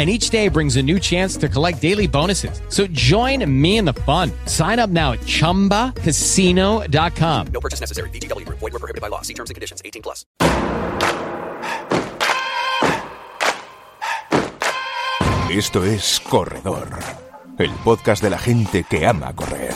and 0.00 0.08
each 0.08 0.30
day 0.30 0.48
brings 0.48 0.76
a 0.76 0.82
new 0.82 0.98
chance 0.98 1.36
to 1.36 1.46
collect 1.46 1.82
daily 1.82 2.06
bonuses. 2.06 2.62
So 2.70 2.86
join 2.86 3.44
me 3.44 3.76
in 3.76 3.84
the 3.84 3.92
fun. 3.92 4.32
Sign 4.46 4.78
up 4.78 4.88
now 4.88 5.12
at 5.12 5.20
ChumbaCasino.com. 5.20 7.46
No 7.52 7.60
purchase 7.60 7.80
necessary. 7.80 8.08
VGW. 8.08 8.48
Void 8.48 8.72
were 8.72 8.78
prohibited 8.78 9.02
by 9.02 9.08
law. 9.08 9.20
See 9.20 9.34
terms 9.34 9.50
and 9.50 9.56
conditions. 9.56 9.82
18 9.84 10.00
plus. 10.00 10.24
Esto 15.50 15.84
es 15.84 16.18
Corredor, 16.20 16.88
el 17.58 17.72
podcast 17.84 18.22
de 18.22 18.30
la 18.30 18.38
gente 18.38 18.84
que 18.84 19.04
ama 19.04 19.34
correr. 19.34 19.74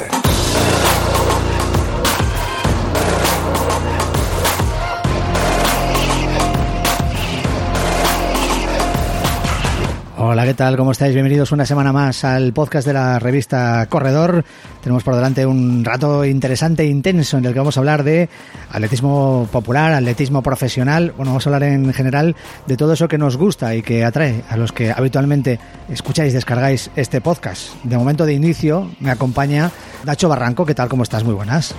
Hola, 10.27 10.47
¿qué 10.47 10.55
tal? 10.55 10.79
¿Cómo 10.79 10.93
estáis? 10.93 11.13
Bienvenidos 11.13 11.53
una 11.53 11.67
semana 11.67 11.93
más 11.93 12.25
al 12.25 12.55
podcast 12.55 12.87
de 12.87 12.95
la 12.95 13.19
revista 13.19 13.85
Corredor. 13.91 14.43
Tenemos 14.83 15.05
por 15.05 15.15
delante 15.15 15.45
un 15.45 15.85
rato 15.85 16.25
interesante 16.25 16.83
e 16.83 16.87
intenso 16.87 17.37
en 17.37 17.45
el 17.45 17.53
que 17.53 17.59
vamos 17.59 17.77
a 17.77 17.81
hablar 17.81 18.05
de 18.05 18.31
atletismo 18.71 19.47
popular, 19.53 19.93
atletismo 19.93 20.43
profesional. 20.43 21.13
Bueno, 21.15 21.33
vamos 21.33 21.47
a 21.47 21.51
hablar 21.51 21.65
en 21.65 21.93
general 21.93 22.35
de 22.67 22.77
todo 22.79 22.95
eso 22.95 23.07
que 23.07 23.19
nos 23.19 23.37
gusta 23.37 23.75
y 23.75 23.83
que 23.83 24.03
atrae 24.03 24.43
a 24.49 24.57
los 24.57 24.73
que 24.73 24.91
habitualmente 24.91 25.61
escucháis 25.91 26.33
descargáis 26.33 26.91
este 26.97 27.21
podcast. 27.21 27.75
De 27.85 27.99
momento 27.99 28.25
de 28.25 28.33
inicio 28.33 28.91
me 29.01 29.11
acompaña 29.11 29.71
Nacho 30.07 30.31
Barranco. 30.31 30.65
¿Qué 30.65 30.75
tal? 30.75 30.89
¿Cómo 30.89 31.03
estás? 31.03 31.23
Muy 31.23 31.35
buenas. 31.35 31.75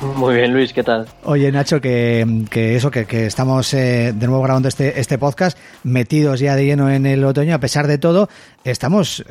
Muy 0.16 0.36
bien, 0.36 0.52
Luis, 0.52 0.72
¿qué 0.72 0.82
tal? 0.82 1.06
Oye, 1.24 1.52
Nacho, 1.52 1.80
que, 1.80 2.44
que 2.50 2.76
eso, 2.76 2.90
que, 2.90 3.26
estamos 3.26 3.74
eh, 3.74 4.12
de 4.14 4.26
nuevo 4.26 4.42
grabando 4.42 4.68
este, 4.68 4.98
este 4.98 5.18
podcast, 5.18 5.58
metidos 5.84 6.40
ya 6.40 6.56
de 6.56 6.64
lleno 6.64 6.90
en 6.90 7.04
el 7.04 7.22
otoño, 7.24 7.54
a 7.54 7.60
pesar 7.60 7.86
de 7.86 7.98
todo, 7.98 8.28
estamos, 8.64 9.24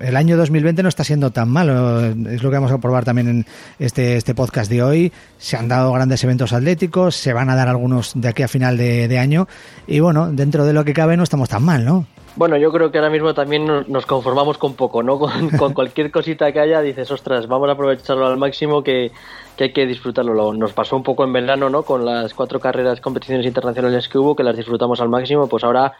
el 0.00 0.16
año 0.16 0.36
2020 0.36 0.82
no 0.82 0.88
está 0.88 1.04
siendo 1.04 1.30
tan 1.30 1.50
malo, 1.50 2.06
es 2.06 2.42
lo 2.42 2.50
que 2.50 2.56
vamos 2.56 2.72
a 2.72 2.78
probar 2.78 3.04
también 3.04 3.28
en 3.28 3.46
este, 3.78 4.16
este 4.16 4.34
podcast 4.34 4.70
de 4.70 4.82
hoy, 4.82 5.12
se 5.38 5.56
han 5.56 5.68
dado 5.68 5.92
grandes 5.92 6.24
eventos 6.24 6.52
atléticos, 6.52 7.16
se 7.16 7.32
van 7.32 7.50
a 7.50 7.56
dar 7.56 7.68
algunos 7.68 8.12
de 8.14 8.28
aquí 8.28 8.42
a 8.42 8.48
final 8.48 8.78
de 8.78 9.18
año, 9.18 9.46
y 9.86 10.00
bueno, 10.00 10.32
dentro 10.32 10.64
de 10.64 10.72
lo 10.72 10.84
que 10.84 10.94
cabe 10.94 11.16
no 11.16 11.22
estamos 11.22 11.48
tan 11.48 11.62
mal, 11.62 11.84
¿no? 11.84 12.06
Bueno, 12.36 12.56
yo 12.56 12.72
creo 12.72 12.90
que 12.90 12.98
ahora 12.98 13.10
mismo 13.10 13.32
también 13.32 13.64
nos 13.86 14.06
conformamos 14.06 14.58
con 14.58 14.74
poco, 14.74 15.02
¿no? 15.02 15.18
Con, 15.58 15.72
cualquier 15.72 16.10
cosita 16.10 16.50
que 16.52 16.60
haya, 16.60 16.80
dices, 16.80 17.10
ostras, 17.10 17.46
vamos 17.46 17.68
a 17.68 17.72
aprovecharlo 17.72 18.26
al 18.26 18.36
máximo 18.36 18.82
que, 18.82 19.12
que 19.56 19.64
hay 19.64 19.72
que 19.72 19.86
disfrutarlo. 19.86 20.52
Nos 20.52 20.72
pasó 20.72 20.96
un 20.96 21.02
poco 21.02 21.24
en 21.24 21.32
verano, 21.32 21.70
¿no? 21.70 21.82
Con 21.84 22.04
las 22.04 22.34
cuatro 22.34 22.58
carreras, 22.58 23.00
competiciones 23.00 23.46
internacionales 23.46 24.08
que 24.08 24.18
hubo, 24.18 24.34
que 24.34 24.42
las 24.42 24.56
disfrutamos 24.56 25.00
al 25.00 25.08
máximo, 25.08 25.46
pues 25.48 25.62
ahora, 25.62 25.92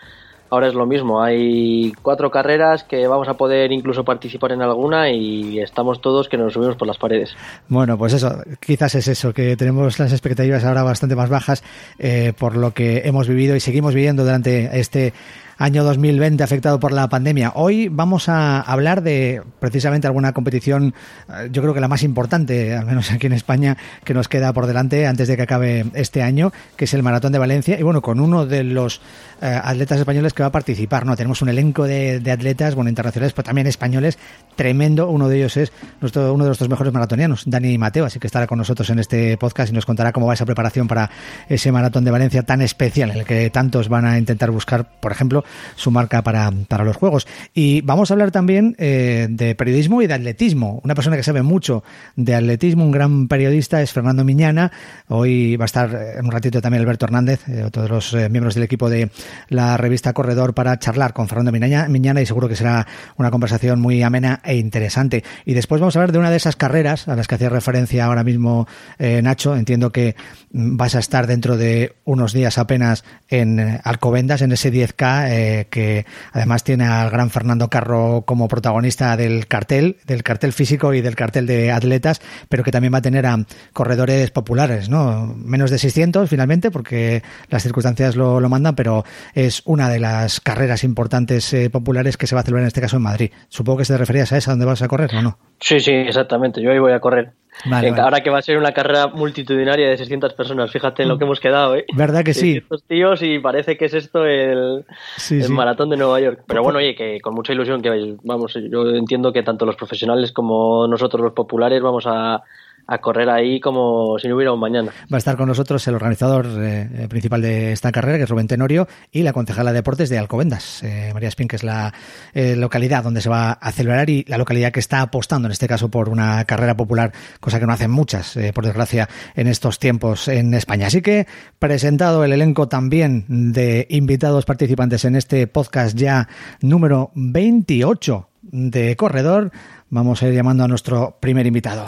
ahora 0.50 0.66
es 0.66 0.74
lo 0.74 0.86
mismo. 0.86 1.22
Hay 1.22 1.92
cuatro 2.02 2.32
carreras 2.32 2.82
que 2.82 3.06
vamos 3.06 3.28
a 3.28 3.34
poder 3.34 3.70
incluso 3.70 4.04
participar 4.04 4.52
en 4.52 4.62
alguna 4.62 5.10
y 5.10 5.60
estamos 5.60 6.00
todos 6.00 6.28
que 6.28 6.36
nos 6.36 6.52
subimos 6.52 6.76
por 6.76 6.88
las 6.88 6.98
paredes. 6.98 7.36
Bueno, 7.68 7.96
pues 7.96 8.12
eso, 8.12 8.42
quizás 8.58 8.96
es 8.96 9.06
eso, 9.06 9.32
que 9.32 9.56
tenemos 9.56 10.00
las 10.00 10.12
expectativas 10.12 10.64
ahora 10.64 10.82
bastante 10.82 11.14
más 11.14 11.30
bajas 11.30 11.62
eh, 11.98 12.32
por 12.36 12.56
lo 12.56 12.72
que 12.72 13.02
hemos 13.04 13.28
vivido 13.28 13.54
y 13.54 13.60
seguimos 13.60 13.94
viviendo 13.94 14.24
durante 14.24 14.80
este 14.80 15.12
año 15.58 15.84
2020 15.84 16.42
afectado 16.42 16.80
por 16.80 16.92
la 16.92 17.08
pandemia. 17.08 17.52
Hoy 17.54 17.88
vamos 17.88 18.28
a 18.28 18.60
hablar 18.60 19.02
de 19.02 19.42
precisamente 19.60 20.06
alguna 20.06 20.32
competición, 20.32 20.94
eh, 21.28 21.48
yo 21.50 21.62
creo 21.62 21.74
que 21.74 21.80
la 21.80 21.88
más 21.88 22.02
importante, 22.02 22.74
al 22.74 22.86
menos 22.86 23.10
aquí 23.10 23.26
en 23.26 23.32
España, 23.32 23.76
que 24.04 24.14
nos 24.14 24.28
queda 24.28 24.52
por 24.52 24.66
delante 24.66 25.06
antes 25.06 25.28
de 25.28 25.36
que 25.36 25.42
acabe 25.42 25.86
este 25.94 26.22
año, 26.22 26.52
que 26.76 26.84
es 26.84 26.94
el 26.94 27.02
Maratón 27.02 27.32
de 27.32 27.38
Valencia. 27.38 27.78
Y 27.78 27.82
bueno, 27.82 28.02
con 28.02 28.20
uno 28.20 28.46
de 28.46 28.64
los 28.64 29.00
eh, 29.40 29.60
atletas 29.62 29.98
españoles 29.98 30.32
que 30.32 30.42
va 30.42 30.48
a 30.48 30.52
participar, 30.52 31.06
¿no? 31.06 31.16
Tenemos 31.16 31.42
un 31.42 31.48
elenco 31.48 31.84
de, 31.84 32.22
atletas, 32.30 32.74
bueno, 32.74 32.88
internacionales, 32.88 33.32
pero 33.32 33.44
también 33.44 33.66
españoles, 33.66 34.18
tremendo. 34.56 35.08
Uno 35.08 35.28
de 35.28 35.36
ellos 35.36 35.56
es 35.56 35.72
nuestro, 36.00 36.32
uno 36.32 36.44
de 36.44 36.48
nuestros 36.48 36.68
mejores 36.68 36.92
maratonianos, 36.92 37.44
Dani 37.46 37.78
Mateo, 37.78 38.04
así 38.04 38.18
que 38.18 38.26
estará 38.26 38.46
con 38.46 38.58
nosotros 38.58 38.88
en 38.90 38.98
este 38.98 39.36
podcast 39.36 39.70
y 39.70 39.74
nos 39.74 39.86
contará 39.86 40.12
cómo 40.12 40.26
va 40.26 40.34
esa 40.34 40.46
preparación 40.46 40.88
para 40.88 41.10
ese 41.48 41.72
Maratón 41.72 42.04
de 42.04 42.10
Valencia 42.10 42.42
tan 42.42 42.62
especial, 42.62 43.10
en 43.10 43.18
el 43.18 43.24
que 43.24 43.50
tantos 43.50 43.88
van 43.88 44.04
a 44.06 44.18
intentar 44.18 44.50
buscar, 44.50 44.88
por 45.00 45.12
ejemplo, 45.12 45.43
su 45.76 45.90
marca 45.90 46.22
para, 46.22 46.50
para 46.68 46.84
los 46.84 46.96
Juegos. 46.96 47.26
Y 47.52 47.80
vamos 47.82 48.10
a 48.10 48.14
hablar 48.14 48.30
también 48.30 48.76
eh, 48.78 49.26
de 49.30 49.54
periodismo 49.54 50.02
y 50.02 50.06
de 50.06 50.14
atletismo. 50.14 50.80
Una 50.84 50.94
persona 50.94 51.16
que 51.16 51.22
sabe 51.22 51.42
mucho 51.42 51.84
de 52.16 52.34
atletismo, 52.34 52.84
un 52.84 52.90
gran 52.90 53.28
periodista, 53.28 53.82
es 53.82 53.92
Fernando 53.92 54.24
Miñana. 54.24 54.72
Hoy 55.08 55.56
va 55.56 55.64
a 55.64 55.66
estar 55.66 55.94
eh, 55.94 56.18
en 56.18 56.24
un 56.24 56.32
ratito 56.32 56.60
también 56.60 56.82
Alberto 56.82 57.06
Hernández, 57.06 57.48
eh, 57.48 57.64
otro 57.64 57.82
de 57.82 57.88
los 57.88 58.12
eh, 58.14 58.28
miembros 58.28 58.54
del 58.54 58.64
equipo 58.64 58.90
de 58.90 59.10
la 59.48 59.76
revista 59.76 60.12
Corredor, 60.12 60.54
para 60.54 60.78
charlar 60.78 61.12
con 61.12 61.28
Fernando 61.28 61.52
Miñana, 61.52 61.88
Miñana 61.88 62.20
y 62.20 62.26
seguro 62.26 62.48
que 62.48 62.56
será 62.56 62.86
una 63.16 63.30
conversación 63.30 63.80
muy 63.80 64.02
amena 64.02 64.40
e 64.44 64.56
interesante. 64.56 65.24
Y 65.44 65.54
después 65.54 65.80
vamos 65.80 65.96
a 65.96 66.00
hablar 66.00 66.12
de 66.12 66.18
una 66.18 66.30
de 66.30 66.36
esas 66.36 66.56
carreras 66.56 67.08
a 67.08 67.16
las 67.16 67.26
que 67.26 67.36
hacía 67.36 67.48
referencia 67.48 68.04
ahora 68.04 68.24
mismo 68.24 68.66
eh, 68.98 69.22
Nacho. 69.22 69.56
Entiendo 69.56 69.92
que 69.92 70.16
mm, 70.52 70.76
vas 70.76 70.94
a 70.94 70.98
estar 70.98 71.26
dentro 71.26 71.56
de 71.56 71.94
unos 72.04 72.32
días 72.32 72.58
apenas 72.58 73.04
en 73.28 73.80
Alcobendas, 73.82 74.42
en 74.42 74.52
ese 74.52 74.72
10K, 74.72 75.28
eh, 75.34 75.66
que 75.70 76.06
además 76.32 76.64
tiene 76.64 76.86
al 76.86 77.10
gran 77.10 77.30
Fernando 77.30 77.68
Carro 77.68 78.22
como 78.26 78.48
protagonista 78.48 79.16
del 79.16 79.46
cartel, 79.46 79.96
del 80.06 80.22
cartel 80.22 80.52
físico 80.52 80.94
y 80.94 81.00
del 81.00 81.16
cartel 81.16 81.46
de 81.46 81.72
atletas, 81.72 82.20
pero 82.48 82.62
que 82.62 82.70
también 82.70 82.94
va 82.94 82.98
a 82.98 83.02
tener 83.02 83.26
a 83.26 83.38
corredores 83.72 84.30
populares, 84.30 84.88
¿no? 84.88 85.34
Menos 85.36 85.70
de 85.70 85.78
600 85.78 86.28
finalmente, 86.28 86.70
porque 86.70 87.22
las 87.48 87.62
circunstancias 87.62 88.16
lo, 88.16 88.40
lo 88.40 88.48
mandan, 88.48 88.74
pero 88.74 89.04
es 89.34 89.62
una 89.64 89.88
de 89.88 89.98
las 89.98 90.40
carreras 90.40 90.84
importantes 90.84 91.52
eh, 91.52 91.70
populares 91.70 92.16
que 92.16 92.26
se 92.26 92.34
va 92.34 92.42
a 92.42 92.44
celebrar 92.44 92.62
en 92.62 92.68
este 92.68 92.80
caso 92.80 92.96
en 92.96 93.02
Madrid. 93.02 93.30
Supongo 93.48 93.78
que 93.78 93.84
se 93.84 93.94
te 93.94 93.98
referías 93.98 94.32
a 94.32 94.36
esa 94.36 94.52
donde 94.52 94.66
vas 94.66 94.82
a 94.82 94.88
correr, 94.88 95.14
¿o 95.14 95.22
no? 95.22 95.38
Sí, 95.60 95.80
sí, 95.80 95.92
exactamente. 95.92 96.62
Yo 96.62 96.70
ahí 96.70 96.78
voy 96.78 96.92
a 96.92 97.00
correr. 97.00 97.32
Vale, 97.64 97.90
vale. 97.90 98.02
Ahora 98.02 98.20
que 98.20 98.30
va 98.30 98.38
a 98.38 98.42
ser 98.42 98.58
una 98.58 98.72
carrera 98.72 99.06
multitudinaria 99.08 99.88
de 99.88 99.96
600 99.96 100.34
personas, 100.34 100.70
fíjate 100.70 101.02
en 101.02 101.08
lo 101.08 101.18
que 101.18 101.24
hemos 101.24 101.40
quedado, 101.40 101.76
¿eh? 101.76 101.84
¿Verdad 101.94 102.24
que 102.24 102.34
sí? 102.34 102.54
600 102.54 102.82
tíos 102.84 103.22
y 103.22 103.38
parece 103.38 103.76
que 103.76 103.86
es 103.86 103.94
esto 103.94 104.24
el, 104.26 104.84
Sí, 105.16 105.36
el 105.36 105.44
sí. 105.44 105.52
maratón 105.52 105.90
de 105.90 105.96
Nueva 105.96 106.20
York. 106.20 106.42
Pero 106.46 106.62
bueno, 106.62 106.78
oye, 106.78 106.94
que 106.94 107.20
con 107.20 107.34
mucha 107.34 107.52
ilusión 107.52 107.80
que 107.80 108.16
vamos, 108.22 108.58
yo 108.70 108.90
entiendo 108.90 109.32
que 109.32 109.42
tanto 109.42 109.66
los 109.66 109.76
profesionales 109.76 110.32
como 110.32 110.86
nosotros 110.88 111.22
los 111.22 111.32
populares 111.32 111.80
vamos 111.82 112.04
a, 112.06 112.42
a 112.86 112.98
correr 112.98 113.28
ahí 113.30 113.60
como 113.60 114.18
si 114.18 114.28
no 114.28 114.36
hubiera 114.36 114.52
un 114.52 114.60
mañana. 114.60 114.92
Va 115.12 115.16
a 115.16 115.18
estar 115.18 115.36
con 115.36 115.48
nosotros 115.48 115.86
el 115.88 115.94
organizador 115.94 116.46
eh, 116.46 116.88
eh, 116.92 117.08
principal 117.08 117.40
de 117.42 117.72
esta 117.72 117.92
carrera, 117.92 118.18
que 118.18 118.24
es 118.24 118.30
Rubén 118.30 118.46
Tenorio, 118.46 118.86
y 119.10 119.22
la 119.22 119.32
concejala 119.32 119.72
de 119.72 119.78
deportes 119.78 120.08
de 120.08 120.18
Alcobendas, 120.18 120.82
eh, 120.82 121.10
María 121.12 121.28
Espín, 121.28 121.48
que 121.48 121.56
es 121.56 121.64
la 121.64 121.92
localidad 122.34 123.04
donde 123.04 123.20
se 123.20 123.28
va 123.28 123.52
a 123.52 123.72
celebrar 123.72 124.10
y 124.10 124.24
la 124.28 124.38
localidad 124.38 124.72
que 124.72 124.80
está 124.80 125.00
apostando, 125.00 125.46
en 125.46 125.52
este 125.52 125.68
caso, 125.68 125.90
por 125.90 126.08
una 126.08 126.44
carrera 126.44 126.76
popular, 126.76 127.12
cosa 127.40 127.60
que 127.60 127.66
no 127.66 127.72
hacen 127.72 127.90
muchas, 127.90 128.38
por 128.54 128.64
desgracia, 128.64 129.08
en 129.34 129.46
estos 129.46 129.78
tiempos 129.78 130.28
en 130.28 130.52
España. 130.54 130.88
Así 130.88 131.00
que, 131.00 131.26
presentado 131.58 132.24
el 132.24 132.32
elenco 132.32 132.68
también 132.68 133.24
de 133.28 133.86
invitados 133.90 134.44
participantes 134.44 135.04
en 135.04 135.16
este 135.16 135.46
podcast 135.46 135.96
ya 135.96 136.28
número 136.60 137.10
28 137.14 138.28
de 138.42 138.96
Corredor, 138.96 139.50
vamos 139.90 140.22
a 140.22 140.28
ir 140.28 140.34
llamando 140.34 140.64
a 140.64 140.68
nuestro 140.68 141.16
primer 141.20 141.46
invitado. 141.46 141.86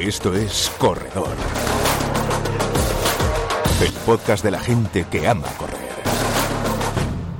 Esto 0.00 0.32
es 0.32 0.72
Corredor, 0.78 1.34
el 3.84 3.92
podcast 4.06 4.44
de 4.44 4.52
la 4.52 4.60
gente 4.60 5.04
que 5.10 5.26
ama 5.26 5.46
correr. 5.58 5.76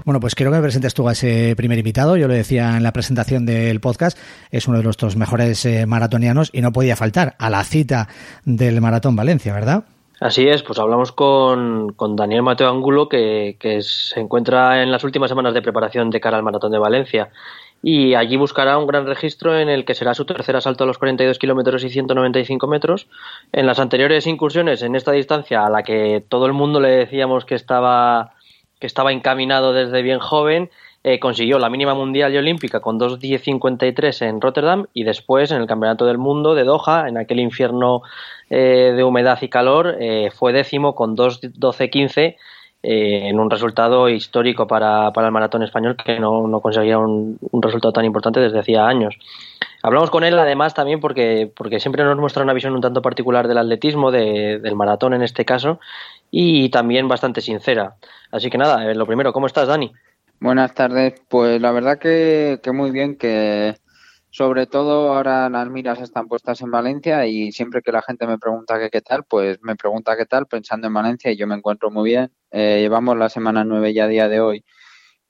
Bueno, 0.04 0.18
pues 0.18 0.34
quiero 0.34 0.50
que 0.50 0.56
me 0.56 0.62
presentes 0.62 0.92
tú 0.92 1.08
a 1.08 1.12
ese 1.12 1.54
primer 1.56 1.78
invitado. 1.78 2.16
Yo 2.16 2.26
lo 2.26 2.34
decía 2.34 2.76
en 2.76 2.82
la 2.82 2.92
presentación 2.92 3.46
del 3.46 3.78
podcast, 3.78 4.18
es 4.50 4.66
uno 4.66 4.78
de 4.78 4.82
nuestros 4.82 5.14
mejores 5.14 5.64
eh, 5.66 5.86
maratonianos 5.86 6.50
y 6.52 6.60
no 6.60 6.72
podía 6.72 6.96
faltar 6.96 7.36
a 7.38 7.48
la 7.48 7.62
cita 7.62 8.08
del 8.44 8.80
Maratón 8.80 9.14
Valencia, 9.14 9.54
¿verdad? 9.54 9.84
Así 10.20 10.48
es, 10.48 10.64
pues 10.64 10.80
hablamos 10.80 11.12
con, 11.12 11.92
con 11.92 12.16
Daniel 12.16 12.42
Mateo 12.42 12.70
Angulo, 12.70 13.08
que, 13.08 13.56
que, 13.60 13.82
se 13.82 14.18
encuentra 14.18 14.82
en 14.82 14.90
las 14.90 15.04
últimas 15.04 15.28
semanas 15.28 15.54
de 15.54 15.62
preparación 15.62 16.10
de 16.10 16.20
cara 16.20 16.36
al 16.36 16.42
Maratón 16.42 16.72
de 16.72 16.78
Valencia. 16.78 17.30
Y 17.82 18.14
allí 18.14 18.36
buscará 18.36 18.76
un 18.76 18.86
gran 18.86 19.06
registro 19.06 19.56
en 19.58 19.68
el 19.68 19.84
que 19.84 19.94
será 19.94 20.14
su 20.14 20.24
tercer 20.24 20.56
asalto 20.56 20.84
a 20.84 20.86
los 20.86 20.98
42 20.98 21.38
kilómetros 21.38 21.84
y 21.84 21.90
195 21.90 22.66
metros. 22.66 23.08
En 23.52 23.66
las 23.66 23.78
anteriores 23.78 24.26
incursiones 24.26 24.82
en 24.82 24.96
esta 24.96 25.12
distancia, 25.12 25.64
a 25.64 25.70
la 25.70 25.82
que 25.82 26.24
todo 26.28 26.46
el 26.46 26.52
mundo 26.52 26.80
le 26.80 26.90
decíamos 26.90 27.44
que 27.44 27.54
estaba, 27.54 28.32
que 28.80 28.86
estaba 28.86 29.12
encaminado 29.12 29.72
desde 29.72 30.02
bien 30.02 30.18
joven, 30.18 30.70
eh, 31.04 31.20
consiguió 31.20 31.60
la 31.60 31.70
mínima 31.70 31.94
mundial 31.94 32.34
y 32.34 32.38
olímpica 32.38 32.80
con 32.80 32.98
2.10.53 32.98 34.26
en 34.26 34.40
Rotterdam 34.40 34.86
y 34.92 35.04
después 35.04 35.52
en 35.52 35.60
el 35.60 35.68
Campeonato 35.68 36.04
del 36.04 36.18
Mundo 36.18 36.56
de 36.56 36.64
Doha, 36.64 37.08
en 37.08 37.16
aquel 37.16 37.38
infierno 37.38 38.02
eh, 38.50 38.92
de 38.96 39.04
humedad 39.04 39.38
y 39.40 39.48
calor, 39.48 39.96
eh, 40.00 40.30
fue 40.34 40.52
décimo 40.52 40.96
con 40.96 41.16
2.12.15 41.16 42.36
en 42.82 43.40
un 43.40 43.50
resultado 43.50 44.08
histórico 44.08 44.66
para, 44.66 45.12
para, 45.12 45.26
el 45.26 45.32
maratón 45.32 45.62
español 45.62 45.96
que 45.96 46.20
no, 46.20 46.46
no 46.46 46.60
conseguía 46.60 46.98
un, 46.98 47.38
un, 47.40 47.62
resultado 47.62 47.92
tan 47.92 48.04
importante 48.04 48.40
desde 48.40 48.60
hacía 48.60 48.86
años. 48.86 49.18
Hablamos 49.82 50.10
con 50.10 50.24
él 50.24 50.38
además 50.38 50.74
también 50.74 51.00
porque, 51.00 51.50
porque 51.54 51.80
siempre 51.80 52.04
nos 52.04 52.18
muestra 52.18 52.42
una 52.42 52.52
visión 52.52 52.74
un 52.74 52.80
tanto 52.80 53.02
particular 53.02 53.48
del 53.48 53.58
atletismo, 53.58 54.10
de, 54.10 54.60
del 54.60 54.76
maratón 54.76 55.14
en 55.14 55.22
este 55.22 55.44
caso, 55.44 55.80
y 56.30 56.68
también 56.70 57.08
bastante 57.08 57.40
sincera. 57.40 57.96
Así 58.30 58.50
que 58.50 58.58
nada, 58.58 58.92
lo 58.94 59.06
primero, 59.06 59.32
¿cómo 59.32 59.46
estás, 59.46 59.68
Dani? 59.68 59.92
Buenas 60.40 60.74
tardes. 60.74 61.20
Pues 61.28 61.60
la 61.60 61.72
verdad 61.72 61.98
que, 61.98 62.60
que, 62.62 62.70
muy 62.70 62.92
bien, 62.92 63.16
que 63.16 63.76
sobre 64.30 64.66
todo 64.66 65.14
ahora 65.14 65.48
las 65.48 65.68
miras 65.68 66.00
están 66.00 66.28
puestas 66.28 66.60
en 66.60 66.70
Valencia 66.70 67.26
y 67.26 67.50
siempre 67.50 67.82
que 67.82 67.92
la 67.92 68.02
gente 68.02 68.26
me 68.26 68.38
pregunta 68.38 68.78
que 68.78 68.90
qué 68.90 69.00
tal, 69.00 69.24
pues 69.24 69.58
me 69.62 69.74
pregunta 69.74 70.16
qué 70.16 70.26
tal 70.26 70.46
pensando 70.46 70.86
en 70.86 70.94
Valencia 70.94 71.30
y 71.32 71.36
yo 71.36 71.46
me 71.46 71.56
encuentro 71.56 71.90
muy 71.90 72.10
bien. 72.10 72.30
Eh, 72.50 72.78
llevamos 72.80 73.16
la 73.16 73.28
semana 73.28 73.64
nueve 73.64 73.92
ya 73.92 74.04
a 74.04 74.08
día 74.08 74.28
de 74.28 74.40
hoy. 74.40 74.64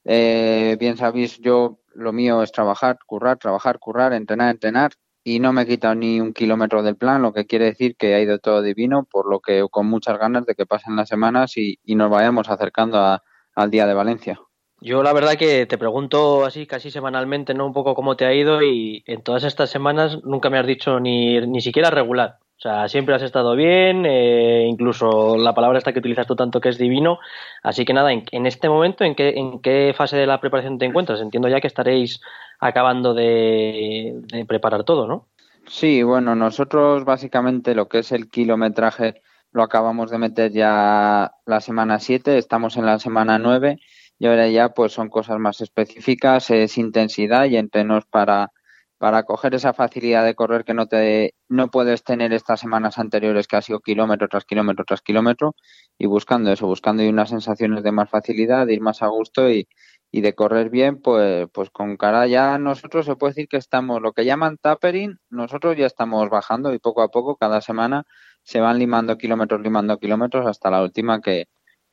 Eh, 0.05 0.77
bien 0.79 0.97
sabéis, 0.97 1.39
yo 1.39 1.81
lo 1.95 2.13
mío 2.13 2.43
es 2.43 2.53
trabajar, 2.53 2.99
currar, 3.05 3.39
trabajar, 3.39 3.79
currar, 3.79 4.13
entrenar, 4.13 4.51
entrenar 4.51 4.93
y 5.25 5.41
no 5.41 5.53
me 5.53 5.63
he 5.63 5.67
quitado 5.67 5.95
ni 5.95 6.21
un 6.21 6.33
kilómetro 6.33 6.83
del 6.83 6.97
plan, 6.97 7.21
lo 7.21 7.33
que 7.33 7.47
quiere 7.47 7.67
decir 7.67 7.97
que 7.97 8.15
ha 8.15 8.21
ido 8.21 8.39
todo 8.39 8.63
divino, 8.63 9.07
por 9.11 9.29
lo 9.29 9.41
que 9.41 9.67
con 9.71 9.87
muchas 9.87 10.19
ganas 10.19 10.47
de 10.47 10.55
que 10.55 10.65
pasen 10.65 10.97
las 10.97 11.09
semanas 11.09 11.57
y, 11.57 11.79
y 11.85 11.97
nos 11.97 12.11
vayamos 12.11 12.49
acercando 12.49 12.99
a, 12.99 13.23
al 13.55 13.71
día 13.71 13.87
de 13.87 13.95
Valencia. 13.95 14.41
Yo 14.81 15.03
la 15.03 15.13
verdad 15.13 15.37
que 15.37 15.67
te 15.67 15.77
pregunto 15.77 16.45
así 16.45 16.67
casi 16.67 16.93
semanalmente, 16.93 17.53
¿no? 17.53 17.67
Un 17.67 17.73
poco 17.73 17.97
cómo 17.97 18.17
te 18.17 18.25
ha 18.25 18.33
ido 18.33 18.63
y 18.63 19.03
en 19.07 19.23
todas 19.23 19.43
estas 19.43 19.71
semanas 19.71 20.21
nunca 20.23 20.51
me 20.51 20.59
has 20.59 20.67
dicho 20.67 21.01
ni, 21.01 21.41
ni 21.41 21.61
siquiera 21.61 21.91
regular. 21.91 22.39
O 22.59 22.61
sea, 22.61 22.89
siempre 22.89 23.15
has 23.15 23.23
estado 23.23 23.55
bien, 23.55 24.05
eh, 24.05 24.67
incluso 24.69 25.37
la 25.37 25.55
palabra 25.55 25.79
esta 25.79 25.93
que 25.93 26.01
utilizas 26.01 26.27
tú 26.27 26.35
tanto 26.35 26.61
que 26.61 26.71
es 26.71 26.77
divino. 26.77 27.21
Así 27.63 27.85
que 27.85 27.93
nada, 27.93 28.13
en, 28.13 28.47
este 28.47 28.69
momento, 28.69 29.05
¿en 29.05 29.15
qué, 29.15 29.29
¿en 29.37 29.61
qué 29.61 29.95
fase 29.97 30.17
de 30.17 30.27
la 30.27 30.41
preparación 30.41 30.77
te 30.77 30.85
encuentras? 30.85 31.21
Entiendo 31.21 31.49
ya 31.49 31.61
que 31.61 31.69
estaréis 31.69 32.21
acabando 32.59 33.15
de, 33.15 34.13
de 34.27 34.45
preparar 34.45 34.83
todo, 34.83 35.07
¿no? 35.07 35.29
Sí, 35.69 36.03
bueno, 36.03 36.35
nosotros 36.35 37.05
básicamente 37.05 37.77
lo 37.77 37.89
que 37.89 38.01
es 38.01 38.11
el 38.11 38.29
kilometraje 38.29 39.23
lo 39.53 39.63
acabamos 39.63 40.11
de 40.11 40.19
meter 40.19 40.51
ya 40.51 41.31
la 41.47 41.61
semana 41.61 42.01
7, 42.01 42.39
estamos 42.39 42.77
en 42.77 42.87
la 42.87 42.99
semana 42.99 43.39
9 43.39 43.79
y 44.19 44.27
ahora 44.27 44.49
ya 44.49 44.71
pues 44.71 44.93
son 44.93 45.11
cosas 45.11 45.39
más 45.39 45.61
específicas, 45.61 46.51
es 46.51 46.77
intensidad 46.77 47.45
y 47.45 47.57
entrenos 47.57 48.05
para, 48.07 48.51
para 48.99 49.23
coger 49.25 49.55
esa 49.55 49.73
facilidad 49.75 50.25
de 50.25 50.35
correr 50.35 50.65
que 50.65 50.75
no 50.75 50.87
te 50.87 51.35
no 51.49 51.69
puedes 51.69 52.05
tener 52.05 52.33
estas 52.33 52.61
semanas 52.61 52.99
anteriores 52.99 53.47
que 53.47 53.57
ha 53.57 53.63
sido 53.63 53.81
kilómetro 53.81 54.29
tras 54.29 54.45
kilómetro 54.45 54.85
tras 54.85 55.03
kilómetro 55.03 55.55
y 55.99 56.07
buscando 56.07 56.53
eso, 56.53 56.67
buscando 56.67 57.09
unas 57.09 57.31
sensaciones 57.31 57.83
de 57.85 57.93
más 57.93 58.11
facilidad, 58.11 58.67
de 58.67 58.75
ir 58.75 58.81
más 58.81 59.03
a 59.03 59.09
gusto 59.09 59.51
y, 59.51 59.69
y 60.11 60.21
de 60.21 60.35
correr 60.35 60.71
bien, 60.71 61.01
pues, 61.03 61.49
pues 61.53 61.71
con 61.71 61.97
cara 61.97 62.27
ya 62.27 62.59
nosotros 62.59 63.07
se 63.07 63.17
puede 63.17 63.33
decir 63.33 63.49
que 63.49 63.57
estamos, 63.59 64.01
lo 64.03 64.13
que 64.13 64.25
llaman 64.25 64.57
tapering, 64.59 65.19
nosotros 65.31 65.77
ya 65.77 65.87
estamos 65.87 66.29
bajando 66.31 66.73
y 66.75 66.79
poco 66.79 67.03
a 67.03 67.09
poco 67.09 67.37
cada 67.37 67.61
semana 67.61 68.05
se 68.43 68.61
van 68.61 68.79
limando 68.79 69.19
kilómetros, 69.19 69.61
limando 69.61 69.99
kilómetros 69.99 70.47
hasta 70.47 70.71
la 70.71 70.83
última 70.83 71.21
que, 71.21 71.47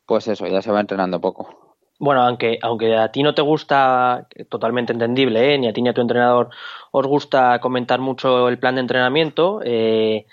pues 0.06 0.28
eso, 0.28 0.48
ya 0.48 0.62
se 0.62 0.72
va 0.72 0.82
entrenando 0.82 1.22
poco. 1.22 1.65
Bueno, 1.98 2.22
aunque, 2.22 2.60
aunque 2.62 2.96
a 2.98 3.12
ti 3.12 3.24
no 3.24 3.34
te 3.34 3.42
gusta, 3.42 4.28
totalmente 4.50 4.92
entendible, 4.92 5.54
¿eh? 5.54 5.58
ni 5.58 5.68
a 5.68 5.74
ti 5.74 5.82
ni 5.82 5.90
a 5.90 5.94
tu 5.94 6.02
entrenador 6.02 6.50
os 6.92 7.08
gusta 7.08 7.60
comentar 7.60 8.00
mucho 8.00 8.50
el 8.50 8.60
plan 8.60 8.76
de 8.76 8.82
entrenamiento, 8.82 9.62
eh, 9.64 10.26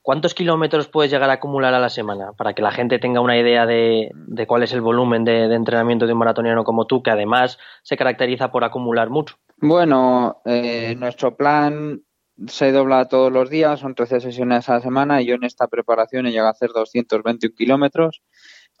¿cuántos 0.00 0.34
kilómetros 0.34 0.88
puedes 0.88 1.10
llegar 1.10 1.28
a 1.28 1.34
acumular 1.34 1.74
a 1.74 1.80
la 1.80 1.90
semana? 1.90 2.32
Para 2.32 2.54
que 2.54 2.62
la 2.62 2.72
gente 2.72 2.98
tenga 2.98 3.20
una 3.20 3.38
idea 3.38 3.66
de, 3.66 4.10
de 4.14 4.46
cuál 4.46 4.62
es 4.62 4.72
el 4.72 4.80
volumen 4.80 5.24
de, 5.24 5.48
de, 5.48 5.54
entrenamiento 5.54 6.06
de 6.06 6.14
un 6.14 6.18
maratoniano 6.18 6.64
como 6.64 6.86
tú, 6.86 7.02
que 7.02 7.10
además 7.10 7.58
se 7.82 7.96
caracteriza 7.98 8.50
por 8.50 8.64
acumular 8.64 9.10
mucho. 9.10 9.36
Bueno, 9.58 10.40
eh, 10.46 10.96
nuestro 10.98 11.36
plan 11.36 12.02
se 12.46 12.72
dobla 12.72 13.08
todos 13.08 13.30
los 13.30 13.50
días, 13.50 13.80
son 13.80 13.94
13 13.94 14.20
sesiones 14.20 14.68
a 14.68 14.74
la 14.74 14.80
semana 14.80 15.20
y 15.20 15.26
yo 15.26 15.34
en 15.34 15.44
esta 15.44 15.68
preparación 15.68 16.26
he 16.26 16.30
llegado 16.30 16.48
a 16.48 16.52
hacer 16.52 16.70
221 16.70 17.54
kilómetros 17.54 18.22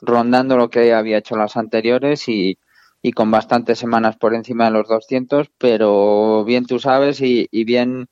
rondando 0.02 0.56
lo 0.56 0.68
que 0.68 0.92
había 0.92 1.18
hecho 1.18 1.36
las 1.36 1.56
anteriores 1.56 2.28
y, 2.28 2.58
y 3.00 3.12
con 3.12 3.30
bastantes 3.30 3.78
semanas 3.78 4.16
por 4.16 4.34
encima 4.34 4.66
de 4.66 4.72
los 4.72 4.88
200, 4.88 5.50
pero 5.58 6.44
bien 6.44 6.66
tú 6.66 6.78
sabes 6.78 7.20
y, 7.20 7.48
y 7.50 7.64
bien 7.64 8.08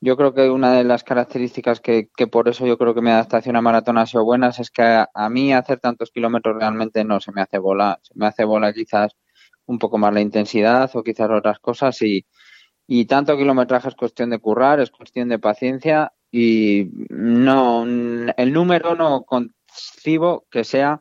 yo 0.00 0.16
creo 0.16 0.34
que 0.34 0.48
una 0.50 0.72
de 0.74 0.84
las 0.84 1.02
características 1.02 1.80
que, 1.80 2.08
que, 2.16 2.26
por 2.26 2.48
eso 2.48 2.66
yo 2.66 2.78
creo 2.78 2.94
que 2.94 3.02
mi 3.02 3.10
adaptación 3.10 3.56
a 3.56 3.62
maratón 3.62 3.98
ha 3.98 4.06
sido 4.06 4.24
buenas 4.24 4.58
es 4.60 4.70
que 4.70 4.82
a, 4.82 5.10
a, 5.12 5.28
mí 5.28 5.52
hacer 5.52 5.80
tantos 5.80 6.10
kilómetros 6.10 6.56
realmente 6.58 7.04
no 7.04 7.20
se 7.20 7.32
me 7.32 7.42
hace 7.42 7.58
bola, 7.58 7.98
se 8.02 8.14
me 8.16 8.26
hace 8.26 8.44
bola 8.44 8.72
quizás 8.72 9.16
un 9.66 9.78
poco 9.78 9.98
más 9.98 10.12
la 10.14 10.20
intensidad 10.20 10.90
o 10.94 11.02
quizás 11.02 11.30
otras 11.30 11.58
cosas 11.58 12.00
y, 12.02 12.26
y 12.86 13.06
tanto 13.06 13.36
kilometraje 13.36 13.88
es 13.88 13.94
cuestión 13.94 14.30
de 14.30 14.38
currar, 14.38 14.80
es 14.80 14.90
cuestión 14.90 15.28
de 15.28 15.38
paciencia 15.38 16.12
y 16.32 16.88
no, 17.10 17.84
el 17.84 18.52
número 18.52 18.94
no 18.94 19.22
concibo 19.22 20.46
que 20.50 20.64
sea 20.64 21.00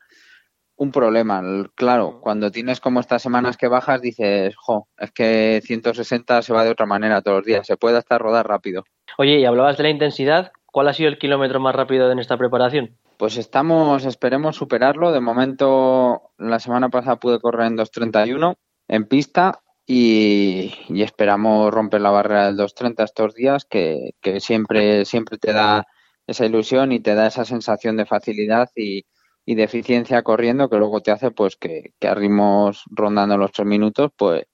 un 0.80 0.92
problema. 0.92 1.44
Claro, 1.76 2.20
cuando 2.22 2.52
tienes 2.52 2.80
como 2.80 3.02
estas 3.02 3.22
semanas 3.22 3.58
que 3.58 3.68
bajas, 3.68 4.02
dices, 4.02 4.56
jo, 4.56 4.88
es 4.98 5.12
que 5.12 5.62
160 5.62 6.42
se 6.42 6.54
va 6.54 6.64
de 6.64 6.72
otra 6.72 6.86
manera 6.86 7.22
todos 7.22 7.40
los 7.40 7.46
días, 7.46 7.68
se 7.68 7.76
puede 7.76 7.98
hasta 7.98 8.18
rodar 8.18 8.48
rápido. 8.48 8.86
Oye, 9.18 9.40
y 9.40 9.46
hablabas 9.46 9.76
de 9.78 9.84
la 9.84 9.90
intensidad, 9.90 10.54
¿cuál 10.66 10.88
ha 10.88 10.94
sido 10.94 11.10
el 11.10 11.20
kilómetro 11.20 11.60
más 11.60 11.76
rápido 11.76 12.10
en 12.10 12.20
esta 12.20 12.38
preparación? 12.38 12.98
Pues 13.18 13.36
estamos, 13.36 14.06
esperemos 14.06 14.56
superarlo. 14.56 15.12
De 15.12 15.20
momento, 15.20 16.32
la 16.38 16.60
semana 16.60 16.88
pasada 16.88 17.18
pude 17.18 17.42
correr 17.42 17.68
en 17.68 17.78
2.31 17.78 18.56
en 18.88 19.06
pista 19.06 19.60
y, 19.86 20.74
y 20.88 21.02
esperamos 21.02 21.74
romper 21.74 22.00
la 22.00 22.12
barrera 22.12 22.46
del 22.46 22.58
2.30 22.58 23.04
estos 23.04 23.36
días, 23.36 23.66
que, 23.66 24.12
que 24.22 24.40
siempre, 24.40 25.04
siempre 25.04 25.38
te 25.38 25.52
da 25.52 25.86
esa 26.26 26.46
ilusión 26.46 26.94
y 26.94 27.02
te 27.02 27.16
da 27.16 27.28
esa 27.28 27.44
sensación 27.44 27.98
de 27.98 28.06
facilidad 28.06 28.70
y, 28.78 29.04
y 29.50 29.56
de 29.56 29.64
eficiencia 29.64 30.22
corriendo 30.22 30.70
que 30.70 30.78
luego 30.78 31.02
te 31.02 31.10
hace 31.10 31.32
pues 31.32 31.56
que, 31.56 31.96
que 32.00 32.08
a 32.08 32.14
ritmos 32.14 32.84
rondando 32.92 33.36
los 33.36 33.52
tres 33.52 33.66
minutos 33.66 34.12
pues 34.16 34.46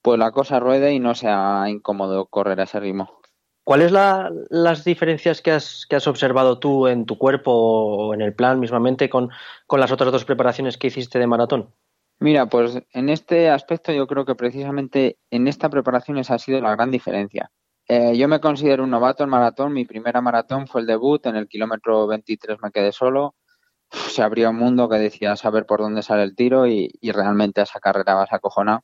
pues 0.00 0.20
la 0.20 0.30
cosa 0.30 0.60
ruede 0.60 0.92
y 0.92 1.00
no 1.00 1.16
sea 1.16 1.64
incómodo 1.68 2.26
correr 2.26 2.60
a 2.60 2.62
ese 2.62 2.78
ritmo. 2.78 3.18
¿Cuáles 3.64 3.90
la, 3.90 4.30
las 4.48 4.84
diferencias 4.84 5.42
que 5.42 5.50
has, 5.50 5.84
que 5.88 5.96
has 5.96 6.06
observado 6.06 6.60
tú 6.60 6.86
en 6.86 7.06
tu 7.06 7.18
cuerpo 7.18 7.50
o 7.50 8.14
en 8.14 8.20
el 8.20 8.34
plan 8.34 8.60
mismamente 8.60 9.10
con, 9.10 9.30
con 9.66 9.80
las 9.80 9.90
otras 9.90 10.12
dos 10.12 10.24
preparaciones 10.24 10.78
que 10.78 10.86
hiciste 10.86 11.18
de 11.18 11.26
maratón? 11.26 11.74
Mira, 12.20 12.46
pues 12.46 12.80
en 12.92 13.08
este 13.08 13.50
aspecto 13.50 13.90
yo 13.90 14.06
creo 14.06 14.24
que 14.24 14.36
precisamente 14.36 15.18
en 15.32 15.48
esta 15.48 15.68
preparación 15.70 16.18
esa 16.18 16.34
ha 16.34 16.38
sido 16.38 16.60
la 16.60 16.76
gran 16.76 16.92
diferencia. 16.92 17.50
Eh, 17.88 18.16
yo 18.16 18.28
me 18.28 18.38
considero 18.38 18.84
un 18.84 18.90
novato 18.90 19.24
en 19.24 19.30
maratón. 19.30 19.72
Mi 19.72 19.84
primera 19.86 20.20
maratón 20.20 20.68
fue 20.68 20.82
el 20.82 20.86
debut. 20.86 21.26
En 21.26 21.34
el 21.34 21.48
kilómetro 21.48 22.06
23 22.06 22.58
me 22.62 22.70
quedé 22.70 22.92
solo 22.92 23.34
se 23.90 24.22
abrió 24.22 24.50
un 24.50 24.56
mundo 24.56 24.88
que 24.88 24.96
decía 24.96 25.36
saber 25.36 25.66
por 25.66 25.80
dónde 25.80 26.02
sale 26.02 26.22
el 26.22 26.34
tiro 26.34 26.66
y, 26.66 26.90
realmente 27.02 27.60
a 27.60 27.64
esa 27.64 27.80
carrera 27.80 28.14
vas 28.14 28.32
acojonado. 28.32 28.82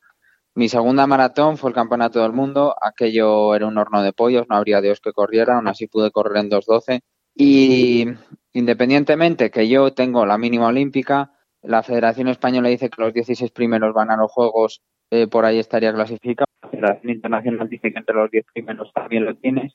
Mi 0.54 0.68
segunda 0.68 1.06
maratón 1.06 1.56
fue 1.56 1.70
el 1.70 1.74
Campeonato 1.74 2.22
del 2.22 2.32
Mundo, 2.32 2.76
aquello 2.80 3.54
era 3.54 3.66
un 3.66 3.78
horno 3.78 4.02
de 4.02 4.12
pollos, 4.12 4.46
no 4.48 4.56
habría 4.56 4.82
Dios 4.82 5.00
que 5.00 5.12
corriera, 5.12 5.56
aún 5.56 5.68
así 5.68 5.86
pude 5.86 6.10
correr 6.10 6.44
en 6.44 6.50
2.12 6.50 7.00
y 7.34 8.06
independientemente 8.52 9.50
que 9.50 9.66
yo 9.68 9.94
tengo 9.94 10.26
la 10.26 10.36
mínima 10.36 10.66
olímpica, 10.66 11.32
la 11.62 11.82
Federación 11.82 12.28
Española 12.28 12.68
dice 12.68 12.90
que 12.90 13.00
los 13.00 13.14
16 13.14 13.50
primeros 13.52 13.94
van 13.94 14.10
a 14.10 14.16
los 14.16 14.30
Juegos, 14.30 14.82
eh, 15.10 15.26
por 15.26 15.46
ahí 15.46 15.58
estaría 15.58 15.94
clasificado, 15.94 16.46
la 16.64 16.68
Federación 16.68 17.12
Internacional 17.12 17.68
dice 17.70 17.90
que 17.90 17.98
entre 17.98 18.14
los 18.14 18.30
10 18.30 18.44
primeros 18.52 18.92
también 18.92 19.24
lo 19.24 19.34
tienes, 19.36 19.72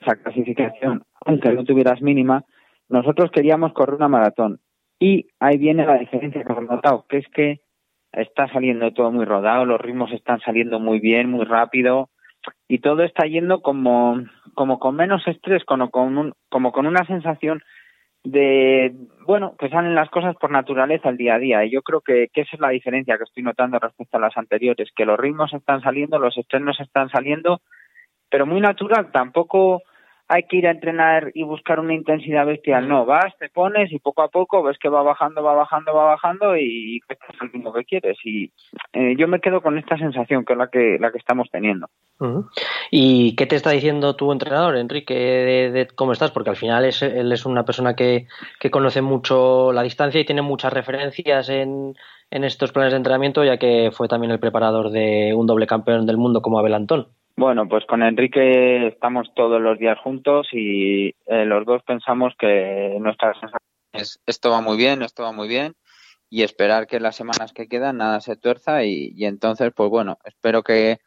esa 0.00 0.16
clasificación, 0.16 1.04
aunque 1.24 1.52
no 1.52 1.64
tuvieras 1.64 2.02
mínima, 2.02 2.44
nosotros 2.88 3.30
queríamos 3.30 3.72
correr 3.72 3.94
una 3.94 4.08
maratón 4.08 4.60
y 4.98 5.28
ahí 5.40 5.58
viene 5.58 5.86
la 5.86 5.98
diferencia 5.98 6.42
que 6.42 6.52
hemos 6.52 6.64
notado, 6.64 7.04
que 7.08 7.18
es 7.18 7.28
que 7.28 7.60
está 8.12 8.48
saliendo 8.48 8.92
todo 8.92 9.10
muy 9.12 9.24
rodado, 9.24 9.64
los 9.64 9.80
ritmos 9.80 10.12
están 10.12 10.40
saliendo 10.40 10.80
muy 10.80 11.00
bien, 11.00 11.30
muy 11.30 11.44
rápido 11.44 12.08
y 12.68 12.78
todo 12.78 13.02
está 13.02 13.26
yendo 13.26 13.60
como, 13.60 14.24
como 14.54 14.78
con 14.78 14.96
menos 14.96 15.26
estrés, 15.26 15.64
como 15.64 15.90
con, 15.90 16.34
como 16.48 16.72
con 16.72 16.86
una 16.86 17.04
sensación 17.06 17.62
de 18.24 18.92
bueno, 19.24 19.54
que 19.56 19.68
salen 19.68 19.94
las 19.94 20.10
cosas 20.10 20.34
por 20.36 20.50
naturaleza 20.50 21.08
el 21.08 21.16
día 21.16 21.34
a 21.34 21.38
día. 21.38 21.64
Y 21.64 21.70
yo 21.70 21.82
creo 21.82 22.00
que, 22.00 22.28
que, 22.32 22.40
esa 22.42 22.56
es 22.56 22.60
la 22.60 22.70
diferencia 22.70 23.16
que 23.16 23.24
estoy 23.24 23.42
notando 23.42 23.78
respecto 23.78 24.16
a 24.16 24.20
las 24.20 24.36
anteriores, 24.36 24.90
que 24.94 25.04
los 25.04 25.18
ritmos 25.18 25.52
están 25.52 25.80
saliendo, 25.80 26.18
los 26.18 26.36
estrenos 26.36 26.78
están 26.80 27.08
saliendo, 27.08 27.60
pero 28.30 28.46
muy 28.46 28.60
natural. 28.60 29.12
Tampoco 29.12 29.82
hay 30.28 30.42
que 30.44 30.56
ir 30.56 30.66
a 30.66 30.72
entrenar 30.72 31.30
y 31.34 31.44
buscar 31.44 31.78
una 31.78 31.94
intensidad 31.94 32.46
bestial. 32.46 32.88
No, 32.88 33.04
vas, 33.06 33.36
te 33.38 33.48
pones 33.48 33.92
y 33.92 33.98
poco 33.98 34.22
a 34.22 34.28
poco 34.28 34.62
ves 34.62 34.76
que 34.78 34.88
va 34.88 35.02
bajando, 35.02 35.42
va 35.42 35.54
bajando, 35.54 35.94
va 35.94 36.04
bajando 36.06 36.56
y 36.56 37.00
es 37.08 37.18
el 37.40 37.52
ritmo 37.52 37.72
que 37.72 37.84
quieres. 37.84 38.18
Y 38.24 38.50
eh, 38.92 39.14
yo 39.16 39.28
me 39.28 39.40
quedo 39.40 39.60
con 39.60 39.78
esta 39.78 39.96
sensación 39.96 40.44
que 40.44 40.54
es 40.54 40.58
la 40.58 40.68
que, 40.68 40.98
la 41.00 41.12
que 41.12 41.18
estamos 41.18 41.48
teniendo. 41.50 41.88
¿Y 42.90 43.36
qué 43.36 43.46
te 43.46 43.56
está 43.56 43.70
diciendo 43.70 44.16
tu 44.16 44.32
entrenador, 44.32 44.76
Enrique, 44.76 45.14
de, 45.14 45.86
cómo 45.94 46.12
estás? 46.12 46.32
Porque 46.32 46.50
al 46.50 46.56
final 46.56 46.84
es, 46.84 47.02
él 47.02 47.30
es 47.30 47.46
una 47.46 47.64
persona 47.64 47.94
que, 47.94 48.26
que 48.58 48.70
conoce 48.70 49.02
mucho 49.02 49.72
la 49.72 49.82
distancia 49.82 50.20
y 50.20 50.24
tiene 50.24 50.42
muchas 50.42 50.72
referencias 50.72 51.48
en, 51.50 51.94
en 52.30 52.44
estos 52.44 52.72
planes 52.72 52.92
de 52.92 52.98
entrenamiento, 52.98 53.44
ya 53.44 53.58
que 53.58 53.90
fue 53.92 54.08
también 54.08 54.32
el 54.32 54.40
preparador 54.40 54.90
de 54.90 55.34
un 55.34 55.46
doble 55.46 55.66
campeón 55.66 56.06
del 56.06 56.16
mundo 56.16 56.40
como 56.42 56.58
Abel 56.58 56.74
Antón. 56.74 57.08
Bueno, 57.38 57.68
pues 57.68 57.84
con 57.84 58.02
Enrique 58.02 58.86
estamos 58.86 59.28
todos 59.34 59.60
los 59.60 59.78
días 59.78 59.98
juntos 59.98 60.48
y 60.52 61.08
eh, 61.26 61.44
los 61.44 61.66
dos 61.66 61.82
pensamos 61.82 62.32
que 62.38 62.96
nuestra 62.98 63.34
sensación 63.34 63.60
es 63.92 64.20
esto 64.24 64.50
va 64.50 64.62
muy 64.62 64.78
bien, 64.78 65.02
esto 65.02 65.22
va 65.22 65.32
muy 65.32 65.46
bien 65.46 65.74
y 66.30 66.44
esperar 66.44 66.86
que 66.86 66.98
las 66.98 67.14
semanas 67.14 67.52
que 67.52 67.68
quedan 67.68 67.98
nada 67.98 68.22
se 68.22 68.36
tuerza 68.36 68.84
y, 68.84 69.12
entonces 69.26 69.70
pues 69.76 69.90
bueno, 69.90 70.18
espero 70.24 70.62
que 70.62 70.98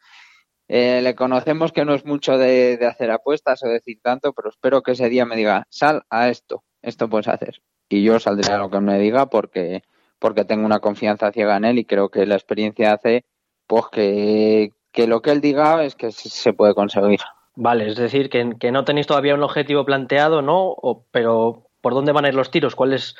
eh, 0.68 1.00
le 1.02 1.16
conocemos 1.16 1.72
que 1.72 1.84
no 1.84 1.94
es 1.94 2.04
mucho 2.04 2.38
de, 2.38 2.78
hacer 2.86 3.10
apuestas 3.10 3.64
o 3.64 3.68
decir 3.68 3.98
tanto, 4.00 4.32
pero 4.32 4.50
espero 4.50 4.82
que 4.82 4.92
ese 4.92 5.08
día 5.08 5.26
me 5.26 5.34
diga 5.34 5.64
sal 5.68 6.04
a 6.10 6.28
esto, 6.28 6.62
esto 6.80 7.08
puedes 7.08 7.26
hacer 7.26 7.60
y 7.88 8.04
yo 8.04 8.20
saldré 8.20 8.52
a 8.52 8.58
lo 8.58 8.70
que 8.70 8.78
me 8.78 9.00
diga 9.00 9.26
porque 9.26 9.82
porque 10.20 10.44
tengo 10.44 10.64
una 10.64 10.78
confianza 10.78 11.32
ciega 11.32 11.56
en 11.56 11.64
él 11.64 11.78
y 11.80 11.84
creo 11.84 12.08
que 12.08 12.24
la 12.24 12.36
experiencia 12.36 12.92
hace 12.92 13.24
pues 13.66 13.86
que, 13.90 14.72
que 14.92 15.06
lo 15.06 15.22
que 15.22 15.30
él 15.30 15.40
diga 15.40 15.84
es 15.84 15.94
que 15.94 16.12
se 16.12 16.52
puede 16.52 16.74
conseguir. 16.74 17.20
Vale, 17.56 17.88
es 17.88 17.96
decir, 17.96 18.30
que, 18.30 18.72
no 18.72 18.84
tenéis 18.84 19.06
todavía 19.06 19.34
un 19.34 19.42
objetivo 19.42 19.84
planteado, 19.84 20.40
¿no? 20.40 20.76
pero 21.10 21.66
¿por 21.80 21.94
dónde 21.94 22.12
van 22.12 22.24
a 22.24 22.28
ir 22.28 22.34
los 22.34 22.50
tiros? 22.50 22.74
¿Cuál 22.74 22.92
es, 22.92 23.16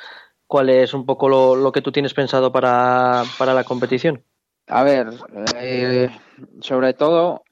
cuál 0.47 0.69
es 0.69 0.93
un 0.93 1.05
poco 1.05 1.29
lo, 1.29 1.71
que 1.71 1.81
tú 1.81 1.91
tienes 1.91 2.13
pensado 2.13 2.51
para, 2.51 3.23
la 3.39 3.63
competición? 3.63 4.23
A 4.67 4.83
ver, 4.83 5.09
eh, 5.57 6.09
sobre 6.61 6.93
todo, 6.93 7.43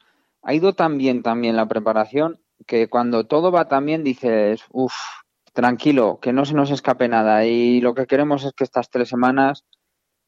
ha 0.42 0.54
ido 0.54 0.74
tan 0.74 0.98
bien 0.98 1.22
también 1.22 1.56
la 1.56 1.68
preparación 1.68 2.40
que 2.66 2.88
cuando 2.88 3.26
todo 3.26 3.52
va 3.52 3.68
tan 3.68 3.86
bien 3.86 4.04
dices, 4.04 4.64
uff, 4.72 4.94
tranquilo, 5.54 6.20
que 6.22 6.34
no 6.34 6.46
se 6.46 6.54
nos 6.54 6.72
escape 6.72 7.08
nada. 7.08 7.46
Y 7.46 7.82
lo 7.82 7.94
que 7.94 8.08
queremos 8.08 8.44
es 8.46 8.54
que 8.54 8.64
estas 8.64 8.90
tres 8.90 9.10
semanas 9.10 9.66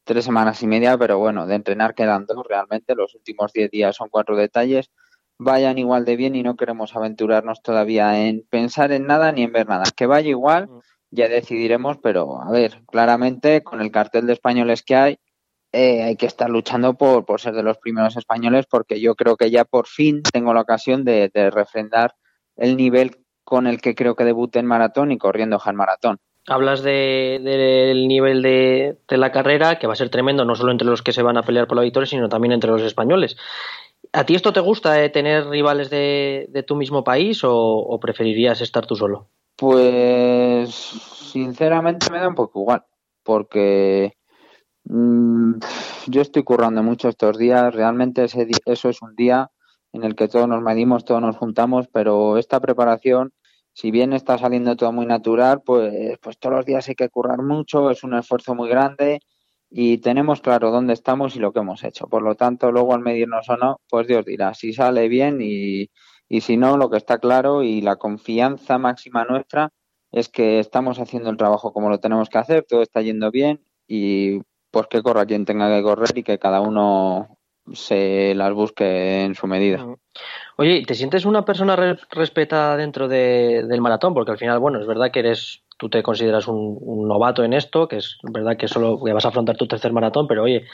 tres 0.04 0.24
semanas 0.24 0.62
y 0.62 0.66
media, 0.66 0.96
pero 0.98 1.18
bueno, 1.18 1.46
de 1.46 1.54
entrenar 1.54 1.94
quedan 1.94 2.26
dos 2.26 2.44
realmente, 2.48 2.94
los 2.94 3.14
últimos 3.14 3.52
diez 3.52 3.70
días 3.70 3.96
son 3.96 4.08
cuatro 4.10 4.36
detalles, 4.36 4.90
vayan 5.38 5.78
igual 5.78 6.04
de 6.04 6.16
bien 6.16 6.36
y 6.36 6.42
no 6.42 6.56
queremos 6.56 6.94
aventurarnos 6.96 7.62
todavía 7.62 8.26
en 8.26 8.46
pensar 8.48 8.92
en 8.92 9.06
nada 9.06 9.32
ni 9.32 9.42
en 9.42 9.52
ver 9.52 9.68
nada. 9.68 9.84
Que 9.96 10.06
vaya 10.06 10.28
igual, 10.28 10.68
mm. 10.68 10.80
ya 11.10 11.28
decidiremos, 11.28 11.98
pero 11.98 12.40
a 12.42 12.50
ver, 12.50 12.82
claramente 12.86 13.62
con 13.62 13.80
el 13.80 13.90
cartel 13.90 14.26
de 14.26 14.34
españoles 14.34 14.82
que 14.82 14.96
hay, 14.96 15.18
eh, 15.72 16.02
hay 16.02 16.16
que 16.16 16.26
estar 16.26 16.50
luchando 16.50 16.94
por, 16.94 17.24
por 17.24 17.40
ser 17.40 17.54
de 17.54 17.62
los 17.62 17.78
primeros 17.78 18.16
españoles 18.16 18.66
porque 18.68 19.00
yo 19.00 19.14
creo 19.14 19.36
que 19.36 19.50
ya 19.50 19.64
por 19.64 19.86
fin 19.86 20.22
tengo 20.22 20.52
la 20.52 20.60
ocasión 20.60 21.02
de, 21.04 21.30
de 21.32 21.50
refrendar 21.50 22.14
el 22.56 22.76
nivel 22.76 23.24
con 23.44 23.66
el 23.66 23.80
que 23.80 23.94
creo 23.94 24.14
que 24.14 24.24
debuté 24.24 24.58
en 24.58 24.66
maratón 24.66 25.12
y 25.12 25.18
corriendo 25.18 25.60
Han 25.64 25.76
Maratón. 25.76 26.18
Hablas 26.48 26.82
del 26.82 28.08
nivel 28.08 28.42
de, 28.42 28.96
la 29.08 29.30
carrera, 29.30 29.78
que 29.78 29.86
va 29.86 29.92
a 29.92 29.96
ser 29.96 30.10
tremendo, 30.10 30.44
no 30.44 30.56
solo 30.56 30.72
entre 30.72 30.88
los 30.88 31.02
que 31.02 31.12
se 31.12 31.22
van 31.22 31.36
a 31.36 31.42
pelear 31.42 31.68
por 31.68 31.76
la 31.76 31.84
victoria, 31.84 32.06
sino 32.06 32.28
también 32.28 32.52
entre 32.52 32.70
los 32.70 32.82
españoles. 32.82 33.36
¿A 34.12 34.24
ti 34.24 34.34
esto 34.34 34.52
te 34.52 34.60
gusta, 34.60 35.02
eh, 35.02 35.08
tener 35.08 35.46
rivales 35.46 35.88
de, 35.88 36.64
tu 36.66 36.74
mismo 36.74 37.04
país 37.04 37.42
o, 37.44 37.98
preferirías 38.00 38.60
estar 38.60 38.86
tú 38.86 38.96
solo? 38.96 39.28
Pues 39.56 40.70
sinceramente 40.70 42.10
me 42.10 42.18
da 42.18 42.28
un 42.28 42.34
poco 42.34 42.60
igual, 42.60 42.84
porque 43.22 44.16
mm, 44.84 45.54
yo 46.08 46.22
estoy 46.22 46.42
currando 46.42 46.82
mucho 46.82 47.08
estos 47.08 47.38
días, 47.38 47.72
realmente 47.72 48.24
ese, 48.24 48.48
eso 48.66 48.88
es 48.88 49.00
un 49.00 49.14
día 49.14 49.50
en 49.92 50.04
el 50.04 50.16
que 50.16 50.28
todos 50.28 50.48
nos 50.48 50.62
medimos, 50.62 51.04
todos 51.04 51.20
nos 51.20 51.36
juntamos, 51.36 51.86
pero 51.92 52.38
esta 52.38 52.60
preparación 52.60 53.32
si 53.72 53.90
bien 53.90 54.12
está 54.12 54.38
saliendo 54.38 54.76
todo 54.76 54.92
muy 54.92 55.06
natural, 55.06 55.62
pues, 55.64 56.18
pues 56.20 56.38
todos 56.38 56.56
los 56.56 56.66
días 56.66 56.88
hay 56.88 56.94
que 56.94 57.08
currar 57.08 57.42
mucho, 57.42 57.90
es 57.90 58.04
un 58.04 58.14
esfuerzo 58.14 58.54
muy 58.54 58.68
grande 58.68 59.20
y 59.70 59.98
tenemos 59.98 60.42
claro 60.42 60.70
dónde 60.70 60.92
estamos 60.92 61.34
y 61.36 61.38
lo 61.38 61.52
que 61.52 61.60
hemos 61.60 61.82
hecho. 61.84 62.06
Por 62.06 62.22
lo 62.22 62.34
tanto, 62.34 62.70
luego 62.72 62.94
al 62.94 63.00
medirnos 63.00 63.48
o 63.48 63.56
no, 63.56 63.80
pues 63.88 64.06
Dios 64.06 64.24
dirá 64.26 64.54
si 64.54 64.72
sale 64.72 65.08
bien 65.08 65.38
y, 65.40 65.90
y 66.28 66.40
si 66.42 66.56
no, 66.56 66.76
lo 66.76 66.90
que 66.90 66.98
está 66.98 67.18
claro 67.18 67.62
y 67.62 67.80
la 67.80 67.96
confianza 67.96 68.78
máxima 68.78 69.24
nuestra 69.24 69.70
es 70.10 70.28
que 70.28 70.58
estamos 70.58 70.98
haciendo 70.98 71.30
el 71.30 71.38
trabajo 71.38 71.72
como 71.72 71.88
lo 71.88 71.98
tenemos 72.00 72.28
que 72.28 72.38
hacer, 72.38 72.64
todo 72.68 72.82
está 72.82 73.00
yendo 73.00 73.30
bien 73.30 73.64
y 73.86 74.40
pues 74.70 74.86
que 74.88 75.02
corra 75.02 75.26
quien 75.26 75.44
tenga 75.44 75.74
que 75.74 75.82
correr 75.82 76.10
y 76.16 76.22
que 76.22 76.38
cada 76.38 76.60
uno 76.60 77.38
se 77.72 78.34
las 78.34 78.52
busque 78.52 79.24
en 79.24 79.34
su 79.34 79.46
medida. 79.46 79.86
Oye, 80.62 80.84
¿te 80.86 80.94
sientes 80.94 81.24
una 81.24 81.44
persona 81.44 81.74
respetada 82.12 82.76
dentro 82.76 83.08
del 83.08 83.80
maratón? 83.80 84.14
Porque 84.14 84.30
al 84.30 84.38
final, 84.38 84.60
bueno, 84.60 84.78
es 84.80 84.86
verdad 84.86 85.10
que 85.10 85.18
eres, 85.18 85.64
tú 85.76 85.88
te 85.88 86.04
consideras 86.04 86.46
un, 86.46 87.08
novato 87.08 87.42
en 87.42 87.52
esto, 87.52 87.88
que 87.88 87.96
es 87.96 88.16
verdad 88.22 88.56
que 88.56 88.68
solo 88.68 88.96
vas 88.98 89.24
a 89.24 89.30
afrontar 89.30 89.56
tu 89.56 89.66
tercer 89.66 89.92
maratón, 89.92 90.28
pero 90.28 90.44
oye, 90.44 90.64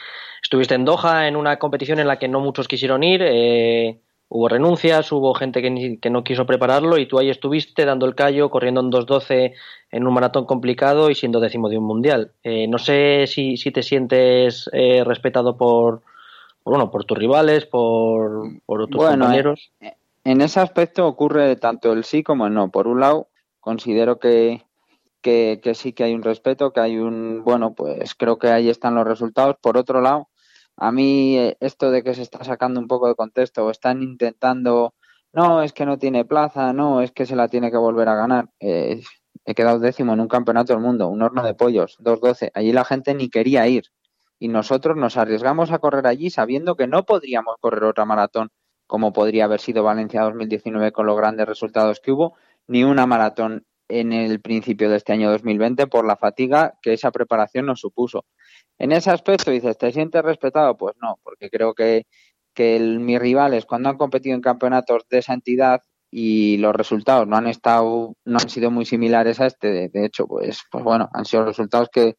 estuviste 0.42 0.75
en 0.75 0.85
Doha 0.85 1.26
en 1.26 1.37
una 1.37 1.59
competición 1.59 2.00
en 2.00 2.07
la 2.07 2.18
que 2.18 2.28
no 2.28 2.40
muchos 2.40 2.68
quisieron 2.68 3.02
ir, 3.02 3.23
eh, 3.25 3.99
hubo 4.28 4.50
renuncias, 4.50 5.11
hubo 5.11 5.33
gente 5.33 5.62
que, 5.62 5.99
que 6.02 6.11
no 6.11 6.23
quiso 6.23 6.45
prepararlo 6.45 6.99
y 6.99 7.07
tú 7.07 7.18
ahí 7.18 7.30
estuviste 7.30 7.87
dando 7.87 8.04
el 8.04 8.14
callo, 8.14 8.50
corriendo 8.50 8.83
en 8.83 8.90
2.12 8.90 9.54
en 9.90 10.07
un 10.07 10.12
maratón 10.12 10.45
complicado 10.45 11.09
y 11.09 11.14
siendo 11.14 11.40
décimo 11.40 11.71
de 11.71 11.78
un 11.78 11.85
mundial. 11.85 12.33
Eh, 12.42 12.68
no 12.68 12.76
sé 12.76 13.25
si, 13.26 13.57
si 13.57 13.71
te 13.71 13.83
sientes 13.83 14.68
eh, 14.75 15.02
respetado 15.02 15.57
por 15.57 16.02
bueno, 16.70 16.90
por 16.90 17.04
tus 17.04 17.18
rivales, 17.18 17.66
por, 17.66 18.60
por 18.66 18.82
otros 18.82 19.04
compañeros. 19.04 19.72
En 20.25 20.40
ese 20.40 20.60
aspecto 20.60 21.06
ocurre 21.06 21.56
tanto 21.56 21.92
el 21.92 22.04
sí 22.04 22.22
como 22.22 22.46
el 22.46 22.54
no. 22.54 22.70
Por 22.70 22.87
un 22.87 23.00
lado, 23.00 23.28
considero 23.60 24.18
que, 24.18 24.66
que, 25.22 25.60
sí 25.75 25.92
que 25.92 26.04
hay 26.04 26.14
un 26.14 26.22
respeto, 26.22 26.72
que 26.72 26.80
hay 26.80 26.98
un, 26.98 27.42
bueno, 27.44 27.75
pues 27.75 28.14
creo 28.14 28.38
que 28.38 28.48
ahí 28.48 28.68
están 28.68 28.94
los 28.94 29.06
resultados. 29.06 29.56
Por 29.60 29.76
otro 29.76 30.00
lado, 30.00 30.28
a 30.76 30.92
mí 30.92 31.37
eh, 31.38 31.56
esto 31.60 31.90
de 31.90 32.02
que 32.02 32.14
se 32.14 32.22
está 32.22 32.44
sacando 32.44 32.80
un 32.80 32.88
poco 32.88 33.08
de 33.08 33.14
contexto 33.14 33.64
o 33.64 33.70
están 33.70 34.02
intentando, 34.02 34.94
no, 35.32 35.62
es 35.62 35.72
que 35.72 35.87
no 35.87 35.98
tiene 35.98 36.25
plaza, 36.25 36.72
no, 36.72 37.00
es 37.00 37.12
que 37.12 37.26
se 37.26 37.37
la 37.37 37.48
tiene 37.48 37.70
que 37.70 37.76
volver 37.76 38.08
a 38.08 38.14
ganar. 38.14 38.50
Eh, 38.60 39.00
he 39.44 39.54
quedado 39.54 39.78
décimo 39.78 40.12
en 40.12 40.20
un 40.20 40.28
campeonato 40.28 40.72
del 40.72 40.82
mundo, 40.82 41.08
un 41.08 41.22
horno 41.22 41.42
de 41.42 41.54
pollos, 41.54 41.96
2-12. 42.00 42.50
Allí 42.52 42.72
la 42.72 42.84
gente 42.84 43.14
ni 43.14 43.30
quería 43.30 43.66
ir 43.66 43.84
y 44.38 44.49
nosotros 44.49 44.97
nos 44.97 45.16
arriesgamos 45.16 45.73
a 45.73 45.78
correr 45.78 46.07
allí 46.07 46.30
sabiendo 46.30 46.76
que 46.76 46.87
no 46.87 47.04
podríamos 47.04 47.57
correr 47.61 47.85
otra 47.85 48.04
maratón 48.04 48.50
como 48.88 49.12
podría 49.12 49.45
haber 49.45 49.61
sido 49.61 49.85
Valencia 49.85 50.23
2019 50.23 50.92
con 50.92 51.07
los 51.07 51.16
grandes 51.16 51.47
resultados 51.47 52.00
que 52.00 52.11
hubo, 52.11 52.37
ni 52.66 52.85
una 52.85 53.07
maratón 53.07 53.66
en 53.87 54.12
el 54.12 54.40
principio 54.40 54.88
de 54.90 54.97
este 54.97 55.12
año 55.12 55.30
2020 55.30 55.87
por 55.87 56.07
la 56.07 56.16
fatiga 56.16 56.75
que 56.83 56.95
esa 56.95 57.11
preparación 57.11 57.66
nos 57.66 57.80
supuso. 57.80 58.25
En 58.78 58.92
ese 58.92 59.11
aspecto 59.11 59.50
dices, 59.50 59.76
¿te 59.76 59.92
sientes 59.92 60.23
respetado? 60.23 60.76
Pues 60.76 60.95
no, 61.02 61.18
porque 61.23 61.50
creo 61.50 61.75
que, 61.75 62.07
que 62.54 62.80
mis 62.80 63.18
rivales 63.18 63.66
cuando 63.66 63.90
han 63.90 63.99
competido 63.99 64.35
en 64.35 64.40
campeonatos 64.40 65.07
de 65.11 65.18
esa 65.18 65.35
entidad 65.35 65.83
y 66.11 66.57
los 66.57 66.75
resultados 66.75 67.28
no 67.28 67.37
han 67.37 67.47
estado, 67.47 68.14
no 68.25 68.38
han 68.38 68.49
sido 68.49 68.71
muy 68.71 68.87
similares 68.87 69.38
a 69.40 69.47
este, 69.47 69.90
de, 69.90 70.04
hecho, 70.07 70.26
pues, 70.26 70.62
pues 70.71 70.83
bueno, 70.83 71.11
han 71.12 71.26
sido 71.26 71.45
resultados 71.45 71.90
que, 71.92 72.16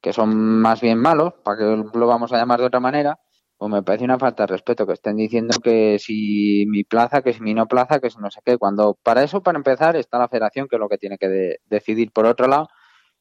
que 0.00 0.12
son 0.12 0.60
más 0.60 0.80
bien 0.80 0.98
malos, 0.98 1.34
para 1.44 1.58
que 1.58 1.64
lo 1.64 2.06
vamos 2.06 2.32
a 2.32 2.36
llamar 2.38 2.60
de 2.60 2.66
otra 2.66 2.80
manera, 2.80 3.18
pues 3.56 3.72
me 3.72 3.82
parece 3.82 4.04
una 4.04 4.18
falta 4.18 4.44
de 4.44 4.48
respeto 4.48 4.86
que 4.86 4.92
estén 4.92 5.16
diciendo 5.16 5.58
que 5.62 5.98
si 5.98 6.64
mi 6.68 6.84
plaza, 6.84 7.22
que 7.22 7.32
si 7.32 7.40
mi 7.42 7.54
no 7.54 7.66
plaza, 7.66 7.98
que 7.98 8.08
si 8.10 8.18
no 8.18 8.30
sé 8.30 8.40
qué, 8.44 8.56
cuando 8.56 8.94
para 9.02 9.24
eso, 9.24 9.42
para 9.42 9.58
empezar, 9.58 9.96
está 9.96 10.18
la 10.18 10.28
federación, 10.28 10.68
que 10.68 10.76
es 10.76 10.80
lo 10.80 10.88
que 10.88 10.98
tiene 10.98 11.18
que 11.18 11.56
decidir. 11.66 12.12
Por 12.12 12.26
otro 12.26 12.46
lado, 12.46 12.68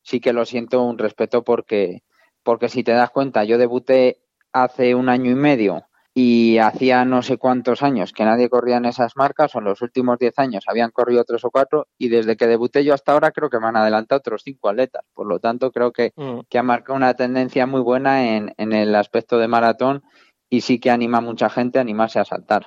sí 0.04 0.20
que 0.20 0.34
lo 0.34 0.46
siento 0.46 0.84
un 0.84 1.00
respeto 1.00 1.44
porque, 1.44 2.04
porque 2.44 2.70
si 2.70 2.84
te 2.84 2.92
das 2.92 3.10
cuenta, 3.10 3.44
yo 3.46 3.58
debuté 3.58 4.22
hace 4.54 4.94
un 4.96 5.10
año 5.10 5.32
y 5.32 5.36
medio 5.36 5.88
y 6.20 6.58
hacía 6.58 7.06
no 7.06 7.22
sé 7.22 7.38
cuántos 7.38 7.84
años 7.84 8.12
que 8.12 8.26
nadie 8.26 8.50
corría 8.50 8.78
en 8.78 8.86
esas 8.86 9.16
marcas, 9.16 9.54
o 9.54 9.60
en 9.60 9.66
los 9.66 9.84
últimos 9.84 10.18
diez 10.18 10.34
años 10.40 10.64
habían 10.66 10.90
corrido 10.90 11.24
tres 11.24 11.46
o 11.46 11.52
cuatro, 11.52 11.86
y 11.96 12.10
desde 12.10 12.36
que 12.36 12.48
debuté 12.48 12.84
yo 12.84 12.96
hasta 12.96 13.12
ahora 13.12 13.30
creo 13.30 13.52
que 13.52 13.60
me 13.60 13.68
han 13.68 13.76
adelantado 13.76 14.18
otros 14.18 14.42
cinco 14.44 14.68
atletas. 14.70 15.04
Por 15.14 15.28
lo 15.28 15.38
tanto, 15.38 15.72
creo 15.72 15.92
que, 15.92 16.14
mm. 16.16 16.40
que 16.50 16.58
ha 16.58 16.64
marcado 16.64 16.98
una 16.98 17.14
tendencia 17.14 17.68
muy 17.68 17.82
buena 17.82 18.36
en, 18.36 18.52
en, 18.58 18.74
el 18.74 18.96
aspecto 18.96 19.38
de 19.38 19.48
maratón 19.48 20.02
y 20.50 20.62
sí 20.62 20.80
que 20.80 20.90
anima 20.90 21.20
a 21.20 21.22
mucha 21.22 21.52
gente 21.52 21.78
a 21.78 21.82
animarse 21.82 22.20
a 22.20 22.26
saltar. 22.26 22.66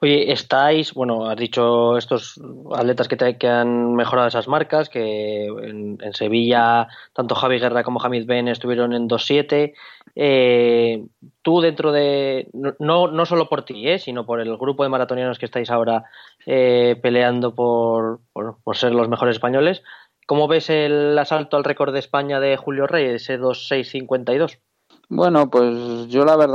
Oye, 0.00 0.32
estáis, 0.32 0.94
bueno, 0.94 1.28
has 1.28 1.36
dicho 1.36 1.96
estos 1.96 2.40
atletas 2.74 3.08
que, 3.08 3.16
te, 3.16 3.38
que 3.38 3.48
han 3.48 3.94
mejorado 3.94 4.28
esas 4.28 4.48
marcas, 4.48 4.88
que 4.88 5.46
en, 5.46 5.98
Sevilla 6.12 6.88
tanto 7.12 7.34
Javi 7.34 7.58
Guerra 7.58 7.82
como 7.82 8.00
Hamid 8.00 8.26
Ben 8.26 8.48
estuvieron 8.48 8.92
en 8.92 9.08
2.7. 9.08 9.74
Eh, 10.16 11.04
tú 11.42 11.60
dentro 11.60 11.90
de, 11.90 12.48
no, 12.52 13.08
no 13.08 13.26
solo 13.26 13.48
por 13.48 13.64
ti, 13.64 13.88
eh, 13.88 13.98
sino 13.98 14.24
por 14.26 14.40
el 14.40 14.56
grupo 14.56 14.84
de 14.84 14.88
maratonianos 14.88 15.38
que 15.38 15.46
estáis 15.46 15.70
ahora 15.70 16.04
eh, 16.46 16.98
peleando 17.02 17.54
por, 17.54 18.20
por, 18.32 18.58
por, 18.62 18.76
ser 18.76 18.92
los 18.92 19.08
mejores 19.08 19.36
españoles, 19.36 19.82
¿cómo 20.26 20.46
ves 20.46 20.70
el 20.70 21.18
asalto 21.18 21.56
al 21.56 21.64
récord 21.64 21.92
de 21.92 21.98
España 21.98 22.38
de 22.38 22.56
Julio 22.56 22.86
Rey, 22.86 23.06
ese 23.06 23.40
2.652? 23.40 24.60
Bueno, 25.08 25.50
pues 25.50 26.06
yo 26.08 26.24
la 26.24 26.36
verdad 26.36 26.54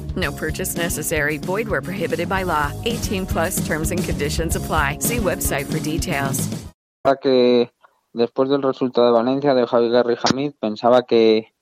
No 0.15 0.31
purchase 0.31 0.75
necessary. 0.77 1.37
Void 1.37 1.67
where 1.69 1.81
prohibited 1.81 2.27
by 2.27 2.43
law. 2.43 2.71
18 2.85 3.25
plus 3.25 3.65
terms 3.65 3.91
and 3.91 4.03
conditions 4.03 4.55
apply. 4.55 4.97
See 4.99 5.17
website 5.17 5.65
for 5.67 5.79
details. 5.79 6.49
que 7.21 7.71
después 8.13 8.49
del 8.49 8.61
resultado 8.61 9.07
de 9.07 9.13
Valencia 9.13 9.53
de 9.55 9.65
Javi 9.65 9.87
y 9.87 10.17
Hamid 10.31 10.51
pensaba 10.59 11.03
que, 11.03 11.53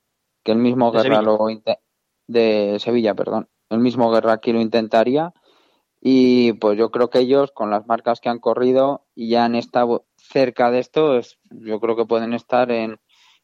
que 0.44 0.52
el 0.52 0.58
mismo 0.58 0.92
De 0.92 0.98
Guerra 1.04 1.22
Sevilla. 1.22 1.22
lo 1.22 1.38
de 2.28 2.78
Sevilla, 2.80 3.14
perdón, 3.16 3.48
el 3.70 3.80
mismo 3.80 4.12
Guerra 4.12 4.34
aquí 4.34 4.52
lo 4.52 4.60
intentaría 4.62 5.34
y 6.02 6.54
pues 6.54 6.78
yo 6.78 6.92
creo 6.92 7.10
que 7.10 7.20
ellos 7.20 7.52
con 7.54 7.70
las 7.70 7.88
marcas 7.88 8.20
que 8.20 8.30
han 8.30 8.40
corrido 8.40 9.06
y 9.16 9.30
ya 9.30 9.46
han 9.46 9.56
estado 9.56 10.06
cerca 10.18 10.72
de 10.72 10.80
esto, 10.80 11.18
es- 11.18 11.40
yo 11.52 11.80
creo 11.80 11.96
que 11.96 12.06
pueden 12.06 12.34
estar 12.34 12.70
en, 12.72 13.00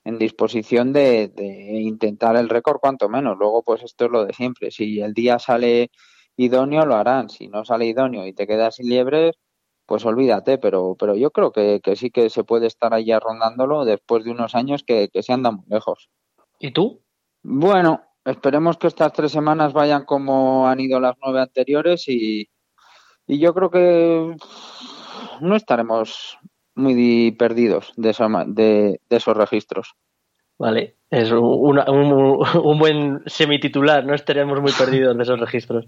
en 0.05 0.17
disposición 0.17 0.93
de, 0.93 1.27
de 1.27 1.81
intentar 1.81 2.38
el 2.38 2.47
récord 2.47 2.79
cuanto 2.79 3.09
menos. 3.09 3.35
Luego 3.38 3.63
pues 3.63 3.83
esto 3.83 4.05
es 4.05 4.12
lo 4.12 4.24
de 4.25 4.33
siempre. 4.33 4.71
Si 4.71 5.01
el 5.01 5.13
día 5.13 5.39
sale 5.39 5.91
idóneo 6.38 6.85
lo 6.85 6.95
harán, 6.95 7.29
si 7.29 7.47
no 7.47 7.65
sale 7.65 7.88
idóneo 7.88 8.25
y 8.25 8.33
te 8.33 8.47
quedas 8.47 8.75
sin 8.75 8.88
liebres, 8.88 9.35
pues 9.85 10.05
olvídate, 10.05 10.57
pero, 10.57 10.95
pero 10.97 11.15
yo 11.15 11.31
creo 11.31 11.51
que, 11.51 11.79
que 11.83 11.95
sí 11.95 12.09
que 12.12 12.29
se 12.29 12.43
puede 12.43 12.67
estar 12.67 12.93
ahí 12.93 13.05
ya 13.05 13.19
rondándolo 13.19 13.85
después 13.85 14.24
de 14.24 14.31
unos 14.31 14.55
años 14.55 14.83
que, 14.83 15.09
que 15.09 15.24
se 15.24 15.33
andan 15.33 15.57
muy 15.57 15.65
lejos. 15.67 16.09
¿Y 16.59 16.71
tú? 16.71 17.03
Bueno, 17.43 18.01
esperemos 18.24 18.77
que 18.77 18.88
estas 18.88 19.13
tres 19.13 19.31
semanas 19.31 19.74
vayan 19.74 20.05
como 20.05 20.67
han 20.67 20.79
ido 20.79 21.00
las 21.00 21.15
nueve 21.21 21.41
anteriores 21.41 22.07
y, 22.07 22.50
y 23.27 23.39
yo 23.39 23.53
creo 23.53 23.69
que 23.69 24.35
no 25.41 25.55
estaremos 25.55 26.38
muy 26.75 26.94
di- 26.94 27.32
perdidos 27.32 27.94
de, 27.98 28.10
esa 28.12 28.27
de, 28.48 29.00
de 29.10 29.17
esos 29.17 29.36
registros. 29.36 29.96
Vale, 30.58 30.96
es 31.10 31.32
una- 31.32 31.84
un, 31.91 32.13
un 32.63 32.79
buen 32.79 33.22
semititular, 33.25 34.05
no 34.05 34.13
estaremos 34.13 34.62
muy 34.62 34.72
perdidos 34.72 35.17
de 35.17 35.24
esos 35.24 35.39
registros. 35.39 35.86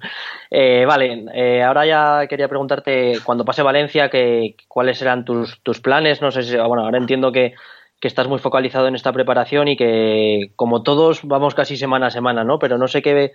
Eh, 0.51 0.83
vale, 0.85 1.25
eh, 1.33 1.63
ahora 1.63 1.85
ya 1.85 2.27
quería 2.27 2.49
preguntarte, 2.49 3.19
cuando 3.23 3.45
pase 3.45 3.63
Valencia, 3.63 4.09
que, 4.09 4.55
¿cuáles 4.67 4.97
serán 4.97 5.23
tus, 5.23 5.61
tus 5.63 5.79
planes? 5.79 6.21
No 6.21 6.31
sé 6.31 6.43
si, 6.43 6.57
bueno, 6.57 6.83
ahora 6.83 6.97
entiendo 6.97 7.31
que, 7.31 7.53
que 8.01 8.09
estás 8.09 8.27
muy 8.27 8.39
focalizado 8.39 8.87
en 8.87 8.95
esta 8.95 9.13
preparación 9.13 9.69
y 9.69 9.77
que, 9.77 10.51
como 10.57 10.83
todos, 10.83 11.21
vamos 11.23 11.55
casi 11.55 11.77
semana 11.77 12.07
a 12.07 12.11
semana, 12.11 12.43
¿no? 12.43 12.59
Pero 12.59 12.77
no 12.77 12.89
sé 12.89 13.01
qué, 13.01 13.31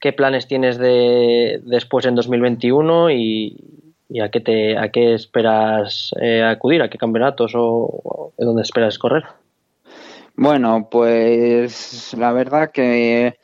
qué 0.00 0.12
planes 0.12 0.46
tienes 0.46 0.78
de, 0.78 1.60
después 1.64 2.06
en 2.06 2.14
2021 2.14 3.10
y, 3.10 3.85
y 4.08 4.20
a 4.20 4.30
qué 4.30 4.40
te 4.40 4.78
a 4.78 4.90
qué 4.90 5.14
esperas 5.14 6.12
eh, 6.20 6.42
acudir, 6.42 6.82
a 6.82 6.88
qué 6.88 6.98
campeonatos 6.98 7.54
o, 7.54 7.62
o 7.62 8.32
de 8.36 8.44
dónde 8.44 8.62
esperas 8.62 8.98
correr. 8.98 9.24
Bueno, 10.34 10.88
pues 10.90 12.14
la 12.14 12.32
verdad 12.32 12.70
que 12.70 13.38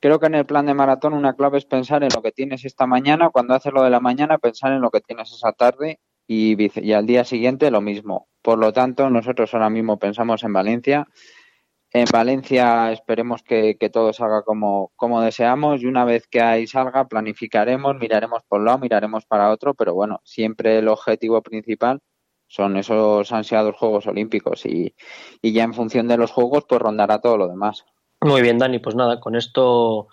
creo 0.00 0.18
que 0.18 0.26
en 0.26 0.34
el 0.34 0.46
plan 0.46 0.66
de 0.66 0.74
maratón 0.74 1.14
una 1.14 1.34
clave 1.34 1.58
es 1.58 1.64
pensar 1.64 2.02
en 2.02 2.10
lo 2.14 2.22
que 2.22 2.32
tienes 2.32 2.64
esta 2.64 2.86
mañana, 2.86 3.30
cuando 3.30 3.54
haces 3.54 3.72
lo 3.72 3.82
de 3.82 3.90
la 3.90 4.00
mañana, 4.00 4.38
pensar 4.38 4.72
en 4.72 4.80
lo 4.80 4.90
que 4.90 5.00
tienes 5.00 5.32
esa 5.32 5.52
tarde 5.52 6.00
y, 6.26 6.56
y 6.80 6.92
al 6.92 7.06
día 7.06 7.24
siguiente 7.24 7.70
lo 7.70 7.80
mismo. 7.80 8.28
Por 8.42 8.58
lo 8.58 8.72
tanto, 8.72 9.08
nosotros 9.10 9.54
ahora 9.54 9.70
mismo 9.70 9.98
pensamos 9.98 10.42
en 10.44 10.52
Valencia. 10.52 11.08
En 11.92 12.06
Valencia 12.12 12.92
esperemos 12.92 13.42
que, 13.42 13.76
que 13.78 13.90
todo 13.90 14.12
salga 14.12 14.42
como, 14.42 14.92
como 14.96 15.20
deseamos 15.20 15.82
y 15.82 15.86
una 15.86 16.04
vez 16.04 16.26
que 16.26 16.40
ahí 16.40 16.66
salga 16.66 17.08
planificaremos, 17.08 17.96
miraremos 17.96 18.42
por 18.48 18.60
un 18.60 18.66
lado, 18.66 18.78
miraremos 18.78 19.24
para 19.24 19.50
otro, 19.50 19.74
pero 19.74 19.94
bueno, 19.94 20.20
siempre 20.24 20.78
el 20.78 20.88
objetivo 20.88 21.40
principal 21.42 22.00
son 22.48 22.76
esos 22.76 23.32
ansiados 23.32 23.76
Juegos 23.76 24.06
Olímpicos 24.06 24.66
y, 24.66 24.94
y 25.42 25.52
ya 25.52 25.64
en 25.64 25.74
función 25.74 26.08
de 26.08 26.16
los 26.16 26.30
Juegos 26.32 26.64
pues 26.68 26.80
rondará 26.80 27.20
todo 27.20 27.36
lo 27.36 27.48
demás. 27.48 27.84
Muy 28.20 28.42
bien, 28.42 28.58
Dani, 28.58 28.78
pues 28.78 28.94
nada, 28.96 29.20
con 29.20 29.36
esto 29.36 30.08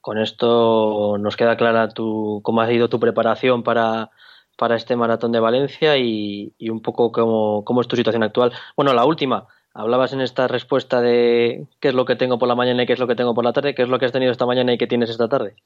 con 0.00 0.18
esto 0.18 1.16
nos 1.18 1.36
queda 1.36 1.56
clara 1.56 1.88
tu 1.88 2.40
cómo 2.44 2.60
ha 2.60 2.68
sido 2.68 2.88
tu 2.88 3.00
preparación 3.00 3.62
para, 3.64 4.10
para 4.56 4.76
este 4.76 4.96
maratón 4.96 5.32
de 5.32 5.40
Valencia 5.40 5.96
y, 5.96 6.54
y 6.58 6.70
un 6.70 6.80
poco 6.80 7.10
cómo, 7.10 7.64
cómo 7.64 7.80
es 7.80 7.88
tu 7.88 7.96
situación 7.96 8.22
actual. 8.22 8.52
Bueno, 8.76 8.92
la 8.94 9.04
última, 9.04 9.48
hablabas 9.76 10.12
en 10.12 10.22
esta 10.22 10.48
respuesta 10.48 11.00
de 11.00 11.66
qué 11.80 11.88
es 11.88 11.94
lo 11.94 12.06
que 12.06 12.16
tengo 12.16 12.38
por 12.38 12.48
la 12.48 12.54
mañana 12.54 12.82
y 12.82 12.86
qué 12.86 12.94
es 12.94 12.98
lo 12.98 13.06
que 13.06 13.14
tengo 13.14 13.34
por 13.34 13.44
la 13.44 13.52
tarde, 13.52 13.74
qué 13.74 13.82
es 13.82 13.88
lo 13.88 13.98
que 13.98 14.06
has 14.06 14.12
tenido 14.12 14.32
esta 14.32 14.46
mañana 14.46 14.72
y 14.72 14.78
qué 14.78 14.86
tienes 14.86 15.10
esta 15.10 15.28
tarde. 15.28 15.56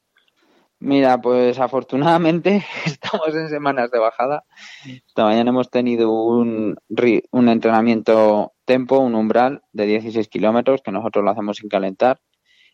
Mira, 0.81 1.21
pues 1.21 1.61
afortunadamente 1.61 2.65
estamos 2.87 3.35
en 3.35 3.49
semanas 3.49 3.91
de 3.91 3.99
bajada. 3.99 4.45
Esta 5.07 5.25
mañana 5.25 5.51
hemos 5.51 5.71
tenido 5.71 6.11
un, 6.11 6.77
un 7.31 7.49
entrenamiento 7.49 8.53
tempo, 8.65 8.99
un 8.99 9.15
umbral 9.15 9.63
de 9.73 9.87
16 9.87 10.29
kilómetros 10.29 10.83
que 10.83 10.91
nosotros 10.91 11.25
lo 11.25 11.31
hacemos 11.31 11.59
sin 11.59 11.69
calentar. 11.69 12.21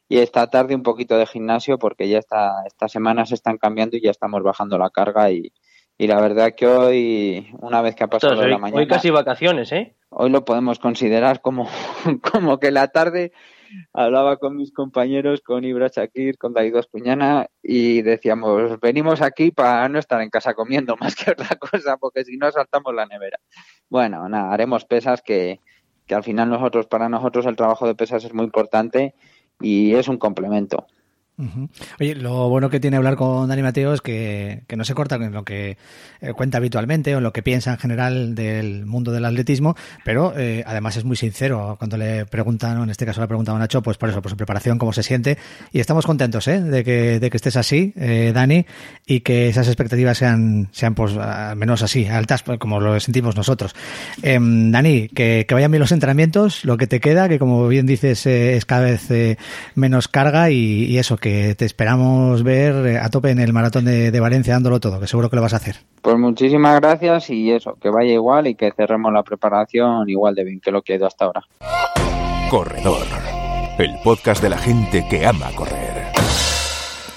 Y 0.08 0.18
esta 0.18 0.48
tarde 0.48 0.76
un 0.76 0.84
poquito 0.84 1.18
de 1.18 1.26
gimnasio 1.26 1.78
porque 1.78 2.08
ya 2.08 2.18
está, 2.18 2.62
estas 2.64 2.92
semanas 2.92 3.30
se 3.30 3.34
están 3.34 3.58
cambiando 3.58 3.96
y 3.96 4.02
ya 4.02 4.12
estamos 4.12 4.42
bajando 4.42 4.78
la 4.78 4.90
carga. 4.90 5.32
Y, 5.32 5.52
y 5.98 6.06
la 6.06 6.20
verdad 6.20 6.54
que 6.56 6.68
hoy, 6.68 7.48
una 7.58 7.82
vez 7.82 7.96
que 7.96 8.04
ha 8.04 8.08
pasado 8.08 8.36
la 8.36 8.58
mañana, 8.58 8.80
hoy 8.80 8.86
casi 8.86 9.10
vacaciones, 9.10 9.72
¿eh? 9.72 9.95
Hoy 10.18 10.30
lo 10.30 10.44
podemos 10.46 10.78
considerar 10.78 11.42
como, 11.42 11.68
como 12.32 12.58
que 12.58 12.70
la 12.70 12.88
tarde 12.88 13.32
hablaba 13.92 14.38
con 14.38 14.56
mis 14.56 14.72
compañeros, 14.72 15.42
con 15.42 15.64
Ibra 15.64 15.88
Shakir, 15.88 16.38
con 16.38 16.54
David 16.54 16.78
Ospuñana 16.78 17.48
y 17.62 18.00
decíamos, 18.00 18.80
venimos 18.80 19.20
aquí 19.20 19.50
para 19.50 19.88
no 19.90 19.98
estar 19.98 20.22
en 20.22 20.30
casa 20.30 20.54
comiendo 20.54 20.96
más 21.00 21.14
que 21.14 21.32
otra 21.32 21.56
cosa, 21.56 21.98
porque 21.98 22.24
si 22.24 22.38
no 22.38 22.50
saltamos 22.50 22.94
la 22.94 23.04
nevera. 23.04 23.38
Bueno, 23.90 24.26
nada, 24.28 24.52
haremos 24.52 24.86
pesas 24.86 25.20
que, 25.20 25.60
que 26.06 26.14
al 26.14 26.24
final 26.24 26.48
nosotros, 26.48 26.86
para 26.86 27.10
nosotros 27.10 27.44
el 27.44 27.56
trabajo 27.56 27.86
de 27.86 27.94
pesas 27.94 28.24
es 28.24 28.32
muy 28.32 28.46
importante 28.46 29.14
y 29.60 29.94
es 29.94 30.08
un 30.08 30.16
complemento. 30.16 30.86
Ujú. 31.38 31.68
Oye, 32.00 32.14
lo 32.14 32.48
bueno 32.48 32.70
que 32.70 32.80
tiene 32.80 32.96
hablar 32.96 33.16
con 33.16 33.46
Dani 33.48 33.60
Mateo 33.60 33.92
es 33.92 34.00
que, 34.00 34.62
no 34.74 34.84
se 34.84 34.94
corta 34.94 35.16
en 35.16 35.32
lo 35.32 35.44
que 35.44 35.76
eh, 36.22 36.32
cuenta 36.32 36.56
habitualmente 36.56 37.14
o 37.14 37.20
lo 37.20 37.32
que 37.34 37.42
piensa 37.42 37.72
en 37.72 37.78
general 37.78 38.34
del 38.34 38.86
mundo 38.86 39.12
del 39.12 39.26
atletismo, 39.26 39.76
pero 40.02 40.32
eh, 40.38 40.64
además 40.66 40.96
es 40.96 41.04
muy 41.04 41.16
sincero 41.16 41.76
cuando 41.78 41.98
le 41.98 42.24
preguntan, 42.24 42.82
en 42.82 42.88
este 42.88 43.04
caso 43.04 43.20
le 43.20 43.26
preguntaban 43.26 43.60
a 43.60 43.64
Nacho, 43.64 43.82
pues 43.82 43.98
por 43.98 44.08
eso, 44.08 44.22
por 44.22 44.30
su 44.30 44.36
preparación, 44.38 44.78
cómo 44.78 44.94
se 44.94 45.02
siente. 45.02 45.36
Y 45.72 45.80
estamos 45.80 46.06
contentos 46.06 46.48
¿eh? 46.48 46.62
de, 46.62 46.82
que, 46.82 47.20
de 47.20 47.28
que 47.28 47.36
estés 47.36 47.56
así, 47.56 47.92
eh, 47.96 48.32
Dani, 48.34 48.64
y 49.04 49.20
que 49.20 49.48
esas 49.48 49.66
expectativas 49.66 50.16
sean, 50.16 50.68
sean 50.72 50.94
pues 50.94 51.18
al 51.18 51.56
menos 51.56 51.82
así, 51.82 52.06
altas, 52.06 52.44
pues, 52.44 52.58
como 52.58 52.80
lo 52.80 52.98
sentimos 52.98 53.36
nosotros. 53.36 53.74
Em, 54.22 54.70
Dani, 54.70 55.08
que, 55.08 55.46
vayan 55.50 55.70
bien 55.70 55.80
los 55.80 55.92
entrenamientos, 55.92 56.64
lo 56.64 56.78
que 56.78 56.86
te 56.86 57.00
queda, 57.00 57.28
que 57.28 57.38
como 57.38 57.68
bien 57.68 57.84
dices 57.84 58.24
es 58.26 58.64
cada 58.64 58.86
vez 58.86 59.38
menos 59.74 60.08
carga 60.08 60.50
y, 60.50 60.84
y 60.84 60.98
eso, 60.98 61.18
que 61.18 61.25
te 61.56 61.64
esperamos 61.64 62.42
ver 62.42 62.74
eh, 62.86 62.98
a 62.98 63.08
tope 63.08 63.30
en 63.30 63.38
el 63.40 63.52
maratón 63.52 63.84
de, 63.84 64.10
de 64.10 64.20
Valencia 64.20 64.54
dándolo 64.54 64.80
todo, 64.80 65.00
que 65.00 65.06
seguro 65.06 65.28
que 65.30 65.36
lo 65.36 65.42
vas 65.42 65.52
a 65.54 65.56
hacer. 65.56 65.76
Pues 66.02 66.16
muchísimas 66.16 66.80
gracias 66.80 67.30
y 67.30 67.50
eso, 67.50 67.76
que 67.80 67.90
vaya 67.90 68.12
igual 68.12 68.46
y 68.46 68.54
que 68.54 68.70
cerremos 68.76 69.12
la 69.12 69.22
preparación 69.22 70.08
igual 70.08 70.34
de 70.34 70.44
bien 70.44 70.60
que 70.60 70.70
lo 70.70 70.82
que 70.82 70.92
ha 70.92 70.96
ido 70.96 71.06
hasta 71.06 71.24
ahora. 71.24 71.42
Corredor. 72.50 73.06
El 73.78 73.98
podcast 74.04 74.42
de 74.42 74.50
la 74.50 74.58
gente 74.58 75.04
que 75.10 75.26
ama 75.26 75.50
correr. 75.54 76.06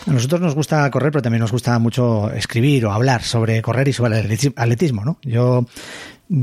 A 0.08 0.12
nosotros 0.12 0.42
nos 0.42 0.56
gusta 0.56 0.90
correr, 0.90 1.12
pero 1.12 1.22
también 1.22 1.42
nos 1.42 1.52
gusta 1.52 1.78
mucho 1.78 2.32
escribir 2.32 2.86
o 2.86 2.92
hablar 2.92 3.22
sobre 3.22 3.62
correr 3.62 3.88
y 3.90 3.94
sobre 3.94 4.20
el 4.20 4.28
atleti- 4.28 4.54
atletismo, 4.56 5.06
¿no? 5.06 5.18
Yo 5.22 5.66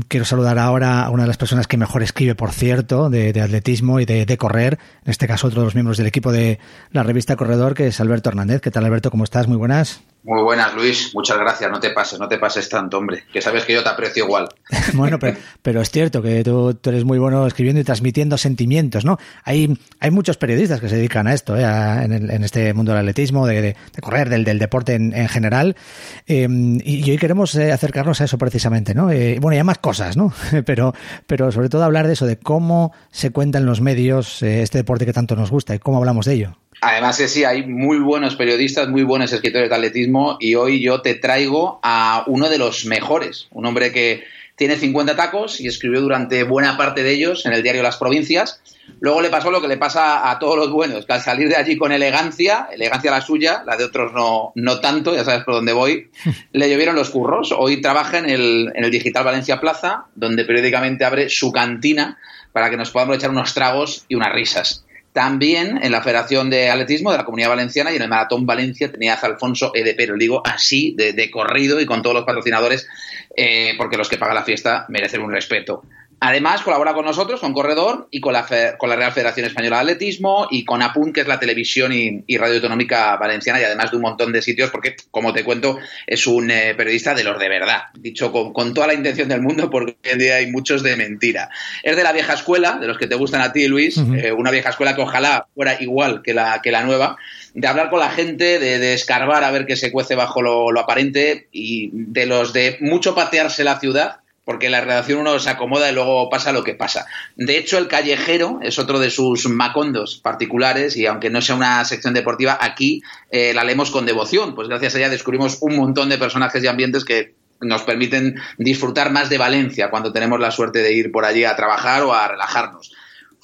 quiero 0.07 0.25
saludar 0.25 0.59
ahora 0.59 1.03
a 1.03 1.09
una 1.09 1.23
de 1.23 1.27
las 1.27 1.37
personas 1.37 1.67
que 1.67 1.77
mejor 1.77 2.03
escribe, 2.03 2.35
por 2.35 2.51
cierto, 2.51 3.09
de, 3.09 3.29
atletismo 3.41 3.99
y 3.99 4.05
de, 4.05 4.25
de 4.25 4.37
correr. 4.37 4.79
En 5.03 5.11
este 5.11 5.27
caso, 5.27 5.47
otro 5.47 5.61
de 5.61 5.65
los 5.65 5.75
miembros 5.75 5.97
del 5.97 6.07
equipo 6.07 6.31
de 6.31 6.59
la 6.91 7.03
revista 7.03 7.35
Corredor, 7.35 7.73
que 7.73 7.87
es 7.87 7.99
Alberto 7.99 8.29
Hernández. 8.29 8.61
¿Qué 8.61 8.71
tal, 8.71 8.85
Alberto? 8.85 9.11
¿Cómo 9.11 9.23
estás? 9.23 9.47
Muy 9.47 9.57
buenas. 9.57 10.01
Muy 10.27 10.43
buenas, 10.43 10.75
Luis. 10.75 11.11
Muchas 11.13 11.37
gracias. 11.37 11.71
No 11.71 11.79
te 11.79 11.91
pases, 11.91 12.19
no 12.19 12.27
te 12.27 12.37
pases 12.37 12.67
tanto, 12.67 12.97
hombre. 12.97 13.23
Que 13.31 13.41
sabes 13.41 13.63
que 13.63 13.71
yo 13.71 13.81
te 13.81 13.87
aprecio 13.87 14.25
igual. 14.25 14.49
bueno, 14.93 15.19
pero, 15.61 15.81
es 15.81 15.89
cierto 15.89 16.21
que 16.21 16.43
tú, 16.43 16.77
eres 16.83 17.05
muy 17.05 17.17
bueno 17.17 17.47
escribiendo 17.47 17.79
y 17.79 17.85
transmitiendo 17.85 18.37
sentimientos, 18.37 19.05
¿no? 19.05 19.17
Hay, 19.45 19.79
hay 20.01 20.11
muchos 20.11 20.35
periodistas 20.35 20.81
que 20.81 20.89
se 20.89 20.97
dedican 20.97 21.27
a 21.27 21.33
esto, 21.33 21.55
¿eh? 21.55 21.63
en, 21.63 22.43
este 22.43 22.73
mundo 22.73 22.91
del 22.91 22.99
atletismo, 22.99 23.47
de, 23.47 23.77
correr, 24.01 24.27
del, 24.27 24.43
del, 24.43 24.59
deporte 24.59 24.95
en, 24.95 25.29
general. 25.29 25.77
Em, 26.25 26.77
y, 26.83 27.09
hoy 27.09 27.17
queremos 27.17 27.55
eh, 27.55 27.71
acercarnos 27.71 28.19
a 28.19 28.25
eso 28.25 28.37
precisamente, 28.37 28.93
¿no? 28.93 29.09
Eh, 29.09 29.37
bueno, 29.39 29.55
y 29.55 29.59
hay 29.59 29.63
más 29.63 29.77
cosas, 29.77 30.17
¿no? 30.17 30.33
pero, 30.65 30.93
pero 31.25 31.53
sobre 31.53 31.69
todo 31.69 31.85
hablar 31.85 32.05
de 32.05 32.13
eso, 32.13 32.25
de 32.25 32.37
cómo 32.37 32.91
se 33.11 33.31
cuenta 33.31 33.59
en 33.59 33.65
los 33.65 33.79
medios 33.79 34.43
este 34.43 34.79
deporte 34.79 35.05
que 35.05 35.13
tanto 35.13 35.37
nos 35.37 35.51
gusta 35.51 35.73
y 35.73 35.79
cómo 35.79 35.99
hablamos 35.99 36.25
de 36.25 36.33
ello. 36.33 36.57
Además, 36.81 37.17
sí, 37.17 37.43
hay 37.43 37.65
muy 37.65 37.97
buenos 37.97 38.35
periodistas, 38.35 38.87
muy 38.87 39.03
buenos 39.03 39.33
escritores 39.33 39.69
de 39.69 39.75
atletismo 39.75 40.37
y 40.39 40.55
hoy 40.55 40.81
yo 40.81 41.01
te 41.01 41.15
traigo 41.15 41.79
a 41.81 42.23
uno 42.27 42.49
de 42.49 42.57
los 42.57 42.85
mejores, 42.85 43.47
un 43.51 43.65
hombre 43.65 43.91
que 43.91 44.23
tiene 44.55 44.75
50 44.75 45.15
tacos 45.15 45.61
y 45.61 45.67
escribió 45.67 46.01
durante 46.01 46.43
buena 46.43 46.77
parte 46.77 47.03
de 47.03 47.11
ellos 47.11 47.45
en 47.45 47.53
el 47.53 47.61
diario 47.61 47.83
Las 47.83 47.97
Provincias. 47.97 48.61
Luego 48.99 49.21
le 49.21 49.29
pasó 49.29 49.51
lo 49.51 49.61
que 49.61 49.67
le 49.67 49.77
pasa 49.77 50.31
a 50.31 50.39
todos 50.39 50.57
los 50.57 50.71
buenos, 50.71 51.05
que 51.05 51.13
al 51.13 51.21
salir 51.21 51.47
de 51.47 51.55
allí 51.55 51.77
con 51.77 51.91
elegancia, 51.91 52.67
elegancia 52.71 53.11
la 53.11 53.21
suya, 53.21 53.63
la 53.65 53.77
de 53.77 53.83
otros 53.83 54.13
no, 54.13 54.53
no 54.55 54.79
tanto, 54.79 55.15
ya 55.15 55.23
sabes 55.23 55.43
por 55.43 55.53
dónde 55.53 55.73
voy, 55.73 56.09
le 56.53 56.69
llovieron 56.69 56.95
los 56.95 57.11
curros. 57.11 57.53
Hoy 57.55 57.81
trabaja 57.81 58.17
en 58.17 58.29
el, 58.29 58.71
en 58.73 58.83
el 58.83 58.89
Digital 58.89 59.23
Valencia 59.23 59.59
Plaza, 59.59 60.05
donde 60.15 60.43
periódicamente 60.43 61.05
abre 61.05 61.29
su 61.29 61.51
cantina 61.51 62.17
para 62.51 62.71
que 62.71 62.77
nos 62.77 62.89
podamos 62.89 63.17
echar 63.17 63.29
unos 63.29 63.53
tragos 63.53 64.05
y 64.07 64.15
unas 64.15 64.33
risas. 64.33 64.86
También 65.17 65.79
en 65.81 65.91
la 65.91 66.03
Federación 66.03 66.51
de 66.51 66.69
Atletismo 66.69 67.11
de 67.11 67.17
la 67.17 67.25
Comunidad 67.25 67.49
Valenciana 67.49 67.91
y 67.91 67.95
en 67.95 68.03
el 68.03 68.07
Maratón 68.07 68.45
Valencia 68.45 68.91
tenías 68.91 69.23
a 69.23 69.25
Alfonso 69.25 69.71
Edepero, 69.73 70.15
digo 70.15 70.43
así, 70.45 70.93
de, 70.95 71.31
corrido 71.31 71.81
y 71.81 71.87
con 71.87 72.03
todos 72.03 72.17
los 72.17 72.23
patrocinadores, 72.23 72.87
eh, 73.35 73.73
porque 73.79 73.97
los 73.97 74.09
que 74.09 74.19
pagan 74.19 74.35
la 74.35 74.43
fiesta 74.43 74.85
merecen 74.89 75.23
un 75.23 75.31
respeto. 75.31 75.81
Además, 76.19 76.63
colabora 76.63 76.95
con 76.95 77.05
nosotros, 77.05 77.39
con 77.39 77.53
Corredor 77.53 78.07
y 78.09 78.19
con 78.21 78.33
la, 78.33 78.47
con 78.77 78.89
la 78.89 78.95
Real 78.95 79.11
Federación 79.11 79.45
Española 79.45 79.77
de 79.77 79.81
Atletismo 79.83 80.47
y 80.49 80.65
con 80.65 80.81
APUN, 80.81 81.13
que 81.13 81.21
es 81.21 81.27
la 81.27 81.39
televisión 81.39 81.91
y, 81.93 82.37
radio 82.37 82.55
autonómica 82.55 83.15
valenciana, 83.17 83.61
y 83.61 83.63
además 83.63 83.91
de 83.91 83.97
un 83.97 84.01
montón 84.01 84.31
de 84.31 84.41
sitios, 84.41 84.71
porque, 84.71 84.95
como 85.11 85.31
te 85.31 85.43
cuento, 85.43 85.77
es 86.07 86.25
un 86.25 86.49
eh, 86.49 86.73
periodista 86.75 87.13
de 87.13 87.23
los 87.23 87.37
de 87.39 87.49
verdad, 87.49 87.83
dicho 87.93 88.31
con, 88.31 88.73
toda 88.73 88.87
la 88.87 88.95
intención 88.95 89.29
del 89.29 89.41
mundo, 89.41 89.69
porque 89.69 89.95
hoy 90.03 90.11
en 90.11 90.19
día 90.19 90.35
hay 90.37 90.51
muchos 90.51 90.81
de 90.81 90.95
mentira. 90.95 91.49
Es 91.83 91.95
de 91.95 92.03
la 92.03 92.13
vieja 92.13 92.33
escuela, 92.33 92.79
de 92.79 92.87
los 92.87 92.97
que 92.97 93.05
te 93.05 93.15
gustan 93.15 93.41
a 93.41 93.53
ti, 93.53 93.67
Luis, 93.67 93.97
eh, 93.97 94.31
una 94.31 94.49
vieja 94.49 94.69
escuela 94.69 94.95
que 94.95 95.01
ojalá 95.01 95.47
fuera 95.53 95.79
igual 95.79 96.23
que 96.23 96.33
la, 96.33 96.61
que 96.63 96.71
la 96.71 96.83
nueva, 96.83 97.17
de 97.53 97.67
hablar 97.67 97.91
con 97.91 97.99
la 97.99 98.09
gente, 98.09 98.59
de, 98.59 98.93
escarbar 98.93 99.43
a 99.43 99.51
ver 99.51 99.67
qué 99.67 99.75
se 99.75 99.91
cuece 99.91 100.15
bajo 100.15 100.41
lo, 100.41 100.71
lo 100.71 100.79
aparente 100.79 101.47
y 101.51 101.91
de 101.93 102.25
los 102.25 102.53
de 102.53 102.77
mucho 102.81 103.13
patearse 103.13 103.63
la 103.63 103.79
ciudad 103.79 104.21
porque 104.47 104.69
la 104.69 104.79
redacción 104.79 105.19
uno 105.19 105.37
se 105.39 105.49
acomoda 105.49 105.91
y 105.91 105.93
luego 105.93 106.29
pasa 106.29 106.53
lo 106.53 106.63
que 106.63 106.73
pasa. 106.73 107.05
De 107.35 107.57
hecho, 107.57 107.77
el 107.77 107.89
callejero 107.89 108.59
es 108.63 108.79
otro 108.79 108.97
de 108.97 109.09
sus 109.09 109.49
macondos 109.49 110.21
particulares 110.23 110.95
y 110.95 111.05
aunque 111.05 111.29
no 111.29 111.41
sea 111.41 111.55
una 111.55 111.83
sección 111.83 112.13
deportiva, 112.13 112.57
aquí 112.61 113.01
eh, 113.29 113.53
la 113.53 113.65
leemos 113.65 113.91
con 113.91 114.05
devoción, 114.05 114.55
pues 114.55 114.69
gracias 114.69 114.95
a 114.95 114.99
ella 114.99 115.09
descubrimos 115.09 115.57
un 115.59 115.75
montón 115.75 116.07
de 116.07 116.17
personajes 116.17 116.63
y 116.63 116.67
ambientes 116.67 117.03
que 117.03 117.35
nos 117.59 117.83
permiten 117.83 118.35
disfrutar 118.57 119.11
más 119.11 119.29
de 119.29 119.37
Valencia 119.37 119.89
cuando 119.89 120.13
tenemos 120.13 120.39
la 120.39 120.51
suerte 120.51 120.79
de 120.79 120.93
ir 120.93 121.11
por 121.11 121.25
allí 121.25 121.43
a 121.43 121.57
trabajar 121.57 122.03
o 122.03 122.13
a 122.13 122.29
relajarnos 122.29 122.93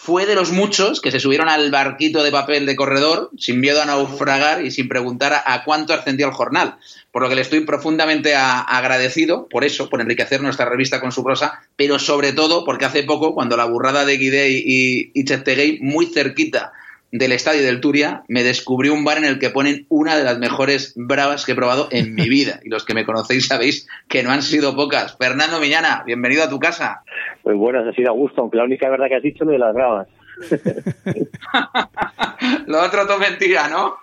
fue 0.04 0.26
de 0.26 0.36
los 0.36 0.52
muchos 0.52 1.00
que 1.00 1.12
se 1.12 1.22
subieron 1.22 1.48
al 1.48 1.72
barquito 1.72 2.24
de 2.24 2.32
papel 2.32 2.66
de 2.66 2.76
corredor 2.76 3.32
sin 3.38 3.62
miedo 3.62 3.82
a 3.82 3.86
naufragar 3.86 4.66
y 4.66 4.70
sin 4.70 4.90
preguntar 4.90 5.32
a, 5.46 5.64
cuánto 5.64 5.94
ascendía 5.94 6.26
el 6.26 6.34
jornal. 6.34 6.76
Por 7.14 7.22
lo 7.22 7.30
que 7.30 7.36
le 7.36 7.42
estoy 7.42 7.62
profundamente 7.62 8.36
agradecido 8.36 9.48
por 9.48 9.64
eso, 9.64 9.88
por 9.90 10.02
enriquecer 10.02 10.42
nuestra 10.42 10.66
revista 10.66 11.00
con 11.00 11.14
su 11.14 11.24
prosa, 11.24 11.62
pero 11.78 12.00
sobre 12.00 12.34
todo 12.34 12.66
porque 12.66 12.84
hace 12.84 13.04
poco, 13.04 13.34
cuando 13.34 13.56
la 13.56 13.64
burrada 13.64 14.04
de 14.04 14.18
Guidey 14.18 14.62
y, 14.66 15.12
y 15.14 15.80
muy 15.80 16.08
cerquita 16.08 16.74
del 17.14 17.32
estadio 17.32 17.62
del 17.62 17.80
Turia, 17.80 18.24
me 18.28 18.42
descubrí 18.42 18.90
un 18.90 19.06
bar 19.06 19.20
en 19.20 19.26
el 19.26 19.38
que 19.38 19.52
ponen 19.52 19.86
una 19.88 20.18
de 20.18 20.24
las 20.24 20.40
mejores 20.40 20.94
bravas 20.96 21.46
que 21.46 21.52
he 21.52 21.56
probado 21.56 21.88
en 21.92 22.16
mi 22.16 22.28
vida. 22.28 22.60
Y 22.64 22.70
los 22.70 22.86
que 22.86 22.96
me 22.96 23.06
conocéis 23.06 23.46
sabéis 23.46 23.88
que 24.10 24.24
no 24.24 24.32
han 24.32 24.42
sido 24.42 24.76
pocas. 24.76 25.16
Fernando 25.16 25.60
Miñana, 25.60 26.02
bienvenido 26.08 26.44
a 26.44 26.50
tu 26.50 26.60
casa. 26.60 27.04
Pues 27.44 27.56
buenas, 27.56 27.86
ha 27.88 27.94
sido 27.94 28.10
a 28.10 28.16
gusto, 28.16 28.42
aunque 28.42 28.58
la 28.58 28.64
única 28.64 28.90
verdad 28.90 29.10
que 29.10 29.18
has 29.18 29.22
dicho 29.22 29.44
es 29.44 29.46
lo 29.46 29.52
de 29.52 29.60
las 29.60 29.76
bravas. 29.76 30.08
lo 32.66 32.82
otro 32.82 33.06
todo 33.06 33.20
mentira, 33.20 33.68
¿no? 33.70 33.98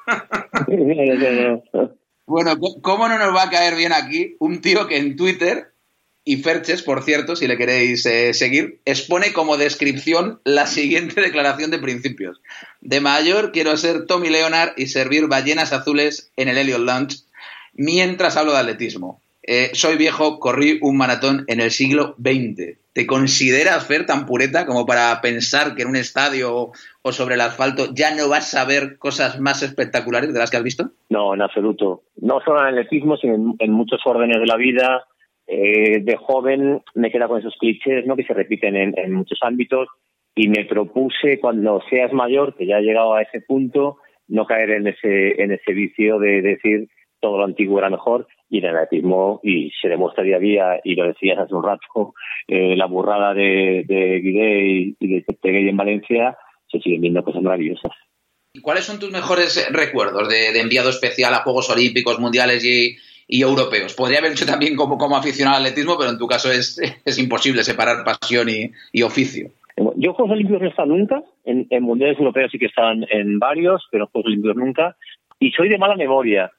bueno, 2.27 2.53
¿cómo 2.81 3.09
no 3.09 3.18
nos 3.18 3.35
va 3.35 3.42
a 3.42 3.51
caer 3.51 3.75
bien 3.75 3.92
aquí 3.92 4.37
un 4.38 4.61
tío 4.61 4.87
que 4.87 4.99
en 4.99 5.16
Twitter 5.16 5.73
y 6.24 6.37
Ferches, 6.38 6.83
por 6.83 7.02
cierto, 7.02 7.35
si 7.35 7.46
le 7.46 7.56
queréis 7.56 8.04
eh, 8.06 8.35
seguir, 8.35 8.80
expone 8.85 9.33
como 9.33 9.56
descripción 9.56 10.40
la 10.44 10.66
siguiente 10.66 11.20
declaración 11.20 11.70
de 11.70 11.78
principios. 11.78 12.40
De 12.80 13.00
mayor 13.00 13.52
quiero 13.52 13.76
ser 13.76 14.06
Tommy 14.06 14.28
Leonard 14.28 14.72
y 14.76 14.87
servir 14.87 15.28
ballenas 15.28 15.72
azules 15.72 16.30
en 16.37 16.48
el 16.48 16.59
Elliot 16.59 16.80
Lounge 16.80 17.16
mientras 17.72 18.37
hablo 18.37 18.52
de 18.52 18.59
atletismo. 18.59 19.20
Eh, 19.42 19.70
soy 19.72 19.96
viejo, 19.96 20.38
corrí 20.38 20.78
un 20.83 20.96
maratón 20.96 21.44
en 21.48 21.61
el 21.61 21.70
siglo 21.70 22.14
XX. 22.18 22.78
¿Te 22.92 23.06
consideras, 23.06 23.87
Fer, 23.87 24.04
tan 24.04 24.26
pureta 24.26 24.66
como 24.66 24.85
para 24.85 25.18
pensar 25.22 25.74
que 25.74 25.83
en 25.83 25.88
un 25.88 25.96
estadio 25.96 26.72
o 27.02 27.12
sobre 27.12 27.37
el 27.37 27.40
asfalto 27.40 27.87
ya 27.94 28.14
no 28.14 28.28
vas 28.28 28.54
a 28.54 28.64
ver 28.64 28.98
cosas 28.98 29.40
más 29.40 29.62
espectaculares 29.62 30.33
de 30.33 30.38
las 30.38 30.50
que 30.50 30.59
has 30.59 30.62
visto? 30.62 30.90
No, 31.09 31.35
en 31.35 31.40
absoluto. 31.40 32.02
No 32.20 32.40
solo 32.44 32.61
en 32.61 32.66
atletismo, 32.66 33.16
sino 33.16 33.54
en 33.59 33.72
muchos 33.72 34.00
órdenes 34.04 34.40
de 34.40 34.46
la 34.46 34.56
vida, 34.56 35.06
eh, 35.53 35.99
de 36.01 36.17
joven 36.17 36.81
me 36.95 37.11
queda 37.11 37.27
con 37.27 37.41
esos 37.41 37.57
clichés 37.59 38.07
¿no? 38.07 38.15
que 38.15 38.23
se 38.23 38.35
repiten 38.35 38.77
en, 38.77 39.13
muchos 39.13 39.41
ámbitos 39.43 39.89
y 40.33 40.49
me 40.49 40.65
propuse 40.65 41.41
cuando 41.41 41.83
seas 41.91 42.13
mayor, 42.13 42.55
que 42.55 42.67
ya 42.67 42.79
he 42.79 42.83
llegado 42.83 43.15
a 43.15 43.23
ese 43.23 43.41
punto, 43.41 43.97
no 44.29 44.47
caer 44.47 44.71
en 44.71 44.87
ese, 44.87 45.43
en 45.43 45.51
ese 45.51 45.73
vicio 45.73 46.21
de 46.21 46.41
decir 46.41 46.89
todo 47.19 47.39
lo 47.39 47.45
antiguo 47.45 47.81
era 47.81 47.91
mejor 47.91 48.29
y 48.49 48.59
el 48.59 48.77
atletismo, 48.77 49.41
y 49.43 49.73
se 49.83 49.89
demuestra 49.89 50.23
día 50.23 50.37
a 50.37 50.41
día, 50.41 50.81
y 50.85 50.95
lo 50.95 51.09
decías 51.09 51.39
hace 51.39 51.55
un 51.55 51.65
rato, 51.65 51.83
eh, 52.47 52.77
la 52.77 52.87
burrada 52.87 53.35
de, 53.35 53.85
de 53.89 54.21
y, 54.25 54.97
de 55.01 55.25
Teguey 55.43 55.69
en 55.69 55.77
Valencia, 55.77 56.39
se 56.71 56.79
siguen 56.79 57.01
viendo 57.01 57.25
cosas 57.25 57.43
maravillosas. 57.43 57.91
¿Cuáles 58.63 58.85
son 58.85 59.01
tus 59.01 59.11
mejores 59.11 59.69
recuerdos 59.73 60.29
de 60.29 60.61
enviado 60.61 60.91
especial 60.91 61.35
a 61.35 61.43
Juegos 61.43 61.71
Olímpicos, 61.71 62.21
Mundiales 62.21 62.65
y, 62.65 62.97
y 63.31 63.43
europeos. 63.43 63.95
Podría 63.95 64.19
haber 64.19 64.33
hecho 64.33 64.45
también 64.45 64.75
como, 64.75 64.99
como 64.99 65.16
aficionado 65.16 65.57
al 65.57 65.62
atletismo, 65.62 65.97
pero 65.97 66.11
en 66.11 66.19
tu 66.19 66.27
caso 66.27 66.51
es, 66.51 66.81
es 67.05 67.19
imposible 67.19 67.62
separar 67.62 68.05
pasión 68.05 68.49
y, 68.49 69.03
oficio. 69.03 69.51
Yo 69.97 70.12
Juegos 70.12 70.33
Olímpicos 70.33 70.61
no 70.61 70.66
he 70.66 70.71
estado 70.71 70.88
nunca, 70.88 71.23
en, 71.45 71.83
mundiales 71.83 72.19
europeos 72.19 72.51
sí 72.51 72.59
que 72.59 72.66
están 72.66 73.07
en 73.09 73.38
varios, 73.38 73.87
pero 73.90 74.05
en 74.05 74.11
Juegos 74.11 74.27
Olímpicos 74.27 74.57
nunca, 74.57 74.97
y 75.38 75.53
soy 75.53 75.69
de 75.69 75.79
mala 75.79 75.97
memoria. 75.97 76.51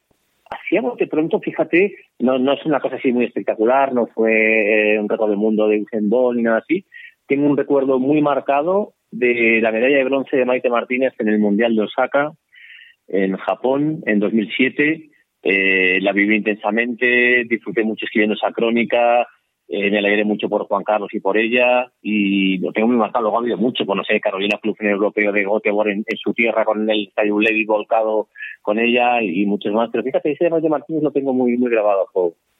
Hacía 0.50 0.82
de 0.98 1.08
pronto, 1.08 1.40
fíjate, 1.40 1.96
no, 2.20 2.40
no 2.40 2.54
es 2.54 2.66
una 2.66 2.80
cosa 2.80 2.96
así 2.96 3.12
muy 3.12 3.26
espectacular, 3.26 3.94
no 3.94 4.08
fue 4.08 4.96
eh, 4.96 5.00
un 5.00 5.08
récord 5.08 5.30
del 5.30 5.38
mundo 5.38 5.68
de 5.68 5.82
Usain 5.82 6.10
Bolt 6.10 6.38
ni 6.38 6.44
nada 6.44 6.60
así. 6.60 6.86
Tengo 7.28 7.46
un 7.46 7.58
recuerdo 7.58 8.00
muy 8.00 8.22
marcado 8.22 8.94
de 9.12 9.60
la 9.62 9.72
medalla 9.72 9.98
de 9.98 10.04
bronce 10.04 10.36
de 10.36 10.46
Maite 10.46 10.70
Martínez 10.70 11.14
en 11.20 11.28
el 11.28 11.40
Mundial 11.40 11.76
de 11.76 11.84
Osaka, 11.84 12.32
en 13.08 13.38
Japón, 13.38 14.02
en 14.06 14.20
2007, 14.20 15.11
eh, 15.44 16.00
la 16.02 16.12
viví 16.12 16.36
intensamente, 16.36 17.46
disfruté 17.50 17.84
mucho 17.84 18.06
escribiendo 18.06 18.36
esa 18.36 18.52
crónica, 18.52 19.28
eh, 19.74 19.90
me 19.90 20.00
alegré 20.00 20.26
mucho 20.26 20.50
por 20.50 20.68
Juan 20.68 20.84
Carlos 20.84 21.08
y 21.14 21.22
por 21.22 21.38
ella, 21.38 21.90
y 22.02 22.58
lo 22.58 22.74
tengo 22.74 22.90
muy 22.90 22.98
marcado. 22.98 23.24
Luego 23.24 23.38
ha 23.38 23.40
habido 23.40 23.56
mucho, 23.56 23.86
conocer 23.86 24.20
Carolina 24.20 24.60
Club 24.62 24.76
en 24.82 24.88
el 24.88 24.94
europeo 24.96 25.32
de 25.32 25.46
Göteborg 25.46 25.90
en, 25.92 26.04
su 26.22 26.34
tierra, 26.34 26.66
con 26.66 26.90
el 26.90 27.08
Estadio 27.08 27.40
Levi 27.40 27.64
volcado 27.64 28.28
con 28.62 28.80
ella 28.80 29.22
y 29.22 29.46
muchos 29.46 29.72
más. 29.72 29.90
Pero 29.90 30.04
fíjate, 30.04 30.34
ese 30.34 30.50
de 30.50 30.70
Martínez 30.70 31.02
lo 31.02 31.12
tengo 31.12 31.32
muy, 31.34 31.58
muy 31.58 31.72
grabado 31.72 32.06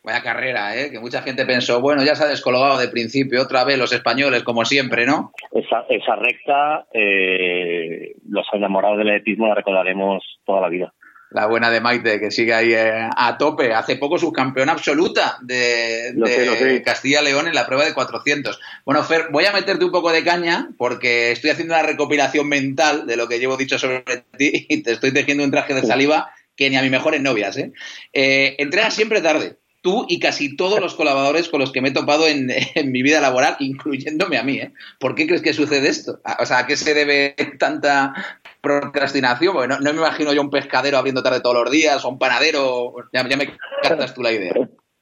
Vaya 0.04 0.24
carrera, 0.24 0.76
¿eh? 0.76 0.90
que 0.90 1.02
mucha 1.02 1.22
gente 1.22 1.46
pensó, 1.46 1.82
bueno, 1.82 2.02
ya 2.04 2.16
se 2.16 2.24
ha 2.24 2.28
descolgado 2.28 2.80
de 2.80 2.88
principio, 2.88 3.42
otra 3.42 3.66
vez 3.66 3.78
los 3.78 3.92
españoles, 3.92 4.44
como 4.44 4.64
siempre, 4.64 5.06
¿no? 5.06 5.32
Esa, 5.52 5.86
esa 5.90 6.16
recta, 6.16 6.88
eh, 6.94 8.16
los 8.28 8.48
enamorados 8.54 8.98
del 8.98 9.10
atletismo 9.10 9.48
la 9.48 9.56
recordaremos 9.56 10.24
toda 10.46 10.62
la 10.62 10.70
vida 10.70 10.94
la 11.32 11.46
buena 11.48 11.72
de 11.72 11.80
Maite, 11.80 12.20
que 12.20 12.30
sigue 12.30 12.54
ahí 12.54 12.74
eh, 12.74 13.10
a 13.16 13.38
tope. 13.38 13.74
Hace 13.74 13.96
poco 13.96 14.18
subcampeona 14.18 14.74
absoluta 14.74 15.38
de, 15.42 16.82
Castilla-León 16.86 17.48
en 17.48 17.56
la 17.56 17.66
prueba 17.66 17.86
de 17.86 17.94
400. 17.94 18.60
Bueno, 18.86 19.04
Fer, 19.04 19.28
voy 19.32 19.46
a 19.46 19.54
meterte 19.54 19.86
un 19.86 19.92
poco 19.92 20.12
de 20.12 20.24
caña 20.24 20.70
porque 20.78 21.32
estoy 21.32 21.52
haciendo 21.52 21.74
una 21.74 21.84
recopilación 21.84 22.48
mental 22.50 23.08
de 23.08 23.16
lo 23.16 23.28
que 23.28 23.40
llevo 23.40 23.58
dicho 23.58 23.80
sobre 23.80 24.04
ti 24.38 24.66
y 24.70 24.84
te 24.84 24.92
estoy 24.92 25.14
tejiendo 25.14 25.44
un 25.44 25.52
traje 25.52 25.74
de 25.74 25.84
saliva 25.84 26.32
que 26.56 26.70
ni 26.70 26.76
a 26.76 26.82
mis 26.82 26.92
mejores 26.92 27.22
novias. 27.22 27.58
¿eh? 27.58 27.72
eh 28.12 28.56
entrenas 28.60 28.94
siempre 28.94 29.22
tarde. 29.22 29.61
Tú 29.82 30.06
y 30.08 30.20
casi 30.20 30.56
todos 30.56 30.80
los 30.80 30.96
colaboradores 30.96 31.50
con 31.50 31.60
los 31.60 31.72
que 31.72 31.82
me 31.82 31.90
he 31.90 31.94
topado 31.94 32.28
en, 32.28 32.48
mi 32.92 33.02
vida 33.02 33.20
laboral, 33.20 33.56
incluyéndome 33.60 34.38
a 34.38 34.44
mí. 34.44 34.58
¿eh? 34.58 34.72
¿Por 35.00 35.16
qué 35.16 35.28
crees 35.28 35.42
que 35.42 35.54
sucede 35.54 35.90
esto? 35.90 36.20
O 36.40 36.46
sea, 36.46 36.60
¿a 36.60 36.68
qué 36.68 36.76
se 36.76 36.94
debe 36.94 37.36
tanta 37.60 38.14
procrastinación? 38.62 39.54
Porque 39.54 39.68
no, 39.68 39.80
me 39.82 40.00
imagino 40.00 40.34
yo 40.34 40.42
un 40.42 40.50
pescadero 40.50 40.98
abriendo 40.98 41.24
tarde 41.24 41.42
todos 41.42 41.64
los 41.64 41.72
días 41.72 42.04
o 42.06 42.10
un 42.10 42.20
panadero. 42.20 42.94
Ya, 43.14 43.24
me 43.24 43.50
captas 43.84 44.14
tú 44.14 44.22
la 44.22 44.32
idea. 44.32 44.54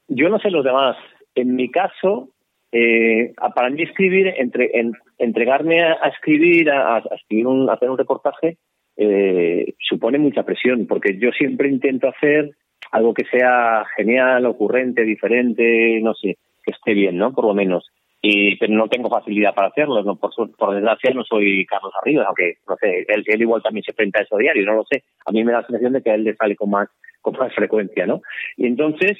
Yo 0.07 0.29
no 0.29 0.39
sé 0.39 0.49
los 0.49 0.63
demás. 0.63 0.97
En 1.35 1.55
mi 1.55 1.69
caso, 1.69 2.29
eh, 2.71 3.33
para 3.55 3.69
mí 3.69 3.83
escribir, 3.83 4.33
entre, 4.37 4.71
en, 4.73 4.93
entregarme 5.17 5.81
a, 5.83 5.97
a 6.01 6.09
escribir, 6.09 6.71
a, 6.71 6.97
a, 6.97 7.15
escribir 7.15 7.47
un, 7.47 7.69
a 7.69 7.73
hacer 7.73 7.89
un 7.89 7.97
reportaje, 7.97 8.57
eh, 9.01 9.75
supone 9.79 10.17
mucha 10.17 10.43
presión, 10.43 10.85
porque 10.85 11.17
yo 11.17 11.31
siempre 11.31 11.69
intento 11.69 12.09
hacer 12.09 12.51
algo 12.91 13.13
que 13.13 13.25
sea 13.25 13.85
genial, 13.95 14.45
ocurrente, 14.45 15.03
diferente, 15.03 15.99
no 16.01 16.13
sé, 16.13 16.37
que 16.63 16.71
esté 16.71 16.93
bien, 16.93 17.17
¿no? 17.17 17.33
Por 17.33 17.45
lo 17.45 17.53
menos. 17.53 17.89
Y, 18.21 18.57
pero 18.57 18.73
no 18.73 18.89
tengo 18.89 19.09
facilidad 19.09 19.53
para 19.53 19.69
hacerlo, 19.69 20.03
¿no? 20.03 20.17
por, 20.17 20.31
por 20.57 20.73
desgracia 20.75 21.13
no 21.13 21.23
soy 21.23 21.65
Carlos 21.65 21.93
Arribas, 22.01 22.27
aunque, 22.27 22.55
no 22.67 22.75
sé, 22.75 23.05
él, 23.07 23.23
él 23.25 23.41
igual 23.41 23.61
también 23.61 23.83
se 23.83 23.91
enfrenta 23.91 24.19
a 24.19 24.23
eso 24.23 24.37
diario, 24.37 24.65
no 24.65 24.75
lo 24.75 24.83
sé. 24.83 25.03
A 25.25 25.31
mí 25.31 25.43
me 25.43 25.53
da 25.53 25.61
la 25.61 25.67
sensación 25.67 25.93
de 25.93 26.01
que 26.01 26.11
a 26.11 26.15
él 26.15 26.25
le 26.25 26.35
sale 26.35 26.55
con 26.57 26.69
más, 26.69 26.89
con 27.21 27.37
más 27.37 27.53
frecuencia, 27.55 28.05
¿no? 28.05 28.21
Y 28.57 28.65
entonces, 28.65 29.17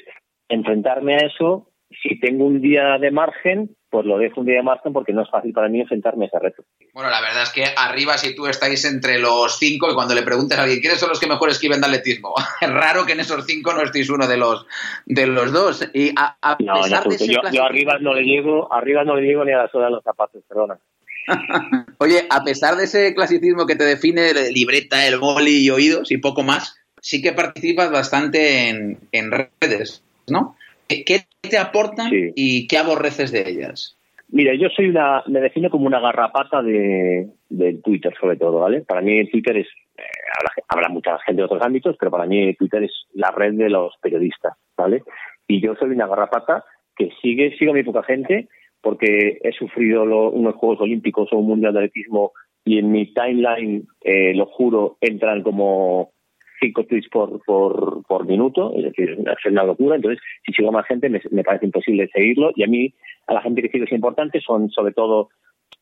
enfrentarme 0.48 1.14
a 1.14 1.26
eso, 1.26 1.69
si 2.02 2.18
tengo 2.20 2.44
un 2.44 2.60
día 2.60 2.98
de 2.98 3.10
margen, 3.10 3.76
pues 3.90 4.06
lo 4.06 4.18
dejo 4.18 4.40
un 4.40 4.46
día 4.46 4.56
de 4.56 4.62
margen 4.62 4.92
porque 4.92 5.12
no 5.12 5.22
es 5.22 5.30
fácil 5.30 5.52
para 5.52 5.68
mí 5.68 5.80
enfrentarme 5.80 6.26
a 6.26 6.28
ese 6.28 6.38
reto. 6.38 6.64
Bueno, 6.94 7.10
la 7.10 7.20
verdad 7.20 7.42
es 7.42 7.50
que 7.50 7.64
arriba 7.76 8.16
si 8.16 8.34
tú 8.34 8.46
estáis 8.46 8.84
entre 8.84 9.18
los 9.18 9.58
cinco 9.58 9.90
y 9.90 9.94
cuando 9.94 10.14
le 10.14 10.22
preguntes 10.22 10.56
a 10.56 10.62
alguien 10.62 10.80
quiénes 10.80 11.00
son 11.00 11.08
los 11.08 11.18
que 11.18 11.26
mejor 11.26 11.50
escriben 11.50 11.80
de 11.80 11.86
atletismo, 11.88 12.34
es 12.60 12.70
raro 12.70 13.04
que 13.04 13.12
en 13.12 13.20
esos 13.20 13.44
cinco 13.44 13.72
no 13.74 13.82
estéis 13.82 14.08
uno 14.10 14.26
de 14.26 14.36
los 14.36 14.66
de 15.06 15.26
los 15.26 15.52
dos. 15.52 15.88
Y 15.92 16.10
a, 16.16 16.36
a 16.40 16.56
no, 16.60 16.74
pesar 16.74 17.06
no, 17.06 17.16
de 17.16 17.52
yo, 17.52 17.64
arriba 17.64 17.98
no 18.00 18.14
le 18.14 18.22
llego, 18.22 18.72
arriba 18.72 19.04
no 19.04 19.16
le 19.16 19.26
llego 19.26 19.44
ni 19.44 19.52
a 19.52 19.58
la 19.58 19.68
sola 19.68 19.86
de 19.86 19.92
los 19.92 20.04
zapatos, 20.04 20.42
perdona. 20.48 20.78
Oye, 21.98 22.26
a 22.30 22.44
pesar 22.44 22.76
de 22.76 22.84
ese 22.84 23.14
clasicismo 23.14 23.66
que 23.66 23.76
te 23.76 23.84
define, 23.84 24.32
de 24.32 24.52
libreta, 24.52 25.06
el 25.06 25.18
boli 25.18 25.64
y 25.64 25.70
oídos 25.70 26.10
y 26.10 26.18
poco 26.18 26.42
más, 26.42 26.76
sí 27.00 27.20
que 27.20 27.32
participas 27.32 27.90
bastante 27.90 28.68
en, 28.68 28.98
en 29.12 29.30
redes, 29.60 30.04
¿no? 30.28 30.56
¿Qué- 30.90 31.04
¿Qué 31.42 31.48
te 31.48 31.58
aportan 31.58 32.10
Sí. 32.10 32.32
y 32.34 32.66
qué 32.66 32.78
aborreces 32.78 33.30
de 33.32 33.48
ellas? 33.48 33.96
Mira, 34.32 34.54
yo 34.54 34.68
soy 34.68 34.88
una, 34.88 35.22
me 35.26 35.40
defino 35.40 35.70
como 35.70 35.86
una 35.86 35.98
garrapata 36.00 36.62
de, 36.62 37.28
del 37.48 37.82
Twitter 37.82 38.12
sobre 38.20 38.36
todo, 38.36 38.60
¿vale? 38.60 38.82
Para 38.82 39.00
mí 39.00 39.28
Twitter 39.28 39.56
es, 39.56 39.66
eh, 39.96 40.02
habla, 40.38 40.50
habla 40.68 40.88
mucha 40.88 41.18
gente 41.26 41.40
de 41.42 41.46
otros 41.46 41.62
ámbitos, 41.62 41.96
pero 41.98 42.10
para 42.12 42.26
mí 42.26 42.54
Twitter 42.54 42.84
es 42.84 42.92
la 43.14 43.30
red 43.32 43.54
de 43.54 43.68
los 43.70 43.94
periodistas, 44.00 44.54
¿vale? 44.76 45.02
Y 45.48 45.60
yo 45.60 45.74
soy 45.74 45.90
una 45.90 46.06
garrapata 46.06 46.64
que 46.96 47.10
sigue, 47.22 47.56
sigo 47.58 47.72
a 47.72 47.74
muy 47.74 47.82
poca 47.82 48.02
gente 48.04 48.48
porque 48.82 49.38
he 49.42 49.52
sufrido 49.52 50.06
lo- 50.06 50.30
unos 50.30 50.54
Juegos 50.54 50.80
Olímpicos 50.80 51.28
o 51.32 51.36
un 51.38 51.48
Mundial 51.48 51.72
de 51.72 51.80
Atletismo 51.80 52.32
y 52.64 52.78
en 52.78 52.92
mi 52.92 53.12
timeline, 53.12 53.86
eh, 54.02 54.32
lo 54.34 54.46
juro, 54.46 54.96
entran 55.00 55.42
como 55.42 56.12
cinco 56.60 56.84
tweets 56.84 57.08
por, 57.08 57.42
por, 57.44 58.04
por 58.06 58.26
minuto, 58.26 58.72
es 58.76 58.84
decir, 58.84 59.10
es 59.18 59.50
una 59.50 59.64
locura. 59.64 59.96
Entonces, 59.96 60.22
si 60.44 60.52
sigo 60.52 60.70
más 60.70 60.86
gente, 60.86 61.08
me, 61.08 61.20
me 61.30 61.42
parece 61.42 61.66
imposible 61.66 62.08
seguirlo. 62.12 62.52
Y 62.54 62.62
a 62.62 62.66
mí, 62.66 62.94
a 63.26 63.34
la 63.34 63.42
gente 63.42 63.62
que 63.62 63.70
sigo 63.70 63.84
es 63.84 63.92
importante, 63.92 64.40
son 64.40 64.70
sobre 64.70 64.92
todo 64.92 65.30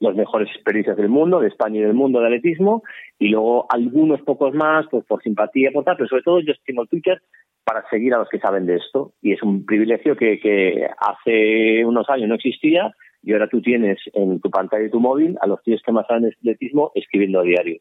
los 0.00 0.14
mejores 0.14 0.48
periodistas 0.64 0.96
del 0.96 1.08
mundo, 1.08 1.40
de 1.40 1.48
España 1.48 1.80
y 1.80 1.82
del 1.82 1.94
mundo 1.94 2.20
de 2.20 2.26
atletismo, 2.26 2.82
y 3.18 3.28
luego 3.28 3.66
algunos 3.68 4.20
pocos 4.22 4.54
más, 4.54 4.86
pues 4.90 5.04
por 5.06 5.22
simpatía, 5.22 5.70
por 5.72 5.84
tal, 5.84 5.96
pero 5.96 6.08
sobre 6.08 6.22
todo 6.22 6.40
yo 6.40 6.52
estimo 6.52 6.86
Twitter 6.86 7.20
para 7.64 7.82
seguir 7.90 8.14
a 8.14 8.18
los 8.18 8.28
que 8.28 8.38
saben 8.38 8.66
de 8.66 8.76
esto. 8.76 9.12
Y 9.20 9.32
es 9.32 9.42
un 9.42 9.66
privilegio 9.66 10.16
que, 10.16 10.38
que 10.38 10.86
hace 10.98 11.84
unos 11.84 12.08
años 12.08 12.28
no 12.28 12.36
existía, 12.36 12.92
y 13.22 13.32
ahora 13.32 13.48
tú 13.48 13.60
tienes 13.60 13.98
en 14.14 14.40
tu 14.40 14.50
pantalla 14.50 14.84
de 14.84 14.90
tu 14.90 15.00
móvil 15.00 15.36
a 15.40 15.46
los 15.48 15.60
tíos 15.62 15.82
que 15.84 15.92
más 15.92 16.06
saben 16.06 16.22
de 16.22 16.28
atletismo 16.28 16.92
escribiendo 16.94 17.40
a 17.40 17.42
diario. 17.42 17.80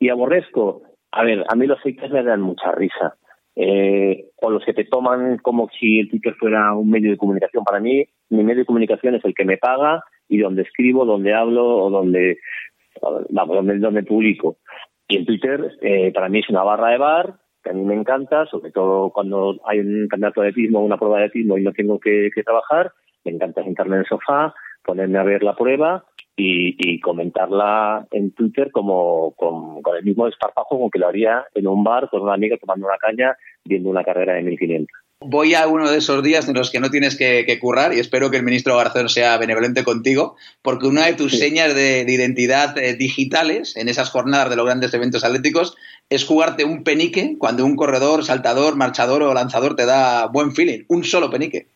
Y 0.00 0.08
aborrezco, 0.08 0.82
a 1.12 1.24
ver, 1.24 1.44
a 1.46 1.54
mí 1.54 1.66
los 1.66 1.80
haters 1.80 2.10
me 2.10 2.22
dan 2.22 2.40
mucha 2.40 2.72
risa. 2.72 3.16
Eh, 3.54 4.30
o 4.40 4.50
los 4.50 4.64
que 4.64 4.72
te 4.72 4.84
toman 4.84 5.36
como 5.38 5.68
si 5.78 5.98
el 6.00 6.08
Twitter 6.08 6.34
fuera 6.34 6.74
un 6.74 6.90
medio 6.90 7.10
de 7.10 7.18
comunicación. 7.18 7.64
Para 7.64 7.80
mí, 7.80 8.04
mi 8.30 8.44
medio 8.44 8.60
de 8.60 8.66
comunicación 8.66 9.14
es 9.14 9.24
el 9.24 9.34
que 9.34 9.44
me 9.44 9.58
paga 9.58 10.02
y 10.26 10.38
donde 10.38 10.62
escribo, 10.62 11.04
donde 11.04 11.34
hablo 11.34 11.66
o 11.66 11.90
donde, 11.90 12.38
vamos, 13.28 13.66
donde, 13.80 14.02
publico. 14.04 14.56
Y 15.06 15.18
el 15.18 15.26
Twitter, 15.26 15.76
eh, 15.82 16.12
para 16.14 16.30
mí 16.30 16.38
es 16.38 16.48
una 16.48 16.62
barra 16.62 16.88
de 16.88 16.98
bar 16.98 17.34
que 17.62 17.70
a 17.70 17.74
mí 17.74 17.84
me 17.84 17.94
encanta, 17.94 18.46
sobre 18.46 18.72
todo 18.72 19.10
cuando 19.10 19.60
hay 19.66 19.78
un 19.78 20.08
campeonato 20.08 20.40
de 20.40 20.48
atletismo 20.48 20.80
o 20.80 20.84
una 20.84 20.96
prueba 20.96 21.18
de 21.18 21.26
atletismo 21.26 21.58
y 21.58 21.62
no 21.62 21.72
tengo 21.72 22.00
que, 22.00 22.30
que 22.34 22.42
trabajar. 22.42 22.90
Me 23.24 23.32
encanta 23.32 23.62
sentarme 23.62 23.96
en 23.96 24.00
el 24.00 24.08
sofá, 24.08 24.52
ponerme 24.82 25.18
a 25.18 25.22
ver 25.22 25.42
la 25.44 25.54
prueba 25.54 26.04
y, 26.36 26.74
y 26.78 27.00
comentarla 27.00 28.06
en 28.10 28.32
Twitter 28.32 28.70
como 28.72 29.32
con, 29.32 29.82
con 29.82 29.96
el 29.96 30.04
mismo 30.04 30.26
desparpajo 30.26 30.78
con 30.78 30.90
que 30.90 30.98
lo 30.98 31.08
haría 31.08 31.44
en 31.54 31.66
un 31.66 31.84
bar 31.84 32.08
con 32.10 32.22
una 32.22 32.34
amiga 32.34 32.56
tomando 32.58 32.86
una 32.86 32.96
caña 32.96 33.36
viendo 33.64 33.90
una 33.90 34.02
carrera 34.04 34.34
de 34.34 34.42
1500. 34.42 34.88
Voy 35.24 35.54
a 35.54 35.68
uno 35.68 35.88
de 35.88 35.98
esos 35.98 36.20
días 36.24 36.48
en 36.48 36.54
los 36.56 36.72
que 36.72 36.80
no 36.80 36.90
tienes 36.90 37.16
que, 37.16 37.44
que 37.46 37.60
currar 37.60 37.94
y 37.94 38.00
espero 38.00 38.28
que 38.30 38.38
el 38.38 38.42
ministro 38.42 38.76
Garzón 38.76 39.08
sea 39.08 39.38
benevolente 39.38 39.84
contigo, 39.84 40.34
porque 40.62 40.88
una 40.88 41.06
de 41.06 41.12
tus 41.14 41.30
Sí. 41.32 41.38
señas 41.38 41.76
de, 41.76 42.04
de 42.04 42.12
identidad 42.12 42.76
eh, 42.76 42.96
digitales 42.96 43.76
en 43.76 43.88
esas 43.88 44.10
jornadas 44.10 44.50
de 44.50 44.56
los 44.56 44.66
grandes 44.66 44.92
eventos 44.94 45.22
atléticos 45.22 45.76
es 46.10 46.24
jugarte 46.24 46.64
un 46.64 46.82
penique 46.82 47.36
cuando 47.38 47.64
un 47.64 47.76
corredor, 47.76 48.24
saltador, 48.24 48.74
marchador 48.74 49.22
o 49.22 49.32
lanzador 49.32 49.76
te 49.76 49.86
da 49.86 50.26
buen 50.26 50.52
feeling. 50.56 50.80
Un 50.88 51.04
solo 51.04 51.30
penique. 51.30 51.68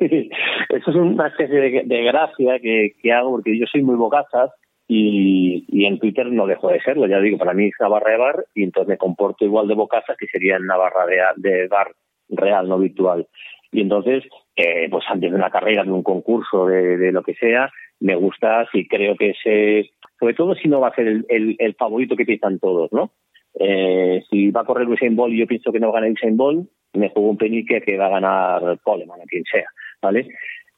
Eso 0.00 0.90
es 0.90 0.96
una 0.96 1.28
especie 1.28 1.60
de, 1.60 1.82
de 1.84 2.02
gracia 2.04 2.58
que, 2.60 2.92
que 3.00 3.12
hago 3.12 3.32
porque 3.32 3.58
yo 3.58 3.66
soy 3.66 3.82
muy 3.82 3.96
bocazas 3.96 4.50
y, 4.86 5.64
y 5.68 5.86
en 5.86 5.98
Twitter 5.98 6.26
no 6.26 6.46
dejo 6.46 6.68
de 6.68 6.80
serlo. 6.80 7.06
Ya 7.06 7.20
digo, 7.20 7.38
para 7.38 7.54
mí 7.54 7.66
es 7.66 7.74
una 7.80 7.88
barra 7.88 8.12
de 8.12 8.18
bar 8.18 8.44
y 8.54 8.64
entonces 8.64 8.88
me 8.88 8.98
comporto 8.98 9.44
igual 9.44 9.68
de 9.68 9.74
bocazas 9.74 10.16
que 10.16 10.26
sería 10.26 10.56
en 10.56 10.64
una 10.64 10.76
barra 10.76 11.06
de, 11.06 11.18
de 11.36 11.68
bar 11.68 11.92
real, 12.28 12.68
no 12.68 12.78
virtual. 12.78 13.26
Y 13.72 13.80
entonces, 13.80 14.22
eh, 14.56 14.88
pues 14.90 15.04
antes 15.08 15.30
de 15.30 15.36
una 15.36 15.50
carrera, 15.50 15.82
de 15.82 15.90
un 15.90 16.04
concurso, 16.04 16.66
de, 16.66 16.96
de 16.96 17.12
lo 17.12 17.22
que 17.22 17.34
sea, 17.34 17.70
me 18.00 18.14
gusta 18.14 18.68
si 18.70 18.86
creo 18.86 19.16
que 19.16 19.30
ese, 19.30 19.90
sobre 20.20 20.34
todo 20.34 20.54
si 20.54 20.68
no 20.68 20.80
va 20.80 20.88
a 20.88 20.94
ser 20.94 21.08
el, 21.08 21.26
el, 21.28 21.56
el 21.58 21.74
favorito 21.74 22.14
que 22.14 22.24
piensan 22.24 22.58
todos, 22.60 22.92
¿no? 22.92 23.10
Eh, 23.58 24.22
si 24.30 24.50
va 24.50 24.62
a 24.62 24.64
correr 24.64 24.88
Usain 24.88 25.16
Bolt 25.16 25.34
y 25.34 25.38
yo 25.38 25.46
pienso 25.46 25.72
que 25.72 25.80
no 25.80 25.90
va 25.90 25.98
a 25.98 26.02
ganar 26.02 26.12
Usain 26.12 26.36
Bolt, 26.36 26.68
me 26.94 27.10
juego 27.10 27.30
un 27.30 27.38
penique 27.38 27.80
que 27.80 27.96
va 27.96 28.06
a 28.06 28.20
ganar 28.20 28.78
Coleman 28.82 29.20
o 29.20 29.24
quien 29.26 29.44
sea, 29.44 29.66
¿vale? 30.00 30.28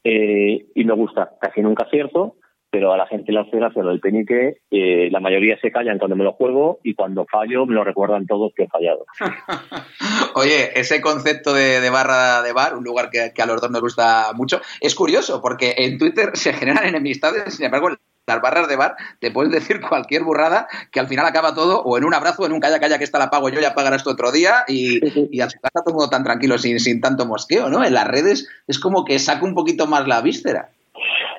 Eh, 0.03 0.65
y 0.73 0.85
me 0.85 0.93
gusta, 0.93 1.31
casi 1.39 1.61
nunca 1.61 1.83
acierto, 1.83 2.35
pero 2.69 2.93
a 2.93 2.97
la 2.97 3.07
gente 3.07 3.31
le 3.31 3.39
hace 3.39 3.57
gracia 3.57 3.81
lo 3.81 3.89
del 3.89 3.99
penique, 3.99 4.61
eh, 4.71 5.09
la 5.11 5.19
mayoría 5.19 5.57
se 5.59 5.71
callan 5.71 5.97
cuando 5.97 6.15
me 6.15 6.23
lo 6.23 6.33
juego 6.33 6.79
y 6.83 6.93
cuando 6.95 7.25
fallo 7.25 7.65
me 7.65 7.73
lo 7.73 7.83
recuerdan 7.83 8.25
todos 8.25 8.53
que 8.55 8.63
he 8.63 8.67
fallado. 8.67 9.05
Oye, 10.35 10.79
ese 10.79 11.01
concepto 11.01 11.53
de, 11.53 11.79
de 11.79 11.89
barra 11.89 12.41
de 12.41 12.53
bar, 12.53 12.75
un 12.75 12.83
lugar 12.83 13.09
que, 13.09 13.31
que 13.33 13.41
a 13.41 13.45
los 13.45 13.61
dos 13.61 13.71
nos 13.71 13.81
gusta 13.81 14.31
mucho, 14.35 14.61
es 14.81 14.95
curioso 14.95 15.41
porque 15.41 15.75
en 15.77 15.97
Twitter 15.97 16.31
se 16.33 16.53
generan 16.53 16.85
enemistades, 16.85 17.55
sin 17.55 17.65
embargo, 17.65 17.89
las 18.27 18.41
barras 18.41 18.67
de 18.67 18.75
bar 18.75 18.95
te 19.19 19.31
puedes 19.31 19.51
decir 19.51 19.79
cualquier 19.79 20.23
burrada 20.23 20.67
que 20.91 20.99
al 20.99 21.07
final 21.07 21.25
acaba 21.25 21.55
todo 21.55 21.81
o 21.81 21.97
en 21.97 22.03
un 22.03 22.13
abrazo 22.13 22.43
o 22.43 22.45
en 22.45 22.51
un 22.51 22.59
calla 22.59 22.79
calla 22.79 22.97
que 22.97 23.05
esta 23.05 23.19
la 23.19 23.29
pago 23.29 23.49
yo 23.49 23.61
ya 23.61 23.73
pagarás 23.73 24.01
esto 24.01 24.11
otro 24.11 24.31
día 24.31 24.65
y, 24.67 24.99
y 25.31 25.39
a 25.39 25.49
su 25.49 25.59
casa 25.61 25.83
todo 25.85 26.09
tan 26.09 26.23
tranquilo 26.23 26.57
sin, 26.57 26.79
sin 26.79 26.99
tanto 26.99 27.25
mosqueo, 27.25 27.69
¿no? 27.69 27.83
En 27.85 27.93
las 27.93 28.07
redes 28.07 28.49
es 28.67 28.79
como 28.79 29.05
que 29.05 29.17
saca 29.17 29.45
un 29.45 29.55
poquito 29.55 29.87
más 29.87 30.07
la 30.07 30.21
víscera. 30.21 30.69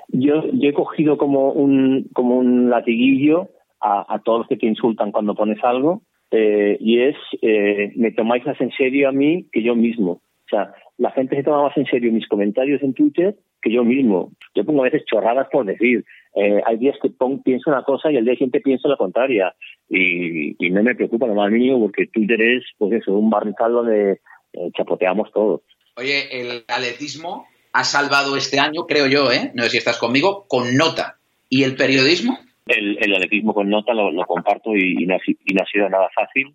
Yo, 0.09 0.42
yo 0.53 0.70
he 0.70 0.72
cogido 0.72 1.18
como 1.18 1.53
un, 1.53 2.09
como 2.14 2.38
un 2.38 2.70
latiguillo 2.70 3.48
a, 3.81 4.07
a 4.14 4.20
todos 4.20 4.40
los 4.40 4.48
que 4.48 4.57
te 4.57 4.66
insultan 4.66 5.12
cuando 5.12 5.35
pones 5.35 5.62
algo 5.62 6.03
eh, 6.31 6.77
y 6.81 7.01
es, 7.01 7.16
eh, 7.42 7.92
me 7.96 8.12
tomáis 8.12 8.44
más 8.46 8.61
en 8.61 8.70
serio 8.72 9.09
a 9.09 9.12
mí 9.12 9.46
que 9.53 9.62
yo 9.62 9.74
mismo. 9.74 10.12
O 10.12 10.48
sea, 10.48 10.72
la 10.96 11.11
gente 11.11 11.37
se 11.37 11.42
toma 11.42 11.64
más 11.64 11.77
en 11.77 11.87
serio 11.87 12.12
mis 12.12 12.27
comentarios 12.29 12.83
en 12.83 12.94
Twitter 12.94 13.37
que 13.62 13.72
yo 13.72 13.85
mismo. 13.85 14.33
Yo 14.55 14.64
pongo 14.64 14.81
a 14.81 14.90
veces 14.90 15.05
chorradas 15.05 15.48
por 15.51 15.66
decir. 15.66 16.05
Eh, 16.35 16.61
hay 16.64 16.77
días 16.77 16.97
que 17.03 17.11
pon- 17.11 17.43
pienso 17.43 17.71
una 17.71 17.83
cosa 17.83 18.11
y 18.11 18.17
el 18.17 18.25
día 18.25 18.35
siguiente 18.35 18.61
pienso 18.61 18.88
la 18.88 18.97
contraria. 18.97 19.55
Y, 19.88 20.55
y 20.64 20.71
no 20.71 20.83
me 20.83 20.95
preocupa 20.95 21.27
lo 21.27 21.35
más 21.35 21.51
mínimo 21.51 21.81
porque 21.81 22.07
Twitter 22.07 22.41
es, 22.41 22.64
pues 22.79 22.93
eso, 22.93 23.12
un 23.12 23.31
barrical 23.31 23.73
donde 23.73 24.21
eh, 24.53 24.71
chapoteamos 24.77 25.33
todos. 25.33 25.62
Oye, 25.97 26.41
el 26.41 26.64
atletismo 26.69 27.47
ha 27.73 27.85
salvado 27.85 28.37
este 28.37 28.59
año, 28.61 28.87
creo 28.87 29.07
yo, 29.07 29.33
¿eh? 29.33 29.51
No 29.55 29.62
sé 29.64 29.71
si 29.71 29.77
estás 29.79 29.99
conmigo, 29.99 30.47
con 30.49 30.77
nota. 30.77 31.17
¿Y 31.49 31.64
el 31.64 31.77
periodismo? 31.77 32.38
el, 32.67 32.99
el 33.01 33.14
atletismo 33.14 33.55
con 33.55 33.71
nota 33.71 33.95
lo, 33.95 34.11
lo 34.12 34.25
comparto 34.27 34.77
y, 34.77 35.03
y 35.03 35.07
no 35.07 35.14
ha, 35.14 35.19
y 35.27 35.55
no 35.55 35.62
ha 35.62 35.67
sido 35.67 35.88
nada 35.88 36.09
fácil 36.14 36.55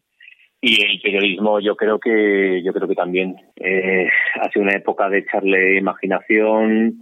y 0.62 0.82
el 0.84 1.02
periodismo 1.02 1.60
yo 1.60 1.76
creo 1.76 2.00
que 2.00 2.62
yo 2.64 2.72
creo 2.72 2.88
que 2.88 2.94
también 2.94 3.36
eh, 3.56 4.08
ha 4.40 4.50
sido 4.52 4.62
una 4.64 4.76
época 4.76 5.10
de 5.10 5.18
echarle 5.18 5.78
imaginación 5.80 7.00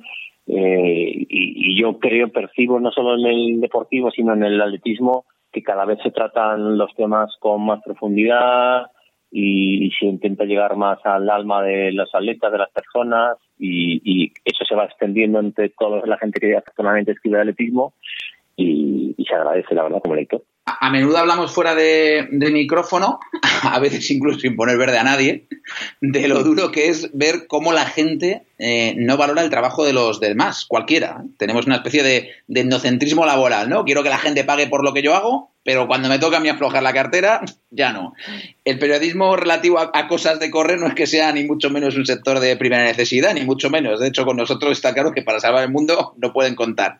eh, 0.54 1.12
y, 1.16 1.28
y 1.30 1.82
yo 1.82 1.98
creo 2.00 2.30
percibo 2.30 2.80
no 2.80 2.92
solo 2.92 3.16
en 3.16 3.26
el 3.26 3.62
deportivo 3.62 4.12
sino 4.12 4.34
en 4.34 4.44
el 4.44 4.62
atletismo 4.62 5.26
que 5.52 5.64
cada 5.64 5.86
vez 5.86 6.00
se 6.04 6.12
tratan 6.12 6.78
los 6.78 6.94
temas 6.96 7.36
con 7.40 7.66
más 7.66 7.82
profundidad 7.84 8.88
y, 9.32 9.92
se 9.98 10.06
intenta 10.06 10.44
llegar 10.44 10.76
más 10.76 11.00
al 11.06 11.30
alma 11.30 11.64
de 11.64 11.94
los 11.94 12.14
atletas, 12.14 12.52
de 12.52 12.58
las 12.58 12.70
personas 12.72 13.38
y, 13.58 14.32
eso 14.44 14.66
se 14.66 14.76
va 14.76 14.86
extendiendo 14.86 15.40
entre 15.40 15.70
toda 15.70 16.06
la 16.06 16.18
gente 16.18 16.40
que 16.40 16.60
personalmente 16.62 17.14
escribe 17.14 17.40
atletismo 17.40 17.94
y, 18.56 19.16
se 19.28 19.34
agradece 19.34 19.74
la 19.74 19.84
verdad 19.84 20.02
como 20.02 20.16
lector. 20.16 20.44
A, 20.80 20.90
menudo 20.90 21.18
hablamos 21.18 21.52
fuera 21.52 21.76
de, 21.76 22.28
micrófono, 22.32 23.20
a 23.64 23.80
veces 23.80 24.10
incluso 24.12 24.40
sin 24.40 24.56
poner 24.56 24.78
verde 24.78 24.98
a 24.98 25.04
nadie, 25.04 25.48
de 26.02 26.28
lo 26.28 26.44
duro 26.44 26.72
que 26.72 26.90
es 26.90 27.10
ver 27.14 27.48
cómo 27.48 27.74
la 27.74 27.86
gente 27.86 28.44
eh, 28.60 28.94
no 28.98 29.18
valora 29.18 29.42
el 29.42 29.50
trabajo 29.50 29.86
de 29.86 29.94
los 29.94 30.20
demás, 30.20 30.66
cualquiera. 30.66 31.24
Tenemos 31.38 31.66
una 31.66 31.78
especie 31.78 32.04
de, 32.04 32.32
de 32.48 32.62
endocentrismo 32.62 33.26
laboral, 33.26 33.70
¿no? 33.70 33.86
Quiero 33.86 34.04
que 34.04 34.10
la 34.10 34.18
gente 34.18 34.44
pague 34.44 34.68
por 34.68 34.84
lo 34.84 34.94
que 34.94 35.02
yo 35.02 35.16
hago 35.16 35.52
pero 35.64 35.88
cuando 35.88 36.10
me 36.10 36.18
toca 36.18 36.38
a 36.38 36.40
mí 36.40 36.50
aflojar 36.50 36.82
la 36.82 36.94
cartera, 36.94 37.42
ya 37.72 37.94
no. 37.94 38.14
El 38.66 38.80
periodismo 38.80 39.36
relativo 39.36 39.80
a, 39.80 40.08
cosas 40.08 40.40
de 40.40 40.50
correr 40.50 40.80
no 40.80 40.88
es 40.88 40.96
que 40.96 41.08
sea 41.08 41.32
ni 41.32 41.44
mucho 41.44 41.70
menos 41.70 41.96
un 41.96 42.06
sector 42.06 42.40
de 42.40 42.58
primera 42.58 42.84
necesidad, 42.84 43.34
ni 43.34 43.42
mucho 43.42 43.70
menos. 43.70 44.00
De 44.00 44.08
hecho, 44.08 44.26
con 44.26 44.38
nosotros 44.38 44.72
está 44.72 44.94
claro 44.94 45.14
que 45.14 45.22
para 45.22 45.40
salvar 45.40 45.64
el 45.64 45.72
mundo 45.72 46.14
no 46.18 46.34
pueden 46.34 46.56
contar. 46.56 47.00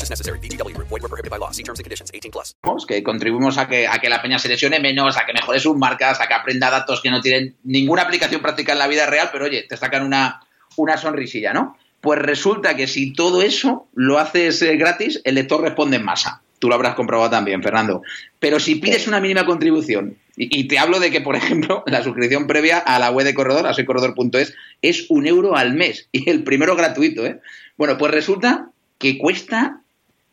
necessary. 0.09 0.39
DTW, 0.39 0.77
void, 0.77 1.01
were 1.01 1.09
prohibited 1.09 1.29
by 1.29 1.37
law. 1.37 1.51
See 1.51 1.63
terms 1.63 1.79
and 1.79 1.85
conditions 1.85 2.11
18 2.13 2.31
plus. 2.31 2.55
Que 2.87 3.03
contribuimos 3.03 3.57
a 3.57 3.67
que, 3.67 3.87
a 3.87 3.99
que 3.99 4.09
la 4.09 4.21
peña 4.21 4.39
se 4.39 4.49
lesione 4.49 4.79
menos, 4.79 5.17
a 5.17 5.25
que 5.25 5.33
mejore 5.33 5.59
sus 5.59 5.75
marcas, 5.75 6.19
a 6.21 6.27
que 6.27 6.33
aprenda 6.33 6.69
datos 6.69 7.01
que 7.01 7.11
no 7.11 7.21
tienen 7.21 7.55
ninguna 7.63 8.03
aplicación 8.03 8.41
práctica 8.41 8.73
en 8.73 8.79
la 8.79 8.87
vida 8.87 9.05
real, 9.05 9.29
pero 9.31 9.45
oye, 9.45 9.65
te 9.67 9.77
sacan 9.77 10.05
una, 10.05 10.41
una 10.77 10.97
sonrisilla, 10.97 11.53
¿no? 11.53 11.77
Pues 12.01 12.19
resulta 12.19 12.75
que 12.75 12.87
si 12.87 13.13
todo 13.13 13.41
eso 13.41 13.87
lo 13.93 14.17
haces 14.17 14.61
eh, 14.63 14.75
gratis, 14.75 15.21
el 15.23 15.35
lector 15.35 15.61
responde 15.61 15.97
en 15.97 16.05
masa. 16.05 16.41
Tú 16.57 16.67
lo 16.67 16.75
habrás 16.75 16.95
comprobado 16.95 17.29
también, 17.29 17.63
Fernando. 17.63 18.03
Pero 18.39 18.59
si 18.59 18.75
pides 18.75 19.07
una 19.07 19.19
mínima 19.19 19.45
contribución, 19.45 20.17
y, 20.35 20.67
te 20.67 20.79
hablo 20.79 20.99
de 20.99 21.11
que, 21.11 21.21
por 21.21 21.35
ejemplo, 21.41 21.83
la 21.85 22.03
suscripción 22.03 22.47
previa 22.47 22.77
a 22.77 22.99
la 22.99 23.11
web 23.11 23.25
de 23.25 23.33
Corredor, 23.33 23.67
a 23.67 23.73
soycorredor.es, 23.73 24.55
es 24.81 25.05
un 25.09 25.27
euro 25.27 25.55
al 25.55 25.73
mes. 25.73 26.07
Y 26.11 26.29
el 26.29 26.43
primero 26.43 26.75
gratuito, 26.75 27.25
¿eh? 27.25 27.39
Bueno, 27.77 27.97
pues 27.97 28.11
resulta 28.11 28.69
que 28.97 29.17
cuesta 29.17 29.80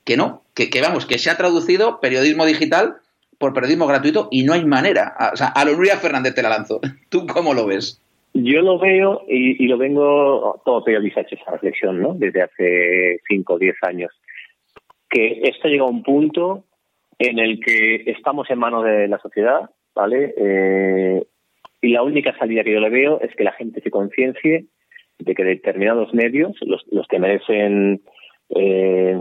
que 0.09 0.17
no, 0.17 0.43
que, 0.55 0.71
vamos, 0.81 1.05
que 1.05 1.19
se 1.19 1.29
ha 1.29 1.37
traducido 1.37 2.01
periodismo 2.01 2.47
digital 2.47 2.95
por 3.37 3.53
periodismo 3.53 3.87
gratuito 3.87 4.29
y 4.31 4.43
no 4.43 4.55
hay 4.55 4.65
manera. 4.65 5.15
O 5.35 5.37
sea, 5.37 5.49
a 5.49 5.67
lo 5.67 5.77
Fernández 6.01 6.35
te 6.35 6.41
la 6.43 6.49
lanzo. 6.49 6.81
¿Tú 7.11 7.27
cómo 7.27 7.53
lo 7.53 7.67
ves? 7.67 8.03
Yo 8.33 8.63
lo 8.63 8.79
veo 8.79 9.23
y, 9.29 9.67
lo 9.67 9.77
vengo, 9.77 10.63
todo 10.65 10.83
periodista 10.83 11.21
ha 11.21 11.25
hecho 11.25 11.35
esa 11.35 11.51
reflexión, 11.51 12.01
¿no? 12.01 12.15
Desde 12.15 12.41
hace 12.41 13.21
5 13.29 13.53
o 13.53 13.59
10 13.59 13.77
años. 13.83 14.11
Que 15.11 15.43
esto 15.43 15.69
llega 15.69 15.85
a 15.85 15.89
un 15.89 16.03
punto 16.03 16.65
en 17.19 17.39
el 17.39 17.61
que 17.61 18.05
estamos 18.07 18.49
en 18.49 18.59
manos 18.61 18.85
de 18.85 19.09
la 19.09 19.19
sociedad, 19.19 19.69
¿vale? 19.95 20.33
Eh, 20.39 21.23
y 21.83 21.89
la 21.91 22.03
única 22.03 22.35
salida 22.39 22.65
que 22.65 22.73
yo 22.73 22.81
le 22.81 22.89
veo 22.89 23.21
es 23.21 23.35
que 23.37 23.45
la 23.45 23.53
gente 23.53 23.83
se 23.83 23.91
conciencie 23.91 24.65
de 25.19 25.35
que 25.35 25.45
determinados 25.45 26.15
medios, 26.15 26.57
los, 26.63 26.83
los 26.91 27.07
que 27.09 27.19
merecen 27.19 28.01
eh, 28.51 29.19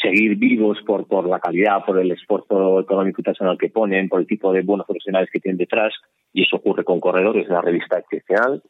seguir 0.00 0.36
vivos 0.36 0.78
por, 0.86 1.06
por 1.06 1.28
la 1.28 1.40
calidad, 1.40 1.84
por 1.84 1.98
el 1.98 2.10
esfuerzo 2.12 2.80
económico 2.80 3.20
y 3.20 3.24
personal 3.24 3.58
que 3.58 3.70
ponen, 3.70 4.08
por 4.08 4.20
el 4.20 4.26
tipo 4.26 4.52
de 4.52 4.62
buenos 4.62 4.86
profesionales 4.86 5.28
que 5.32 5.40
tienen 5.40 5.58
detrás, 5.58 5.92
y 6.32 6.42
eso 6.42 6.56
ocurre 6.56 6.84
con 6.84 7.00
Corredores, 7.00 7.48
una 7.48 7.60
revista 7.60 7.98
excepcional, 7.98 8.62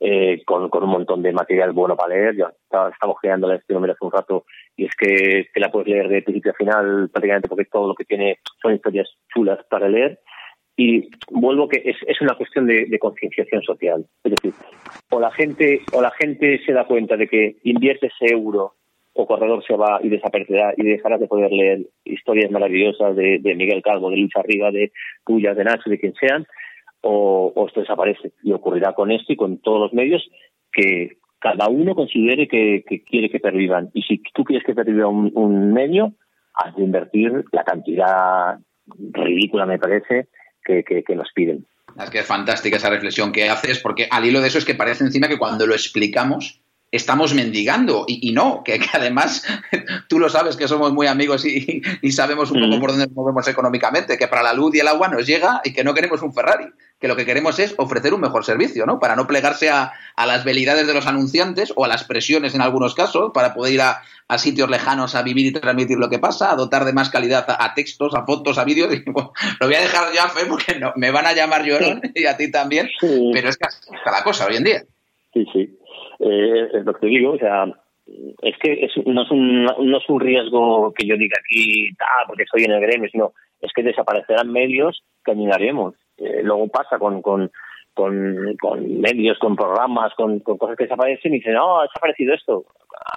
eh, 0.00 0.42
con, 0.44 0.68
con, 0.68 0.84
un 0.84 0.90
montón 0.90 1.22
de 1.22 1.32
material 1.32 1.72
bueno 1.72 1.96
para 1.96 2.14
leer. 2.14 2.36
Ya 2.36 2.52
estamos 2.92 3.16
creando 3.20 3.52
este 3.52 3.74
número 3.74 3.94
hace 3.94 4.04
un 4.04 4.12
rato 4.12 4.44
y 4.76 4.84
es 4.84 4.94
que 4.94 5.48
te 5.52 5.60
la 5.60 5.70
puedes 5.70 5.88
leer 5.88 6.08
de 6.08 6.22
principio 6.22 6.52
a 6.52 6.54
final 6.54 7.08
prácticamente 7.10 7.48
porque 7.48 7.64
todo 7.64 7.88
lo 7.88 7.94
que 7.94 8.04
tiene 8.04 8.38
son 8.62 8.74
historias 8.74 9.08
chulas 9.34 9.58
para 9.68 9.88
leer. 9.88 10.20
Y 10.76 11.10
vuelvo 11.30 11.68
que 11.68 11.82
es, 11.84 11.96
es 12.06 12.20
una 12.20 12.36
cuestión 12.36 12.68
de, 12.68 12.86
de, 12.86 12.98
concienciación 13.00 13.62
social. 13.62 14.06
Es 14.22 14.30
decir, 14.30 14.54
o 15.10 15.18
la 15.18 15.32
gente 15.32 15.80
o 15.92 16.00
la 16.00 16.12
gente 16.12 16.60
se 16.64 16.72
da 16.72 16.86
cuenta 16.86 17.16
de 17.16 17.26
que 17.26 17.56
invierte 17.64 18.06
ese 18.06 18.32
euro 18.32 18.74
o 19.20 19.26
corredor 19.26 19.64
se 19.66 19.74
va 19.74 19.98
y 20.00 20.08
desaparecerá 20.08 20.74
y 20.76 20.84
dejarás 20.84 21.18
de 21.18 21.26
poder 21.26 21.50
leer 21.50 21.80
historias 22.04 22.52
maravillosas 22.52 23.16
de, 23.16 23.40
Miguel 23.56 23.82
Calvo, 23.82 24.10
de 24.10 24.16
Luis 24.16 24.30
Arriba, 24.36 24.70
de 24.70 24.92
tuyas, 25.26 25.56
de 25.56 25.64
Nacho, 25.64 25.90
de 25.90 25.98
quien 25.98 26.14
sean, 26.14 26.46
o, 27.00 27.52
esto 27.66 27.80
desaparece. 27.80 28.30
Y 28.44 28.52
ocurrirá 28.52 28.92
con 28.92 29.10
esto 29.10 29.32
y 29.32 29.36
con 29.36 29.58
todos 29.58 29.80
los 29.80 29.92
medios 29.92 30.22
que 30.72 31.16
cada 31.40 31.68
uno 31.68 31.96
considere 31.96 32.46
que, 32.46 32.84
quiere 33.10 33.28
que 33.28 33.40
pervivan. 33.40 33.90
Y 33.92 34.02
si 34.02 34.22
tú 34.34 34.44
quieres 34.44 34.64
que 34.64 34.74
perviva 34.74 35.08
un, 35.08 35.72
medio, 35.72 36.12
has 36.54 36.76
de 36.76 36.84
invertir 36.84 37.44
la 37.50 37.64
cantidad 37.64 38.58
ridícula, 38.86 39.66
me 39.66 39.80
parece, 39.80 40.28
que, 40.64 40.84
que, 40.84 41.16
nos 41.16 41.32
piden. 41.34 41.66
Es 42.00 42.10
que 42.10 42.20
es 42.20 42.26
fantástica 42.26 42.76
esa 42.76 42.90
reflexión 42.90 43.32
que 43.32 43.48
haces, 43.48 43.80
porque 43.80 44.06
al 44.08 44.24
hilo 44.24 44.40
de 44.40 44.46
eso 44.46 44.58
es 44.58 44.64
que 44.64 44.76
parece 44.76 45.02
encima 45.02 45.26
que 45.26 45.38
cuando 45.38 45.66
lo 45.66 45.74
explicamos 45.74 46.62
estamos 46.90 47.34
mendigando. 47.34 48.04
Y, 48.06 48.32
no, 48.32 48.62
que, 48.64 48.80
además 48.92 49.44
tú 50.08 50.18
lo 50.18 50.28
sabes 50.28 50.56
que 50.56 50.68
somos 50.68 50.92
muy 50.92 51.06
amigos 51.06 51.44
y, 51.44 51.82
sabemos 52.12 52.50
un 52.50 52.60
poco 52.60 52.80
por 52.80 52.90
dónde 52.90 53.06
nos 53.06 53.14
movemos 53.14 53.46
económicamente, 53.48 54.18
que 54.18 54.28
para 54.28 54.42
la 54.42 54.52
luz 54.52 54.74
y 54.74 54.80
el 54.80 54.88
agua 54.88 55.08
nos 55.08 55.26
llega 55.26 55.60
y 55.64 55.72
que 55.72 55.84
no 55.84 55.94
queremos 55.94 56.22
un 56.22 56.32
Ferrari, 56.32 56.66
que 56.98 57.08
lo 57.08 57.16
que 57.16 57.24
queremos 57.24 57.58
es 57.58 57.74
ofrecer 57.76 58.12
un 58.12 58.20
mejor 58.20 58.44
servicio, 58.44 58.86
¿no? 58.86 58.98
Para 58.98 59.14
no 59.14 59.26
plegarse 59.26 59.70
a, 59.70 59.92
las 60.16 60.44
velidades 60.44 60.86
de 60.86 60.94
los 60.94 61.06
anunciantes 61.06 61.72
o 61.76 61.84
a 61.84 61.88
las 61.88 62.04
presiones 62.04 62.54
en 62.54 62.60
algunos 62.60 62.94
casos, 62.94 63.30
para 63.32 63.54
poder 63.54 63.74
ir 63.74 63.80
a, 63.82 64.02
sitios 64.36 64.68
lejanos 64.68 65.14
a 65.14 65.22
vivir 65.22 65.46
y 65.46 65.52
transmitir 65.52 65.96
lo 65.96 66.10
que 66.10 66.18
pasa, 66.18 66.50
a 66.50 66.56
dotar 66.56 66.84
de 66.84 66.92
más 66.92 67.08
calidad 67.08 67.46
a, 67.48 67.74
textos, 67.74 68.14
a 68.14 68.26
fotos, 68.26 68.58
a 68.58 68.64
vídeos. 68.64 68.92
Y, 68.98 69.04
lo 69.04 69.32
voy 69.66 69.74
a 69.74 69.80
dejar 69.80 70.12
ya, 70.12 70.28
Fe, 70.28 70.46
porque 70.46 70.78
no, 70.78 70.92
me 70.96 71.10
van 71.10 71.26
a 71.26 71.32
llamar 71.32 71.64
llorón 71.64 72.02
y 72.14 72.26
a 72.26 72.36
ti 72.36 72.50
también, 72.50 72.88
pero 73.00 73.48
es 73.48 73.56
que 73.56 73.68
está 73.68 74.10
la 74.10 74.22
cosa 74.22 74.46
hoy 74.46 74.56
en 74.56 74.64
día. 74.64 74.84
Sí, 75.32 75.46
sí. 75.52 75.78
Eh, 76.20 76.68
es 76.74 76.84
lo 76.84 76.94
que 76.94 77.06
digo, 77.06 77.32
o 77.32 77.38
sea, 77.38 77.64
es 78.42 78.56
que 78.58 78.88
no, 79.06 79.22
es 79.22 79.30
un, 79.30 79.64
no 79.64 79.98
es 79.98 80.08
un 80.08 80.20
riesgo 80.20 80.92
que 80.94 81.06
yo 81.06 81.16
diga 81.16 81.36
aquí, 81.38 81.90
ah, 82.00 82.24
porque 82.26 82.44
estoy 82.44 82.64
en 82.64 82.72
el 82.72 82.80
gremio, 82.80 83.08
sino 83.10 83.32
es 83.60 83.72
que 83.74 83.82
desaparecerán 83.82 84.50
medios 84.50 85.02
que 85.24 85.32
eliminaremos. 85.32 85.94
Eh, 86.16 86.42
luego 86.42 86.68
pasa 86.68 86.98
con, 86.98 87.22
con, 87.22 87.50
con, 87.94 88.56
con, 88.60 89.00
medios, 89.00 89.38
con 89.38 89.56
programas, 89.56 90.14
con, 90.14 90.40
con, 90.40 90.56
cosas 90.58 90.76
que 90.76 90.84
desaparecen 90.84 91.34
y 91.34 91.38
dicen, 91.38 91.54
no, 91.54 91.80
ha 91.80 91.82
desaparecido 91.84 92.34
esto, 92.34 92.64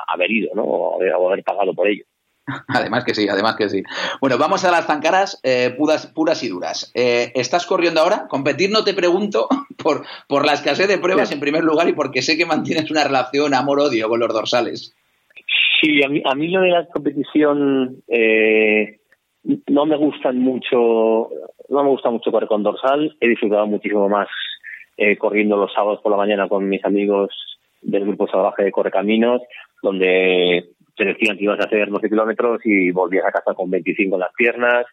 haber 0.07 0.29
ido, 0.31 0.53
¿no? 0.55 0.63
o 0.63 1.27
haber 1.29 1.43
pagado 1.43 1.73
por 1.73 1.87
ello. 1.87 2.03
Además 2.67 3.03
que 3.03 3.13
sí, 3.13 3.27
además 3.29 3.55
que 3.55 3.69
sí. 3.69 3.83
Bueno, 4.19 4.37
vamos 4.37 4.65
a 4.65 4.71
las 4.71 4.85
zancaras 4.85 5.39
eh, 5.43 5.73
puras, 5.77 6.07
puras 6.07 6.43
y 6.43 6.49
duras. 6.49 6.91
Eh, 6.95 7.31
¿Estás 7.35 7.65
corriendo 7.65 8.01
ahora? 8.01 8.27
Competir 8.27 8.71
no 8.71 8.83
te 8.83 8.93
pregunto 8.93 9.47
por, 9.83 10.03
por 10.27 10.45
la 10.45 10.53
escasez 10.53 10.87
de 10.87 10.97
pruebas 10.97 11.31
en 11.31 11.39
primer 11.39 11.63
lugar 11.63 11.87
y 11.89 11.93
porque 11.93 12.21
sé 12.21 12.37
que 12.37 12.45
mantienes 12.45 12.89
una 12.91 13.03
relación 13.03 13.53
amor-odio 13.53 14.09
con 14.09 14.19
los 14.19 14.33
dorsales. 14.33 14.95
Sí, 15.81 16.03
a 16.03 16.09
mí, 16.09 16.21
a 16.23 16.35
mí 16.35 16.47
lo 16.49 16.61
de 16.61 16.69
la 16.69 16.85
competición 16.87 18.03
eh, 18.07 18.99
no 19.67 19.85
me 19.85 19.97
gustan 19.97 20.39
mucho, 20.39 21.29
no 21.69 21.83
me 21.83 21.89
gusta 21.89 22.09
mucho 22.09 22.31
correr 22.31 22.47
con 22.47 22.63
dorsal. 22.63 23.15
He 23.19 23.27
disfrutado 23.27 23.65
muchísimo 23.67 24.07
más 24.07 24.27
corriendo 25.17 25.57
los 25.57 25.73
sábados 25.73 25.99
por 26.03 26.11
la 26.11 26.17
mañana 26.17 26.47
con 26.47 26.69
mis 26.69 26.85
amigos 26.85 27.31
del 27.81 28.05
grupo 28.05 28.27
salvaje 28.27 28.63
de 28.63 28.71
Correcaminos, 28.71 29.41
donde 29.81 30.69
te 30.95 31.05
decían 31.05 31.37
que 31.37 31.45
ibas 31.45 31.59
a 31.59 31.63
hacer 31.63 31.89
12 31.89 32.09
kilómetros 32.09 32.61
y 32.65 32.91
volvías 32.91 33.25
a 33.25 33.31
casa 33.31 33.53
con 33.53 33.69
25 33.69 34.15
en 34.15 34.19
las 34.19 34.33
piernas. 34.33 34.85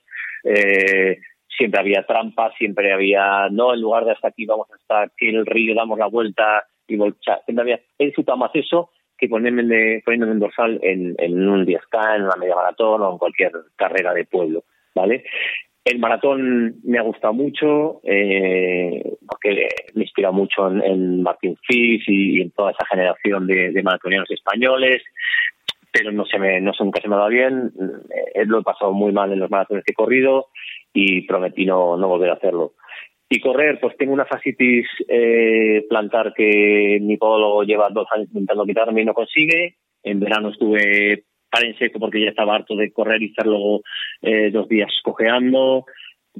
Eh, 0.44 1.18
siempre 1.58 1.80
había 1.80 2.04
trampas, 2.04 2.54
siempre 2.56 2.92
había, 2.92 3.48
no, 3.50 3.74
en 3.74 3.80
lugar 3.80 4.04
de 4.04 4.12
hasta 4.12 4.28
aquí 4.28 4.46
vamos 4.46 4.68
hasta 4.72 5.02
aquí 5.02 5.28
el 5.28 5.44
río, 5.44 5.74
damos 5.74 5.98
la 5.98 6.06
vuelta 6.06 6.64
y 6.86 6.96
volcha. 6.96 7.40
Siempre 7.44 7.62
había, 7.62 7.80
he 7.98 8.06
disfrutado 8.06 8.38
más 8.38 8.52
eso 8.54 8.90
que 9.18 9.28
ponerme, 9.28 10.00
poniéndome 10.04 10.32
en 10.32 10.38
dorsal 10.38 10.78
en, 10.80 11.48
un 11.48 11.66
10K, 11.66 12.16
en 12.16 12.22
una 12.22 12.36
media 12.36 12.54
maratón 12.54 13.02
o 13.02 13.12
en 13.12 13.18
cualquier 13.18 13.50
carrera 13.74 14.14
de 14.14 14.24
pueblo, 14.24 14.62
¿vale? 14.94 15.24
El 15.84 15.98
maratón 15.98 16.76
me 16.84 16.98
ha 16.98 17.02
gustado 17.02 17.34
mucho, 17.34 18.00
eh, 18.04 19.02
porque 19.26 19.68
me 19.94 20.04
inspira 20.04 20.30
mucho 20.30 20.70
en, 20.70 20.82
en 20.82 21.22
Martin 21.22 21.56
Fis 21.66 22.04
y, 22.06 22.40
en 22.42 22.52
toda 22.52 22.70
esa 22.70 22.86
generación 22.86 23.46
de, 23.48 23.72
de 23.72 23.82
maratonianos 23.82 24.30
españoles 24.30 25.02
pero 25.90 26.12
no 26.12 26.24
se 26.26 26.38
me, 26.38 26.60
no 26.60 26.72
nunca 26.78 27.00
se 27.00 27.08
me 27.08 27.16
va 27.16 27.28
bien. 27.28 27.72
Eh, 28.34 28.44
lo 28.44 28.60
he 28.60 28.62
pasado 28.62 28.92
muy 28.92 29.12
mal 29.12 29.32
en 29.32 29.40
los 29.40 29.50
maratones 29.50 29.84
que 29.84 29.92
he 29.92 29.94
corrido 29.94 30.48
y 31.00 31.22
prometí 31.22 31.64
no, 31.64 31.96
no 31.96 32.08
volver 32.08 32.30
a 32.30 32.34
hacerlo. 32.34 32.72
Y 33.30 33.40
correr, 33.40 33.78
pues 33.80 33.96
tengo 33.96 34.12
una 34.14 34.24
fascitis 34.24 34.86
eh, 35.06 35.84
plantar 35.88 36.32
que 36.34 36.98
mi 37.02 37.16
podólogo 37.18 37.62
lleva 37.62 37.90
dos 37.90 38.06
años 38.10 38.28
intentando 38.28 38.64
quitarme 38.64 39.02
y 39.02 39.04
no 39.04 39.12
consigue. 39.14 39.76
En 40.02 40.18
verano 40.18 40.48
estuve 40.48 41.24
para 41.50 41.66
en 41.66 41.76
seco 41.78 41.98
porque 41.98 42.22
ya 42.22 42.30
estaba 42.30 42.54
harto 42.56 42.74
de 42.74 42.90
correr 42.92 43.22
y 43.22 43.26
estar 43.26 43.46
luego 43.46 43.82
eh, 44.22 44.50
dos 44.50 44.66
días 44.68 44.90
cojeando. 45.04 45.84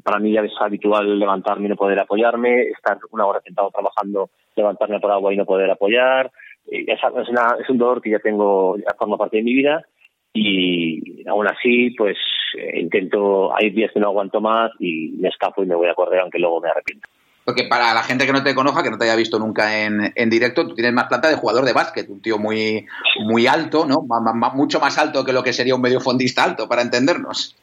Para 0.03 0.19
mí 0.19 0.33
ya 0.33 0.41
es 0.41 0.53
habitual 0.61 1.19
levantarme 1.19 1.67
y 1.67 1.69
no 1.71 1.77
poder 1.77 1.99
apoyarme, 1.99 2.63
estar 2.63 2.97
una 3.11 3.27
hora 3.27 3.41
sentado 3.45 3.71
trabajando, 3.71 4.31
levantarme 4.57 4.99
por 5.01 5.11
agua 5.11 5.33
y 5.33 5.37
no 5.37 5.45
poder 5.45 5.71
apoyar. 5.71 6.31
Eh, 6.71 6.85
Es, 6.87 7.01
una- 7.29 7.57
es 7.61 7.69
un 7.69 7.79
dolor 7.79 8.01
que 8.01 8.11
ya 8.11 8.19
tengo, 8.21 8.77
ya 8.79 8.95
forma 8.99 9.17
parte 9.19 9.37
de 9.39 9.43
mi 9.43 9.55
vida 9.55 9.85
y 10.33 11.29
aún 11.29 11.47
así, 11.49 11.91
pues 11.91 12.17
eh, 12.57 12.81
intento, 12.81 13.55
hay 13.57 13.71
días 13.71 13.91
que 13.93 14.01
no 14.01 14.09
aguanto 14.09 14.41
más 14.41 14.71
y 14.79 15.11
me 15.19 15.29
escapo 15.29 15.63
y 15.63 15.67
me 15.67 15.75
voy 15.75 15.89
a 15.89 15.95
correr 15.95 16.21
aunque 16.21 16.39
luego 16.39 16.61
me 16.61 16.69
arrepiento. 16.69 17.09
Porque 17.45 17.65
para 17.65 17.95
la 17.95 18.03
gente 18.03 18.27
que 18.27 18.33
no 18.33 18.43
te 18.43 18.55
conozca, 18.55 18.83
que 18.83 18.91
no 18.91 18.99
te 18.99 19.05
haya 19.05 19.17
visto 19.17 19.39
nunca 19.39 19.83
en, 19.83 20.13
en 20.15 20.29
directo, 20.29 20.69
tú 20.69 20.75
tienes 20.75 20.93
más 20.93 21.07
planta 21.09 21.31
de 21.31 21.37
jugador 21.37 21.65
de 21.65 21.73
básquet, 21.73 22.07
un 22.11 22.21
tío 22.21 22.37
muy, 22.37 22.85
muy 23.21 23.47
alto, 23.47 23.87
¿no? 23.87 24.07
Mucho 24.55 24.81
más 24.81 24.99
alto 24.99 25.25
que 25.25 25.33
lo 25.33 25.43
que 25.43 25.55
sería 25.55 25.75
un 25.75 25.81
mediofondista 25.81 26.45
alto, 26.45 26.69
para 26.69 26.83
entendernos. 26.83 27.57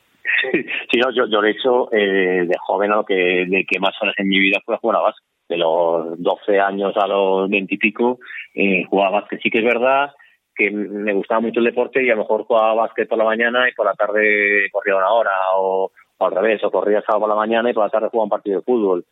Sí, 0.91 0.97
no, 0.97 1.11
yo, 1.11 1.27
yo 1.29 1.39
de 1.39 1.51
hecho, 1.51 1.93
eh, 1.93 2.47
de 2.47 2.55
joven 2.65 2.91
a 2.93 2.95
lo 2.95 3.05
que, 3.05 3.45
de 3.47 3.63
que 3.69 3.79
más 3.79 3.93
horas 4.01 4.15
en 4.17 4.27
mi 4.27 4.39
vida 4.39 4.59
fue 4.65 4.77
jugar 4.77 4.97
a 4.97 5.03
básquet. 5.03 5.23
De 5.47 5.57
los 5.57 6.19
12 6.19 6.59
años 6.59 6.97
a 6.97 7.05
los 7.05 7.47
20 7.47 7.75
y 7.75 7.77
pico, 7.77 8.17
eh, 8.55 8.85
jugaba 8.89 9.19
básquet. 9.19 9.39
Sí 9.43 9.51
que 9.51 9.59
es 9.59 9.65
verdad 9.65 10.09
que 10.55 10.71
me 10.71 11.13
gustaba 11.13 11.41
mucho 11.41 11.59
el 11.59 11.65
deporte 11.65 12.03
y 12.03 12.09
a 12.09 12.15
lo 12.15 12.21
mejor 12.21 12.45
jugaba 12.45 12.73
básquet 12.73 13.07
por 13.07 13.17
la 13.17 13.25
mañana 13.25 13.69
y 13.69 13.73
por 13.73 13.85
la 13.85 13.93
tarde 13.93 14.69
corría 14.71 14.95
una 14.95 15.11
hora 15.11 15.31
o, 15.57 15.91
o 16.17 16.25
al 16.25 16.31
revés, 16.31 16.63
o 16.63 16.71
corría 16.71 17.01
sábado 17.01 17.21
por 17.21 17.29
la 17.29 17.35
mañana 17.35 17.69
y 17.69 17.73
por 17.73 17.83
la 17.83 17.89
tarde 17.89 18.09
jugaba 18.09 18.23
un 18.25 18.29
partido 18.29 18.59
de 18.59 18.65
fútbol. 18.65 19.05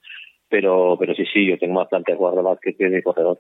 Pero, 0.50 0.96
pero 1.00 1.14
sí, 1.16 1.26
sí, 1.32 1.48
yo 1.48 1.58
tengo 1.58 1.74
más 1.74 1.88
planta 1.88 2.12
de 2.12 2.18
jugar 2.18 2.36
de 2.36 2.42
básquet 2.42 2.78
que 2.78 2.90
de 2.90 3.04
corredor. 3.04 3.40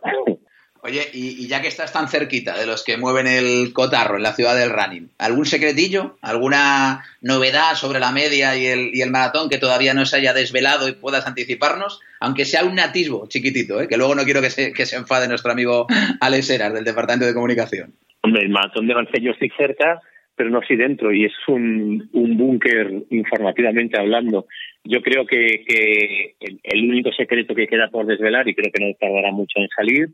Oye, 0.86 1.00
y, 1.14 1.48
ya 1.48 1.62
que 1.62 1.70
estás 1.70 1.94
tan 1.94 2.10
cerquita 2.10 2.60
de 2.60 2.68
los 2.68 2.84
que 2.84 2.98
mueven 2.98 3.26
el 3.26 3.72
cotarro 3.72 4.18
en 4.18 4.24
la 4.24 4.34
ciudad 4.34 4.54
del 4.54 4.70
running, 4.70 5.12
¿algún 5.18 5.46
secretillo? 5.46 6.18
¿Alguna 6.22 7.06
novedad 7.22 7.76
sobre 7.76 8.02
la 8.02 8.12
media 8.12 8.58
y 8.58 8.66
el, 8.66 8.94
y 8.94 9.02
el 9.02 9.10
maratón 9.10 9.50
que 9.50 9.60
todavía 9.60 9.94
no 9.94 10.06
se 10.06 10.18
haya 10.18 10.34
desvelado 10.34 10.90
y 10.90 10.92
puedas 10.92 11.26
anticiparnos? 11.26 12.02
Aunque 12.20 12.44
sea 12.44 12.66
un 12.66 12.78
atisbo 12.82 13.28
chiquitito, 13.30 13.80
¿eh? 13.80 13.88
que 13.88 13.96
luego 13.96 14.14
no 14.14 14.26
quiero 14.26 14.42
que 14.42 14.50
se, 14.50 14.74
que 14.74 14.86
se 14.86 14.98
enfade 14.98 15.30
nuestro 15.30 15.54
amigo 15.54 15.88
Alex 16.20 16.50
Heras 16.50 16.74
del 16.74 16.84
Departamento 16.84 17.28
de 17.28 17.34
Comunicación. 17.34 17.94
Hombre, 18.22 18.42
el 18.42 18.50
maratón 18.50 18.86
de 18.86 18.94
yo 19.22 19.32
estoy 19.32 19.52
cerca, 19.56 20.02
pero 20.36 20.50
no 20.50 20.60
estoy 20.60 20.76
dentro 20.76 21.14
y 21.14 21.24
es 21.24 21.34
un, 21.48 22.10
un 22.12 22.38
búnker 22.38 22.92
informativamente 23.10 23.98
hablando. 23.98 24.48
Yo 24.84 25.02
creo 25.02 25.26
que, 25.26 25.64
que 25.66 26.36
el 26.42 26.90
único 26.90 27.14
secreto 27.14 27.56
que 27.56 27.68
queda 27.68 27.88
por 27.88 28.06
desvelar, 28.06 28.50
y 28.50 28.54
creo 28.54 28.70
que 28.70 28.84
no 28.84 28.94
tardará 29.00 29.32
mucho 29.32 29.60
en 29.60 29.70
salir, 29.70 30.10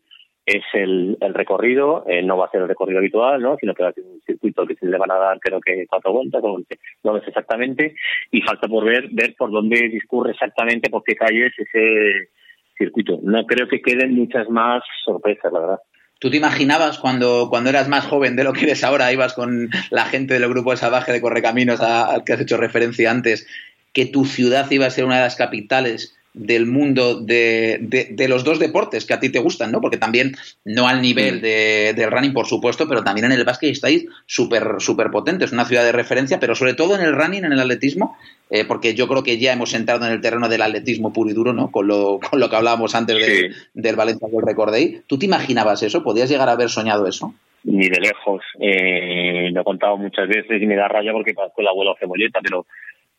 es 0.50 0.64
el, 0.74 1.18
el 1.22 1.34
recorrido. 1.34 2.04
Eh, 2.08 2.24
no 2.24 2.38
va 2.38 2.46
a 2.46 2.52
ser 2.52 2.62
el 2.62 2.68
recorrido 2.68 3.00
habitual, 3.00 3.42
¿no? 3.42 3.58
sino 3.58 3.74
que 3.74 3.84
va 3.84 3.90
a 3.90 3.94
ser 3.94 4.04
un 4.04 4.22
circuito 4.26 4.66
que 4.66 4.76
se 4.76 4.86
le 4.86 4.98
van 4.98 5.12
a 5.12 5.18
dar, 5.18 5.40
creo 5.40 5.60
que 5.62 5.86
cuatro 5.88 6.12
vueltas, 6.12 6.42
no 6.42 7.14
lo 7.14 7.18
exactamente, 7.18 7.96
y 8.32 8.42
falta 8.42 8.68
por 8.68 8.86
ver, 8.86 9.10
ver 9.12 9.36
por 9.38 9.52
dónde 9.52 9.90
discurre 9.90 10.32
exactamente, 10.32 10.90
por 10.90 11.04
qué 11.04 11.16
calles 11.16 11.54
ese 11.58 12.30
circuito. 12.78 13.20
No 13.22 13.46
creo 13.46 13.68
que 13.68 13.82
queden 13.82 14.16
muchas 14.16 14.50
más 14.50 14.84
sorpresas, 15.06 15.52
la 15.54 15.60
verdad. 15.60 15.80
¿Tú 16.20 16.30
te 16.30 16.38
imaginabas 16.38 17.00
cuando, 17.00 17.48
cuando 17.50 17.70
eras 17.70 17.88
más 17.88 18.06
joven 18.06 18.36
de 18.36 18.44
lo 18.44 18.52
que 18.52 18.66
eres 18.66 18.84
ahora, 18.84 19.14
ibas 19.14 19.34
con 19.34 19.70
la 19.90 20.06
gente 20.06 20.34
del 20.34 20.50
grupo 20.50 20.72
de 20.72 20.78
Salvaje 20.78 21.14
de 21.14 21.22
Correcaminos 21.22 21.80
al 21.80 22.24
que 22.24 22.34
has 22.34 22.42
hecho 22.42 22.58
referencia 22.58 23.10
antes, 23.10 23.48
que 23.94 24.06
tu 24.06 24.26
ciudad 24.26 24.70
iba 24.72 24.86
a 24.86 24.90
ser 24.90 25.06
una 25.06 25.16
de 25.16 25.24
las 25.24 25.38
capitales 25.38 26.19
del 26.34 26.66
mundo 26.68 27.20
de, 27.20 27.80
de- 27.82 28.10
de 28.12 28.28
los 28.28 28.44
dos 28.44 28.60
deportes 28.60 29.06
que 29.06 29.14
a 29.14 29.20
ti 29.20 29.30
te 29.30 29.40
gustan, 29.40 29.72
¿no? 29.72 29.82
Porque 29.82 29.98
también, 29.98 30.36
no 30.64 30.88
al 30.88 31.02
nivel 31.02 31.42
de, 31.42 31.94
del 31.96 32.12
running, 32.12 32.34
por 32.34 32.46
supuesto, 32.46 32.88
pero 32.88 33.04
también 33.04 33.26
en 33.26 33.32
el 33.32 33.44
básquet 33.46 33.72
estáis 33.72 34.06
súper 34.28 34.76
súper 34.80 35.10
potentes, 35.10 35.52
una 35.52 35.66
ciudad 35.66 35.84
de 35.84 35.92
referencia, 35.92 36.40
pero 36.40 36.54
sobre 36.56 36.76
todo 36.76 36.96
en 36.96 37.02
el 37.02 37.16
running, 37.16 37.46
en 37.46 37.54
el 37.54 37.60
atletismo, 37.60 38.16
eh, 38.52 38.64
porque 38.66 38.94
yo 38.94 39.08
creo 39.08 39.24
que 39.24 39.38
ya 39.40 39.54
hemos 39.54 39.74
entrado 39.74 40.06
en 40.06 40.12
el 40.14 40.22
terreno 40.22 40.48
del 40.50 40.62
atletismo 40.62 41.12
puro 41.12 41.30
y 41.30 41.34
duro, 41.34 41.52
¿no? 41.54 41.72
Con 41.72 41.88
lo, 41.88 42.20
con 42.30 42.40
lo 42.40 42.50
que 42.50 42.56
hablábamos 42.56 42.94
antes 42.96 43.18
de- 43.18 43.52
del 43.74 43.96
Valencia 43.96 44.28
World 44.30 44.48
Record 44.50 44.72
Day. 44.72 45.02
¿Tú 45.08 45.18
te 45.18 45.26
imaginabas 45.26 45.82
eso? 45.84 46.04
¿Podías 46.04 46.30
llegar 46.30 46.48
a 46.50 46.54
haber 46.54 46.70
soñado 46.70 47.08
eso? 47.08 47.34
ni 47.62 47.90
de 47.90 48.00
lejos. 48.00 48.42
Eh, 48.62 49.50
lo 49.52 49.62
he 49.62 49.64
contado 49.66 49.98
muchas 49.98 50.30
veces 50.30 50.62
y 50.62 50.66
me 50.66 50.78
da 50.78 50.88
raya 50.88 51.12
porque 51.12 51.34
parezco 51.34 51.60
el 51.60 51.68
abuelo 51.68 51.94
cebolleta, 52.00 52.40
pero 52.42 52.66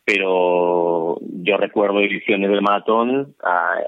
pero 0.05 1.19
yo 1.21 1.57
recuerdo 1.57 2.01
ediciones 2.01 2.51
del 2.51 2.63
maratón, 2.63 3.35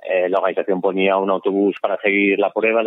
eh, 0.08 0.28
la 0.28 0.38
organización 0.38 0.80
ponía 0.80 1.16
un 1.16 1.30
autobús 1.30 1.76
para 1.80 1.96
seguir 1.98 2.38
la 2.38 2.52
prueba, 2.52 2.82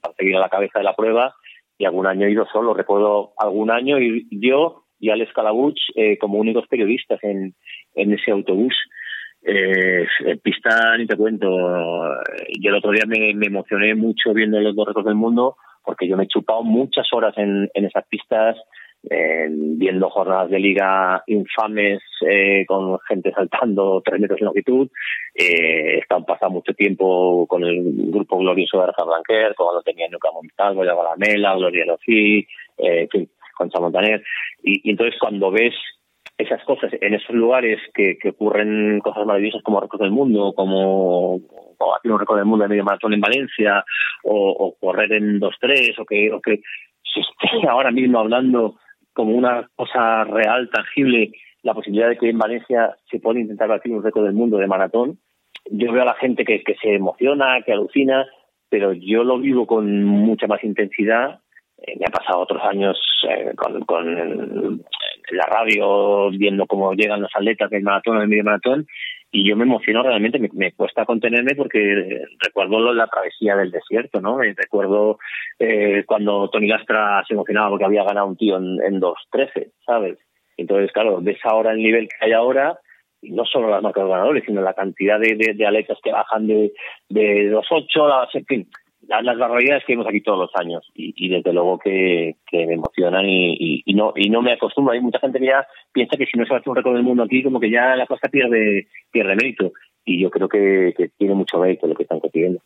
para 0.00 0.14
seguir 0.14 0.36
a 0.36 0.40
la 0.40 0.48
cabeza 0.48 0.78
de 0.78 0.84
la 0.84 0.94
prueba, 0.94 1.34
y 1.78 1.84
algún 1.84 2.06
año 2.06 2.26
he 2.26 2.32
ido 2.32 2.46
solo. 2.52 2.74
Recuerdo 2.74 3.32
algún 3.38 3.70
año 3.70 3.98
y 3.98 4.26
yo 4.30 4.84
y 5.00 5.10
Alex 5.10 5.32
Calabuch 5.32 5.78
eh, 5.94 6.18
como 6.18 6.38
únicos 6.38 6.66
periodistas 6.66 7.22
en, 7.22 7.54
en 7.94 8.12
ese 8.12 8.32
autobús. 8.32 8.74
Eh, 9.42 10.04
en 10.26 10.38
pista 10.40 10.96
ni 10.98 11.06
te 11.06 11.16
cuento. 11.16 11.48
Yo 11.48 12.70
el 12.70 12.74
otro 12.74 12.90
día 12.90 13.04
me, 13.06 13.32
me 13.34 13.46
emocioné 13.46 13.94
mucho 13.94 14.34
viendo 14.34 14.58
los 14.60 14.74
dos 14.74 14.88
récords 14.88 15.06
del 15.06 15.14
mundo 15.14 15.56
porque 15.84 16.08
yo 16.08 16.16
me 16.16 16.24
he 16.24 16.28
chupado 16.28 16.62
muchas 16.62 17.06
horas 17.12 17.32
en, 17.38 17.70
en 17.72 17.84
esas 17.86 18.06
pistas, 18.08 18.56
eh, 19.08 19.46
viendo 19.50 20.10
jornadas 20.10 20.50
de 20.50 20.58
liga 20.58 21.22
infames 21.26 22.00
eh, 22.28 22.64
con 22.66 22.98
gente 23.00 23.32
saltando 23.32 24.02
tres 24.04 24.20
metros 24.20 24.40
de 24.40 24.46
longitud. 24.46 24.88
Eh, 25.34 25.94
he 25.94 25.98
estado 25.98 26.24
pasado 26.24 26.50
mucho 26.50 26.74
tiempo 26.74 27.46
con 27.46 27.64
el 27.64 27.82
grupo 28.10 28.38
glorioso 28.38 28.80
de 28.80 28.86
Rafa 28.86 29.04
Blanquer, 29.04 29.54
cuando 29.56 29.82
tenía 29.82 30.08
Nuca 30.08 30.30
Montalvo, 30.32 30.80
Balamela, 30.84 31.54
Gloria 31.56 31.86
Locí, 31.86 32.38
eh, 32.76 33.02
en 33.02 33.08
fin, 33.08 33.30
Concha 33.56 33.80
Montaner. 33.80 34.22
Y, 34.62 34.90
entonces 34.90 35.18
cuando 35.20 35.50
ves 35.50 35.74
esas 36.36 36.62
cosas 36.64 36.92
en 37.00 37.14
esos 37.14 37.34
lugares 37.34 37.80
que, 37.94 38.16
ocurren 38.28 39.00
cosas 39.00 39.26
maravillosas 39.26 39.62
como 39.62 39.80
récord 39.80 40.02
del 40.02 40.12
mundo, 40.12 40.52
como, 40.54 41.40
como 41.76 41.94
hacer 41.96 42.12
un 42.12 42.20
récord 42.20 42.38
del 42.38 42.46
mundo 42.46 42.64
de 42.64 42.68
medio 42.68 42.84
maratón 42.84 43.12
en 43.12 43.20
Valencia, 43.20 43.84
o, 44.22 44.50
o 44.50 44.76
correr 44.78 45.12
en 45.12 45.40
2-3, 45.40 45.98
o 45.98 46.04
que, 46.04 46.32
o 46.32 46.40
que 46.40 46.60
se 47.02 47.20
esté 47.20 47.66
ahora 47.68 47.90
mismo 47.90 48.18
hablando 48.20 48.76
como 49.18 49.34
una 49.34 49.68
cosa 49.74 50.22
real, 50.22 50.70
tangible, 50.72 51.32
la 51.64 51.74
posibilidad 51.74 52.08
de 52.08 52.16
que 52.16 52.30
en 52.30 52.38
Valencia 52.38 52.96
se 53.10 53.18
pueda 53.18 53.40
intentar 53.40 53.66
batir 53.66 53.90
un 53.90 54.04
récord 54.04 54.24
del 54.24 54.32
mundo 54.32 54.58
de 54.58 54.68
maratón. 54.68 55.18
Yo 55.68 55.90
veo 55.90 56.02
a 56.02 56.12
la 56.12 56.14
gente 56.14 56.44
que, 56.44 56.62
se 56.80 56.94
emociona, 56.94 57.60
que 57.66 57.72
alucina, 57.72 58.26
pero 58.68 58.92
yo 58.92 59.24
lo 59.24 59.40
vivo 59.40 59.66
con 59.66 60.04
mucha 60.04 60.46
más 60.46 60.62
intensidad. 60.62 61.40
Eh, 61.78 61.96
me 61.98 62.06
ha 62.06 62.12
pasado 62.12 62.38
otros 62.38 62.62
años 62.62 62.96
eh, 63.28 63.54
con, 63.56 63.80
con 63.86 64.84
la 65.32 65.46
radio 65.46 66.30
viendo 66.30 66.66
cómo 66.66 66.92
llegan 66.92 67.20
los 67.20 67.34
atletas 67.34 67.70
del 67.70 67.82
maratón 67.82 68.18
o 68.18 68.20
del 68.20 68.28
medio 68.28 68.44
maratón 68.44 68.86
y 69.30 69.48
yo 69.48 69.56
me 69.56 69.64
emociono 69.64 70.02
realmente, 70.02 70.38
me, 70.38 70.48
me 70.52 70.72
cuesta 70.72 71.04
contenerme 71.04 71.54
porque 71.54 71.78
eh, 71.78 72.22
recuerdo 72.40 72.92
la 72.94 73.06
travesía 73.06 73.56
del 73.56 73.70
desierto, 73.70 74.20
¿no? 74.20 74.38
Recuerdo 74.38 75.18
eh, 75.58 76.04
cuando 76.06 76.48
Tony 76.50 76.68
Lastra 76.68 77.22
se 77.28 77.34
emocionaba 77.34 77.70
porque 77.70 77.84
había 77.84 78.04
ganado 78.04 78.26
un 78.26 78.36
tío 78.36 78.56
en, 78.56 78.78
en 78.82 79.00
2.13, 79.00 79.72
¿sabes? 79.84 80.18
Entonces, 80.56 80.90
claro, 80.92 81.20
ves 81.20 81.38
ahora 81.44 81.72
el 81.72 81.78
nivel 81.78 82.08
que 82.08 82.24
hay 82.26 82.32
ahora, 82.32 82.78
y 83.20 83.30
no 83.32 83.44
solo 83.44 83.68
las 83.68 83.82
marcas 83.82 84.06
ganadores, 84.08 84.44
sino 84.46 84.60
la 84.62 84.74
cantidad 84.74 85.18
de, 85.20 85.34
de, 85.36 85.52
de 85.54 85.66
atletas 85.66 85.98
que 86.02 86.12
bajan 86.12 86.46
de, 86.46 86.72
de 87.08 87.50
2.8, 87.52 88.08
las- 88.08 88.34
en 88.34 88.44
fin, 88.46 88.68
las, 89.08 89.24
las 89.24 89.38
barbaridades 89.38 89.84
que 89.86 89.94
vemos 89.94 90.06
aquí 90.06 90.20
todos 90.20 90.38
los 90.38 90.50
años 90.54 90.86
y, 90.94 91.28
desde 91.28 91.52
luego 91.52 91.78
que, 91.78 92.36
me 92.52 92.74
emocionan 92.74 93.24
y, 93.26 93.82
no 93.94 94.12
y 94.14 94.28
no 94.28 94.42
me 94.42 94.52
acostumbro. 94.52 94.92
Hay 94.92 95.00
mucha 95.00 95.18
gente 95.18 95.38
que 95.40 95.46
ya 95.46 95.66
piensa 95.92 96.16
que 96.16 96.26
si 96.26 96.38
no 96.38 96.46
se 96.46 96.54
hacer 96.54 96.68
un 96.68 96.76
récord 96.76 96.94
del 96.94 97.02
mundo 97.02 97.22
aquí, 97.22 97.42
como 97.42 97.58
que 97.58 97.70
ya 97.70 97.96
la 97.96 98.06
cosa 98.06 98.28
pierde 98.28 98.86
pierde 99.10 99.34
mérito. 99.34 99.72
Y 100.04 100.20
yo 100.20 100.30
creo 100.30 100.48
que, 100.48 101.10
tiene 101.16 101.34
mucho 101.34 101.58
mérito 101.58 101.86
lo 101.86 101.94
que 101.94 102.02
están 102.02 102.20
consiguiendo. 102.20 102.60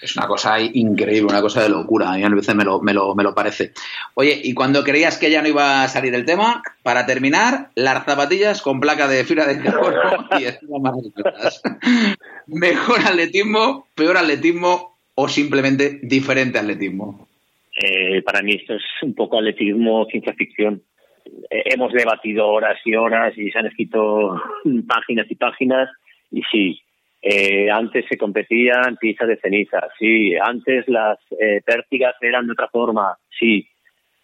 Es 0.00 0.14
una 0.14 0.26
cosa 0.26 0.60
increíble, 0.60 1.30
una 1.30 1.40
cosa 1.40 1.62
de 1.62 1.70
locura. 1.70 2.12
A 2.12 2.16
mí 2.16 2.22
a 2.22 2.28
veces 2.28 2.54
me 2.54 2.64
lo, 2.64 2.82
me 2.82 2.92
lo, 2.92 3.14
me 3.14 3.22
lo 3.22 3.34
parece. 3.34 3.72
Oye, 4.14 4.38
y 4.44 4.52
cuando 4.52 4.84
creías 4.84 5.16
que 5.16 5.30
ya 5.30 5.40
no 5.40 5.48
iba 5.48 5.82
a 5.82 5.88
salir 5.88 6.14
el 6.14 6.26
tema, 6.26 6.62
para 6.82 7.06
terminar, 7.06 7.70
las 7.74 8.04
zapatillas 8.04 8.60
con 8.60 8.80
placa 8.80 9.08
de 9.08 9.24
fibra 9.24 9.46
de 9.46 9.62
carbono 9.62 9.96
y 10.38 10.78
maravillosas. 10.78 11.62
Mejor 12.46 13.00
atletismo, 13.00 13.86
peor 13.94 14.18
atletismo 14.18 14.95
o 15.16 15.28
simplemente 15.28 15.98
diferente 16.02 16.58
atletismo. 16.58 17.26
Eh, 17.76 18.22
para 18.22 18.42
mí 18.42 18.52
esto 18.52 18.74
es 18.74 18.84
un 19.02 19.14
poco 19.14 19.38
atletismo 19.38 20.06
ciencia 20.06 20.32
ficción. 20.34 20.82
Eh, 21.50 21.62
hemos 21.66 21.92
debatido 21.92 22.46
horas 22.46 22.78
y 22.84 22.94
horas 22.94 23.36
y 23.36 23.50
se 23.50 23.58
han 23.58 23.66
escrito 23.66 24.40
páginas 24.86 25.26
y 25.30 25.34
páginas 25.34 25.90
y 26.30 26.42
sí, 26.50 26.80
eh, 27.22 27.70
antes 27.70 28.04
se 28.08 28.18
competían 28.18 28.96
pistas 29.00 29.28
de 29.28 29.38
ceniza, 29.38 29.88
sí, 29.98 30.34
antes 30.36 30.86
las 30.86 31.18
eh, 31.40 31.60
pértigas 31.64 32.14
eran 32.20 32.46
de 32.46 32.52
otra 32.52 32.68
forma, 32.68 33.16
sí, 33.38 33.66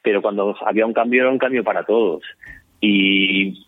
pero 0.03 0.21
cuando 0.21 0.55
había 0.65 0.87
un 0.87 0.93
cambio 0.93 1.23
era 1.23 1.31
un 1.31 1.39
cambio 1.39 1.65
para 1.65 1.85
todos. 1.85 2.23
Y 2.81 3.67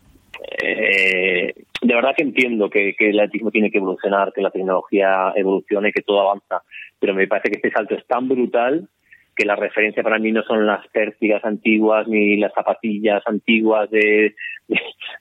de 1.85 1.95
verdad 1.95 2.15
que 2.17 2.23
entiendo 2.23 2.71
que, 2.71 2.97
el 2.99 3.21
atletismo 3.21 3.51
tiene 3.51 3.71
que 3.71 3.79
evolucionar, 3.79 4.33
que 4.33 4.41
la 4.41 4.51
tecnología 4.51 5.33
evolucione, 5.37 5.93
que 5.93 6.03
todo 6.03 6.23
avanza, 6.23 6.63
pero 6.99 7.15
me 7.15 7.27
parece 7.27 7.51
que 7.51 7.57
este 7.57 7.71
salto 7.71 7.95
es 7.95 8.07
tan 8.07 8.27
brutal 8.27 8.89
que 9.37 9.45
la 9.45 9.57
referencia 9.57 10.03
para 10.03 10.19
mí 10.19 10.33
no 10.33 10.43
son 10.45 10.67
las 10.67 10.87
pértigas 10.89 11.45
antiguas 11.45 12.09
ni 12.09 12.37
las 12.39 12.55
zapatillas 12.55 13.23
antiguas 13.27 13.91
de, 13.91 14.35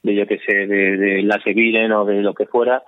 de, 0.04 0.16
yo 0.16 0.26
que 0.26 0.40
sé, 0.40 0.68
de, 0.68 0.98
de 0.98 1.24
la 1.24 1.42
o 2.00 2.06
de 2.06 2.22
lo 2.22 2.34
que 2.34 2.46
fuera, 2.46 2.84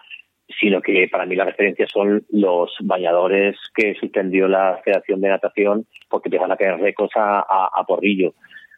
sino 0.59 0.81
que 0.81 1.09
para 1.11 1.25
mí 1.25 1.35
la 1.35 1.45
referencia 1.45 1.87
son 1.87 2.23
los 2.29 2.71
bañadores 2.81 3.57
que 3.75 3.95
suspendió 3.95 4.47
la 4.47 4.79
Federación 4.85 5.19
de 5.19 5.29
Natación 5.29 5.85
porque 6.07 6.29
empiezan 6.29 6.51
a 6.51 6.57
caer 6.57 6.79
récords 6.79 7.15
a, 7.17 7.39
a, 7.73 7.83
porrillo. 7.85 8.35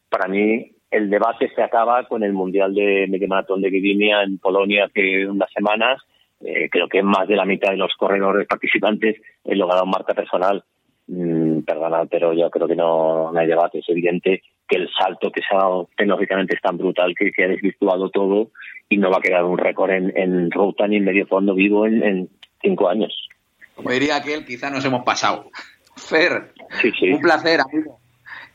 Para 0.09 0.27
mí 0.27 0.71
el 0.91 1.09
debate 1.09 1.49
se 1.53 1.61
acaba 1.61 2.07
con 2.07 2.23
el 2.23 2.33
Mundial 2.33 2.73
de 2.73 3.07
Medio 3.09 3.27
Maratón 3.27 3.61
de 3.61 3.69
Gdynia 3.69 4.23
en 4.23 4.37
Polonia 4.37 4.85
hace 4.85 5.27
unas 5.27 5.51
semanas. 5.51 6.01
Eh, 6.39 6.69
creo 6.69 6.87
que 6.87 7.01
más 7.01 7.27
de 7.27 7.35
la 7.35 7.45
mitad 7.45 7.71
de 7.71 7.77
los 7.77 7.93
corredores 7.97 8.47
participantes 8.47 9.17
han 9.45 9.57
logrado 9.57 9.85
marca 9.85 10.13
personal 10.13 10.63
Mm, 11.07 11.61
perdona, 11.61 12.05
pero 12.05 12.33
yo 12.33 12.49
creo 12.49 12.67
que 12.67 12.75
no, 12.75 13.35
hay 13.35 13.47
debate. 13.47 13.79
Es 13.79 13.89
evidente 13.89 14.43
que 14.67 14.77
el 14.77 14.89
salto 14.97 15.31
que 15.31 15.41
se 15.41 15.55
ha 15.55 15.59
dado 15.59 15.89
tecnológicamente 15.95 16.55
es 16.55 16.61
tan 16.61 16.77
brutal 16.77 17.15
que 17.17 17.31
se 17.31 17.43
ha 17.43 17.47
desvirtuado 17.47 18.09
todo 18.09 18.51
y 18.89 18.97
no 18.97 19.09
va 19.09 19.17
a 19.17 19.21
quedar 19.21 19.45
un 19.45 19.57
récord 19.57 19.91
en, 19.91 20.11
en 20.17 20.51
ruta 20.51 20.87
ni 20.87 20.97
en 20.97 21.05
medio 21.05 21.25
fondo 21.25 21.53
vivo 21.55 21.85
en, 21.85 22.29
cinco 22.61 22.89
años. 22.89 23.13
Como 23.75 23.91
diría 23.91 24.17
aquel, 24.17 24.43
quizá 24.45 24.69
nos 24.69 24.83
hemos 24.83 25.03
pasado. 25.03 25.49
Fer, 25.95 26.53
un 27.11 27.21
placer, 27.21 27.59
amigo. 27.61 27.99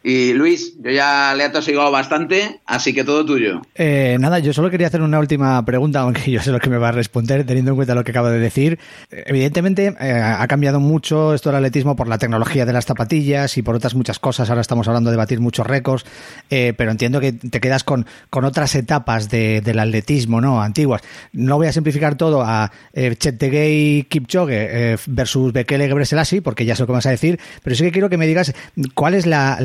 Y 0.04 0.32
Luis, 0.32 0.74
yo 0.82 0.90
ya 0.90 1.32
le 1.36 1.44
he 1.44 1.46
atosigado 1.46 1.90
bastante, 1.92 2.60
así 2.66 2.92
que 2.92 3.04
todo 3.04 3.24
tuyo. 3.24 3.62
Eh, 3.74 4.16
nada, 4.18 4.40
yo 4.40 4.52
solo 4.52 4.68
quería 4.68 4.88
hacer 4.88 5.00
una 5.00 5.20
última 5.20 5.64
pregunta, 5.64 6.00
aunque 6.00 6.30
yo 6.30 6.40
sé 6.40 6.50
lo 6.50 6.58
que 6.58 6.70
me 6.70 6.78
va 6.78 6.88
a 6.88 6.92
responder, 6.92 7.44
teniendo 7.46 7.70
en 7.70 7.76
cuenta 7.76 7.94
lo 7.94 8.02
que 8.02 8.10
acabo 8.10 8.28
de 8.28 8.40
decir. 8.40 8.80
Evidentemente, 9.10 9.94
eh, 10.00 10.12
ha 10.12 10.46
cambiado 10.48 10.80
mucho 10.80 11.34
esto 11.34 11.50
del 11.50 11.56
atletismo 11.56 11.94
por 11.94 12.08
la 12.08 12.18
tecnología 12.18 12.66
de 12.66 12.72
las 12.72 12.84
zapatillas 12.84 13.56
y 13.56 13.62
por 13.62 13.76
otras 13.76 13.94
muchas 13.94 14.18
cosas. 14.18 14.48
Ahora 14.50 14.60
estamos 14.60 14.88
hablando 14.88 15.10
de 15.10 15.16
batir 15.16 15.40
muchos 15.40 15.66
récords, 15.66 16.04
eh, 16.50 16.74
pero 16.76 16.90
entiendo 16.90 17.20
que 17.20 17.32
te 17.32 17.60
quedas 17.60 17.84
con, 17.84 18.06
con 18.28 18.44
otras 18.44 18.74
etapas 18.74 19.28
del 19.28 19.78
atletismo, 19.78 20.40
¿no? 20.40 20.60
Antiguas. 20.62 21.02
No 21.32 21.56
voy 21.56 21.68
a 21.68 21.72
simplificar 21.72 22.16
todo 22.16 22.42
a 22.42 22.72
eh, 22.92 23.14
Cheptegei 23.16 24.04
Kipchoge 24.08 24.96
versus 25.06 25.52
Bekele 25.52 25.86
Gebreselassie, 25.86 26.42
porque 26.42 26.64
ya 26.64 26.74
sé 26.74 26.82
lo 26.82 26.86
que 26.88 26.92
vas 26.92 27.06
a 27.06 27.10
decir, 27.10 27.38
pero 27.62 27.76
sí 27.76 27.84
que 27.84 27.92
quiero 27.92 28.08
que 28.08 28.16
me 28.16 28.26
digas 28.26 28.52
cuál 28.94 29.14
es 29.14 29.26
la 29.26 29.58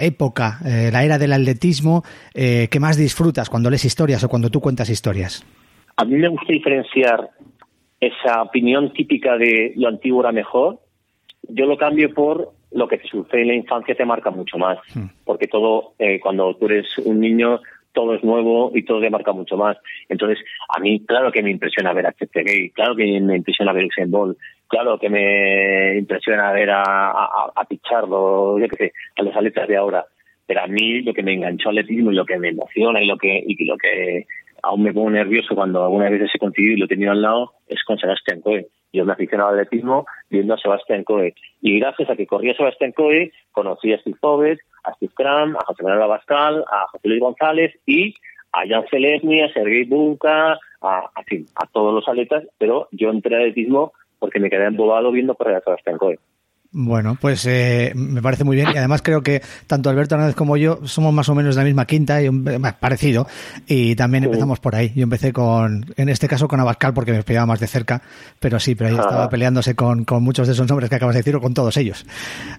época, 0.00 0.58
eh, 0.64 0.90
la 0.92 1.04
era 1.04 1.18
del 1.18 1.32
atletismo, 1.32 2.02
eh, 2.34 2.68
que 2.70 2.80
más 2.80 2.96
disfrutas 2.96 3.48
cuando 3.48 3.70
lees 3.70 3.84
historias 3.84 4.22
o 4.24 4.28
cuando 4.28 4.50
tú 4.50 4.60
cuentas 4.60 4.88
historias? 4.90 5.44
A 5.96 6.04
mí 6.04 6.16
me 6.16 6.28
gusta 6.28 6.52
diferenciar 6.52 7.30
esa 8.00 8.42
opinión 8.42 8.92
típica 8.92 9.36
de 9.36 9.72
lo 9.76 9.88
antiguo 9.88 10.20
era 10.20 10.32
mejor. 10.32 10.80
Yo 11.48 11.66
lo 11.66 11.76
cambio 11.76 12.12
por 12.12 12.52
lo 12.72 12.88
que 12.88 12.98
te 12.98 13.08
sucede 13.08 13.42
en 13.42 13.48
la 13.48 13.54
infancia 13.54 13.94
te 13.94 14.04
marca 14.04 14.30
mucho 14.30 14.58
más, 14.58 14.78
hmm. 14.94 15.06
porque 15.24 15.46
todo, 15.46 15.94
eh, 15.98 16.18
cuando 16.20 16.54
tú 16.56 16.66
eres 16.66 16.86
un 16.98 17.20
niño, 17.20 17.60
todo 17.92 18.14
es 18.14 18.24
nuevo 18.24 18.72
y 18.74 18.84
todo 18.84 19.00
te 19.00 19.10
marca 19.10 19.32
mucho 19.32 19.56
más. 19.56 19.76
Entonces, 20.08 20.38
a 20.68 20.80
mí, 20.80 21.04
claro 21.06 21.30
que 21.30 21.42
me 21.42 21.50
impresiona 21.50 21.92
ver 21.92 22.06
a 22.06 22.14
Gay, 22.18 22.70
claro 22.70 22.96
que 22.96 23.20
me 23.20 23.36
impresiona 23.36 23.72
ver 23.72 23.84
Usain 23.84 24.10
Bolt, 24.10 24.38
claro 24.72 24.98
que 24.98 25.10
me 25.10 25.98
impresiona 25.98 26.50
ver 26.50 26.70
a, 26.70 26.82
a, 26.82 27.52
a 27.54 27.64
Pichardo, 27.66 28.58
yo 28.58 28.66
qué 28.68 28.76
sé, 28.76 28.92
a 29.16 29.22
los 29.22 29.36
atletas 29.36 29.68
de 29.68 29.76
ahora. 29.76 30.06
Pero 30.46 30.62
a 30.62 30.66
mí 30.66 31.02
lo 31.02 31.12
que 31.12 31.22
me 31.22 31.34
enganchó 31.34 31.68
al 31.68 31.78
atletismo 31.78 32.10
y 32.10 32.14
lo 32.14 32.24
que 32.24 32.38
me 32.38 32.48
emociona 32.48 33.02
y 33.02 33.06
lo 33.06 33.18
que, 33.18 33.44
y 33.46 33.64
lo 33.66 33.76
que 33.76 34.24
aún 34.62 34.82
me 34.82 34.94
pongo 34.94 35.10
nervioso 35.10 35.54
cuando 35.54 35.84
alguna 35.84 36.08
vez 36.08 36.22
he 36.34 36.38
conseguido 36.38 36.74
y 36.74 36.78
lo 36.78 36.86
he 36.86 36.88
tenido 36.88 37.12
al 37.12 37.20
lado 37.20 37.52
es 37.68 37.84
con 37.84 37.98
Sebastián 37.98 38.40
Coe. 38.40 38.66
Yo 38.94 39.04
me 39.04 39.12
aficionaba 39.12 39.50
al 39.50 39.60
atletismo 39.60 40.06
viendo 40.30 40.54
a 40.54 40.58
Sebastián 40.58 41.04
Coe. 41.04 41.34
Y 41.60 41.78
gracias 41.78 42.08
a 42.08 42.16
que 42.16 42.26
corría 42.26 42.54
Sebastián 42.54 42.92
Coe, 42.92 43.30
conocí 43.52 43.92
a 43.92 43.98
Steve 43.98 44.16
Fobbes, 44.20 44.58
a 44.84 44.94
Steve 44.94 45.12
Cram, 45.14 45.54
a 45.54 45.64
José 45.66 45.82
Manuel 45.82 46.02
Abascal, 46.04 46.64
a 46.66 46.86
José 46.88 47.08
Luis 47.08 47.20
González 47.20 47.74
y 47.84 48.14
a 48.52 48.66
Jan 48.66 48.84
Celesni, 48.90 49.42
a 49.42 49.52
Sergei 49.52 49.84
Bunka, 49.84 50.58
a, 50.80 51.10
a 51.14 51.66
todos 51.72 51.94
los 51.94 52.08
atletas, 52.08 52.44
pero 52.58 52.88
yo 52.90 53.10
entré 53.10 53.36
al 53.36 53.42
atletismo 53.42 53.92
porque 54.22 54.38
me 54.38 54.48
quedé 54.48 54.66
embobado 54.66 55.10
viendo 55.10 55.34
correr 55.34 55.56
a 55.56 55.60
Sebastián 55.62 55.98
Coe. 55.98 56.16
Bueno, 56.74 57.18
pues 57.20 57.44
eh, 57.44 57.92
me 57.94 58.22
parece 58.22 58.44
muy 58.44 58.56
bien 58.56 58.68
y 58.72 58.78
además 58.78 59.02
creo 59.02 59.20
que 59.20 59.42
tanto 59.66 59.90
Alberto 59.90 60.14
Hernández 60.14 60.36
como 60.36 60.56
yo 60.56 60.78
somos 60.86 61.12
más 61.12 61.28
o 61.28 61.34
menos 61.34 61.54
de 61.54 61.60
la 61.60 61.66
misma 61.66 61.84
quinta 61.86 62.22
y 62.22 62.28
un, 62.28 62.44
parecido 62.80 63.26
y 63.66 63.94
también 63.94 64.24
empezamos 64.24 64.58
por 64.58 64.74
ahí. 64.76 64.90
Yo 64.94 65.02
empecé 65.02 65.34
con, 65.34 65.84
en 65.96 66.08
este 66.08 66.28
caso 66.28 66.48
con 66.48 66.60
Abascal 66.60 66.94
porque 66.94 67.12
me 67.12 67.24
peleaba 67.24 67.44
más 67.46 67.60
de 67.60 67.66
cerca, 67.66 68.00
pero 68.40 68.58
sí, 68.58 68.74
pero 68.74 68.88
ahí 68.88 68.94
estaba 68.94 69.28
peleándose 69.28 69.74
con, 69.74 70.04
con, 70.04 70.22
muchos 70.22 70.46
de 70.46 70.54
esos 70.54 70.66
nombres 70.66 70.88
que 70.88 70.96
acabas 70.96 71.14
de 71.14 71.20
decir 71.20 71.36
o 71.36 71.40
con 71.40 71.52
todos 71.52 71.76
ellos. 71.76 72.06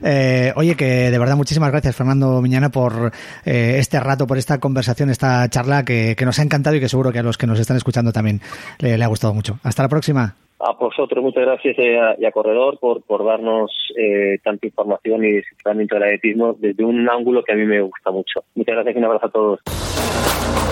Eh, 0.04 0.52
oye, 0.58 0.76
que 0.76 1.10
de 1.10 1.18
verdad 1.18 1.38
muchísimas 1.38 1.72
gracias 1.72 1.96
Fernando 1.96 2.40
Miñana 2.42 2.70
por 2.70 3.12
eh, 3.46 3.78
este 3.80 4.02
rato, 4.02 4.28
por 4.28 4.38
esta 4.38 4.60
conversación, 4.60 5.10
esta 5.10 5.50
charla 5.50 5.86
que, 5.86 6.16
que, 6.16 6.26
nos 6.26 6.38
ha 6.38 6.44
encantado 6.44 6.76
y 6.76 6.82
que 6.82 6.90
seguro 6.90 7.14
que 7.14 7.20
a 7.20 7.24
los 7.24 7.40
que 7.40 7.48
nos 7.48 7.58
están 7.58 7.78
escuchando 7.78 8.12
también 8.12 8.42
le, 8.78 8.96
le 8.98 9.04
ha 9.04 9.08
gustado 9.08 9.34
mucho. 9.34 9.60
Hasta 9.64 9.82
la 9.82 9.90
próxima 9.90 10.36
a 10.64 10.74
vosotros 10.74 11.24
muchas 11.24 11.44
gracias 11.44 11.76
y 11.78 12.26
a, 12.26 12.32
Corredor 12.32 12.80
por, 12.80 13.26
darnos 13.26 13.72
eh, 13.98 14.38
tanta 14.44 14.66
información 14.66 15.24
y 15.24 15.34
disciplinamiento 15.34 15.96
del 15.96 16.04
atletismo 16.04 16.56
desde 16.58 16.84
un 16.84 17.08
ángulo 17.10 17.44
que 17.44 17.54
a 17.54 17.56
mí 17.56 17.66
me 17.66 17.82
gusta 17.82 18.12
mucho. 18.12 18.44
Muchas 18.56 18.76
gracias 18.76 18.96
y 18.96 19.00
un 19.00 19.06
abrazo 19.06 19.26
a 19.28 19.32
todos. 19.32 19.60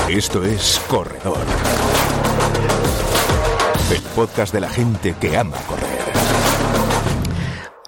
Esto 0.09 0.43
es 0.43 0.85
Corredor. 0.89 1.37
El 3.91 4.01
podcast 4.15 4.53
de 4.53 4.61
la 4.61 4.69
gente 4.69 5.13
que 5.19 5.35
ama 5.37 5.57
correr. 5.67 6.10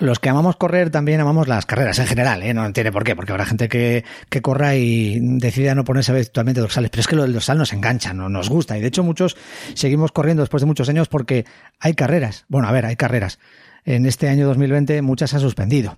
Los 0.04 0.20
que 0.20 0.28
amamos 0.28 0.58
correr 0.58 0.90
también 0.90 1.22
amamos 1.22 1.48
las 1.48 1.66
carreras 1.66 1.98
en 1.98 2.08
general, 2.08 2.44
¿eh? 2.44 2.54
no 2.54 2.70
tiene 2.74 2.92
por 2.92 3.06
qué, 3.06 3.16
porque 3.16 3.32
habrá 3.32 3.46
gente 3.46 3.70
que, 3.70 4.04
que 4.28 4.42
corra 4.42 4.76
y 4.76 5.18
decida 5.22 5.76
no 5.76 5.86
ponerse 5.86 6.12
habitualmente 6.12 6.60
dorsales, 6.60 6.92
pero 6.92 7.00
es 7.00 7.08
que 7.08 7.16
lo 7.16 7.22
del 7.22 7.32
dorsal 7.32 7.58
nos 7.58 7.72
engancha, 7.72 8.14
no 8.14 8.28
nos 8.28 8.50
gusta 8.50 8.78
y 8.78 8.82
de 8.82 8.88
hecho 8.88 9.02
muchos 9.02 9.38
seguimos 9.76 10.12
corriendo 10.12 10.44
después 10.44 10.60
de 10.60 10.68
muchos 10.68 10.90
años 10.90 11.08
porque 11.08 11.46
hay 11.80 11.94
carreras. 11.94 12.44
Bueno, 12.50 12.68
a 12.68 12.74
ver, 12.74 12.86
hay 12.86 12.98
carreras. 12.98 13.40
En 13.86 14.06
este 14.06 14.28
año 14.28 14.46
2020 14.46 15.02
muchas 15.04 15.30
se 15.30 15.38
han 15.38 15.42
suspendido. 15.42 15.98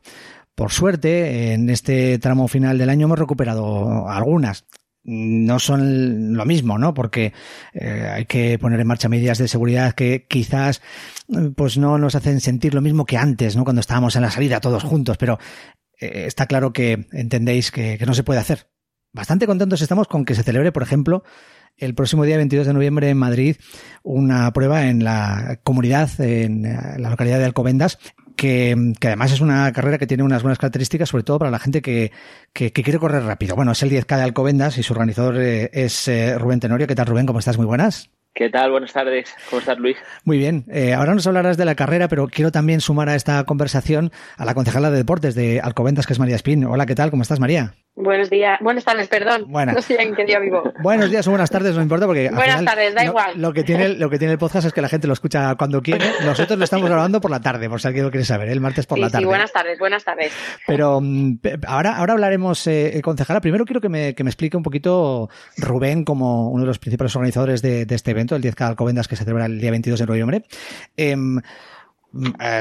Por 0.54 0.72
suerte, 0.72 1.54
en 1.54 1.72
este 1.72 2.20
tramo 2.20 2.48
final 2.48 2.78
del 2.78 2.92
año 2.92 3.06
hemos 3.06 3.18
recuperado 3.18 4.08
algunas 4.08 4.66
no 5.06 5.60
son 5.60 6.34
lo 6.34 6.46
mismo, 6.46 6.78
¿no? 6.78 6.94
Porque 6.94 7.34
eh, 7.74 8.10
hay 8.12 8.26
que 8.26 8.58
poner 8.60 8.80
en 8.80 8.88
marcha 8.88 9.08
medidas 9.08 9.38
de 9.38 9.48
seguridad 9.48 9.94
que 9.94 10.26
quizás 10.28 10.82
eh, 11.30 11.52
pues 11.56 11.78
no 11.78 11.98
nos 11.98 12.16
hacen 12.16 12.42
sentir 12.42 12.74
lo 12.74 12.82
mismo 12.82 13.06
que 13.06 13.18
antes, 13.18 13.56
¿no? 13.56 13.64
Cuando 13.64 13.80
estábamos 13.80 14.16
en 14.16 14.24
la 14.24 14.32
salida 14.32 14.60
todos 14.60 14.84
juntos, 14.84 15.18
pero 15.18 15.40
eh, 16.00 16.24
está 16.26 16.48
claro 16.48 16.74
que 16.74 17.08
entendéis 17.12 17.72
que, 17.72 17.98
que 17.98 18.06
no 18.06 18.14
se 18.14 18.24
puede 18.24 18.40
hacer. 18.40 18.68
Bastante 19.14 19.46
contentos 19.46 19.82
estamos 19.82 20.08
con 20.08 20.26
que 20.26 20.36
se 20.36 20.44
celebre, 20.44 20.72
por 20.72 20.84
ejemplo, 20.84 21.24
el 21.78 21.94
próximo 21.94 22.24
día 22.24 22.38
22 22.38 22.68
de 22.68 22.74
noviembre 22.74 23.10
en 23.10 23.18
Madrid 23.18 23.58
una 24.04 24.52
prueba 24.54 24.88
en 24.88 25.04
la 25.04 25.60
comunidad, 25.64 26.10
en 26.20 26.64
la 26.64 27.10
localidad 27.10 27.38
de 27.38 27.46
Alcobendas, 27.46 28.00
que, 28.36 28.76
además 29.02 29.32
es 29.32 29.42
una 29.42 29.72
carrera 29.72 29.98
que 29.98 30.08
tiene 30.08 30.24
unas 30.24 30.44
buenas 30.44 30.58
características, 30.58 31.10
sobre 31.10 31.24
todo 31.24 31.40
para 31.40 31.52
la 31.52 31.60
gente 31.60 31.82
que, 31.82 32.12
que, 32.54 32.72
quiere 32.72 33.00
correr 33.00 33.24
rápido. 33.24 33.56
Bueno, 33.56 33.72
es 33.72 33.84
el 33.84 33.90
10K 33.90 34.18
de 34.18 34.24
Alcobendas 34.24 34.78
y 34.78 34.84
su 34.84 34.94
organizador 34.94 35.38
eh, 35.38 35.70
es 35.74 36.08
eh, 36.08 36.38
Rubén 36.38 36.60
Tenorio. 36.60 36.88
¿Qué 36.88 36.96
tal, 36.96 37.08
Rubén? 37.08 37.26
¿Cómo 37.26 37.40
estás? 37.40 37.58
Muy 37.58 37.66
buenas. 37.66 38.10
¿Qué 38.34 38.50
tal? 38.50 38.72
Buenas 38.72 38.92
tardes. 38.92 39.34
¿Cómo 39.50 39.62
estás, 39.62 39.80
Luis? 39.80 39.96
Muy 40.26 40.38
bien. 40.38 40.66
Eh, 40.70 40.94
ahora 40.94 41.16
nos 41.16 41.26
hablarás 41.26 41.56
de 41.56 41.64
la 41.64 41.76
carrera, 41.76 42.10
pero 42.10 42.28
quiero 42.28 42.52
también 42.52 42.82
sumar 42.82 43.08
a 43.08 43.16
esta 43.16 43.44
conversación 43.46 44.12
a 44.38 44.44
la 44.44 44.54
concejala 44.54 44.92
de 44.92 44.98
deportes 44.98 45.36
de 45.36 45.62
Alcobendas, 45.62 46.06
que 46.06 46.14
es 46.14 46.20
María 46.20 46.36
Espín. 46.36 46.66
Hola, 46.66 46.86
¿qué 46.86 46.96
tal? 46.96 47.12
¿Cómo 47.12 47.22
estás, 47.22 47.40
María? 47.40 47.76
Buenos 47.96 48.30
días, 48.30 48.60
buenas 48.62 48.84
tardes, 48.84 49.08
perdón. 49.08 49.46
No 49.50 49.82
sé 49.82 50.02
en 50.02 50.16
qué 50.16 50.26
día 50.26 50.40
vivo. 50.40 50.64
Buenos 50.82 51.10
días 51.10 51.26
o 51.28 51.30
buenas 51.30 51.50
tardes, 51.50 51.76
no 51.76 51.82
importa 51.82 52.06
porque. 52.06 52.30
Buenas 52.30 52.64
tardes, 52.66 52.94
da 52.94 53.06
igual. 53.06 53.40
Lo 53.40 53.54
que, 53.54 53.64
tiene, 53.64 53.90
lo 53.90 54.10
que 54.10 54.20
tiene 54.20 54.34
el 54.34 54.38
podcast 54.38 54.68
es 54.68 54.74
que 54.74 54.82
la 54.82 54.90
gente 54.90 55.08
lo 55.08 55.14
escucha 55.14 55.56
cuando 55.56 55.82
quiere. 55.82 56.06
Nosotros 56.26 56.60
lo 56.60 56.66
estamos 56.66 56.90
grabando 56.90 57.22
por 57.22 57.32
la 57.32 57.40
tarde, 57.40 57.70
por 57.70 57.80
si 57.80 57.88
alguien 57.88 58.06
lo 58.06 58.12
quiere 58.12 58.26
saber, 58.26 58.50
¿eh? 58.50 58.52
el 58.52 58.60
martes 58.60 58.86
por 58.86 59.00
la 59.00 59.10
tarde. 59.10 59.24
Sí, 59.24 59.26
buenas 59.26 59.54
tardes, 59.54 59.80
buenas 59.80 60.04
tardes. 60.04 60.34
Pero 60.68 61.00
mm, 61.02 61.40
ahora, 61.68 61.96
ahora 61.96 62.14
hablaremos, 62.14 62.68
eh, 62.68 63.00
concejala. 63.02 63.40
Primero 63.40 63.64
quiero 63.64 63.80
que 63.80 63.90
me, 63.90 64.14
que 64.14 64.24
me 64.26 64.30
explique 64.30 64.58
un 64.58 64.64
poquito 64.64 65.30
Rubén, 65.58 66.04
como 66.04 66.50
uno 66.50 66.64
de 66.64 66.68
los 66.68 66.80
principales 66.80 67.16
organizadores 67.16 67.62
de, 67.62 67.86
de 67.86 67.96
este 67.96 68.12
evento, 68.12 68.36
el 68.36 68.44
10K 68.44 68.68
Alcobendas, 68.68 69.08
que 69.08 69.16
se 69.16 69.24
celebra 69.24 69.46
el 69.46 69.62
día 69.62 69.72
22 69.72 70.00
de 70.00 70.06
noviembre. 70.06 70.44
Eh, 70.98 71.06
eh, 71.06 71.16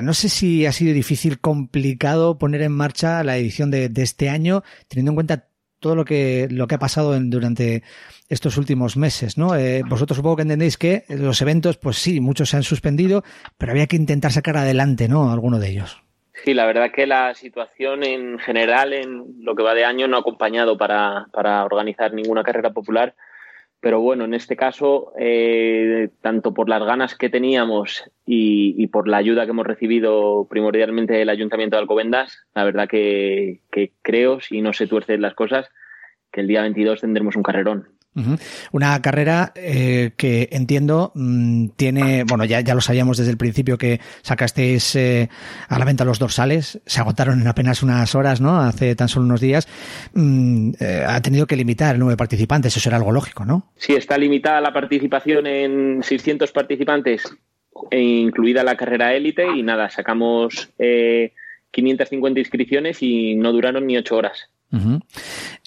no 0.03 0.15
sé 0.15 0.29
si 0.29 0.67
ha 0.67 0.73
sido 0.73 0.93
difícil, 0.93 1.41
complicado 1.41 2.39
poner 2.39 2.63
en 2.63 2.73
marcha 2.73 3.23
la 3.23 3.37
edición 3.37 3.71
de, 3.71 3.91
este 3.97 4.29
año, 4.29 4.63
teniendo 4.89 5.13
en 5.13 5.15
cuenta 5.15 5.47
todo 5.79 5.95
lo 5.95 6.05
que, 6.05 6.49
lo 6.51 6.67
que 6.67 6.75
ha 6.75 6.79
pasado 6.79 7.19
durante 7.21 7.83
estos 8.29 8.57
últimos 8.57 8.97
meses, 8.97 9.39
¿no? 9.39 9.55
Eh, 9.55 9.83
vosotros 9.89 10.17
supongo 10.17 10.37
que 10.37 10.43
entendéis 10.43 10.77
que 10.77 11.05
los 11.09 11.41
eventos, 11.41 11.77
pues 11.77 11.99
sí, 11.99 12.21
muchos 12.21 12.51
se 12.51 12.57
han 12.57 12.63
suspendido, 12.63 13.23
pero 13.59 13.73
había 13.73 13.87
que 13.87 13.97
intentar 13.97 14.33
sacar 14.33 14.57
adelante, 14.57 15.09
¿no? 15.09 15.31
Alguno 15.31 15.59
de 15.59 15.69
ellos. 15.69 16.03
Sí, 16.45 16.53
la 16.53 16.67
verdad 16.67 16.91
que 16.91 17.07
la 17.07 17.35
situación 17.35 18.03
en 18.03 18.39
general 18.39 18.93
en 18.93 19.45
lo 19.45 19.55
que 19.55 19.63
va 19.63 19.75
de 19.75 19.85
año 19.85 20.09
no 20.09 20.17
ha 20.17 20.21
acompañado 20.21 20.77
para, 20.77 21.27
para 21.33 21.65
organizar 21.65 22.13
ninguna 22.13 22.43
carrera 22.43 22.71
popular 22.71 23.15
pero 23.85 24.01
bueno, 24.01 24.25
en 24.25 24.33
este 24.33 24.57
caso, 24.57 25.13
eh, 25.19 26.09
tanto 26.23 26.55
por 26.55 26.71
las 26.71 26.83
ganas 26.83 27.15
que 27.15 27.29
teníamos 27.29 28.11
y, 28.25 28.87
por 28.87 29.09
la 29.09 29.19
ayuda 29.19 29.45
que 29.45 29.51
hemos 29.51 29.67
recibido 29.67 30.47
primordialmente 30.49 31.13
del 31.13 31.29
Ayuntamiento 31.29 31.77
de 31.77 31.83
Alcobendas, 31.83 32.47
la 32.55 32.65
verdad 32.65 32.89
que, 32.89 33.61
que 33.71 33.93
creo, 34.01 34.41
si 34.41 34.63
no 34.63 34.73
se 34.73 34.87
tuercen 34.87 35.21
las 35.21 35.35
cosas, 35.35 35.69
que 36.33 36.41
el 36.41 36.47
día 36.47 36.63
22 36.63 37.03
tendremos 37.03 37.37
un 37.37 37.43
carrerón. 37.43 37.89
Una 38.71 39.03
carrera 39.03 39.53
eh, 39.57 40.13
que 40.17 40.49
entiendo 40.53 41.11
mm, 41.15 41.71
tiene, 41.77 42.25
bueno, 42.25 42.45
ya, 42.45 42.61
ya 42.61 42.75
lo 42.75 42.81
sabíamos 42.81 43.17
desde 43.17 43.33
el 43.33 43.37
principio 43.37 43.77
que 43.77 44.01
sacasteis 44.23 44.95
eh, 44.95 45.29
a 45.69 45.79
la 45.79 45.85
venta 45.85 46.05
los 46.05 46.21
dorsales, 46.21 46.81
se 46.87 47.01
agotaron 47.01 47.41
en 47.41 47.49
apenas 47.49 47.83
unas 47.83 48.15
horas, 48.15 48.41
¿no? 48.41 48.61
Hace 48.61 48.95
tan 48.95 49.09
solo 49.09 49.27
unos 49.27 49.41
días. 49.41 49.67
Mm, 50.13 50.73
eh, 50.79 51.05
ha 51.07 51.21
tenido 51.23 51.47
que 51.47 51.57
limitar 51.57 51.95
el 51.95 51.99
número 51.99 52.13
de 52.13 52.19
participantes, 52.19 52.77
eso 52.77 52.89
era 52.89 52.99
algo 52.99 53.11
lógico, 53.11 53.45
¿no? 53.45 53.73
Sí, 53.77 53.95
está 53.95 54.17
limitada 54.17 54.61
la 54.61 54.73
participación 54.73 55.47
en 55.47 56.03
600 56.03 56.53
participantes, 56.53 57.25
e 57.91 58.01
incluida 58.01 58.63
la 58.63 58.77
carrera 58.77 59.15
élite, 59.15 59.45
y 59.57 59.65
nada, 59.65 59.91
sacamos 59.91 60.71
550 60.79 62.39
inscripciones 62.39 63.03
y 63.03 63.35
no 63.35 63.53
duraron 63.53 63.87
ni 63.87 63.97
8 63.97 64.17
horas. 64.17 64.51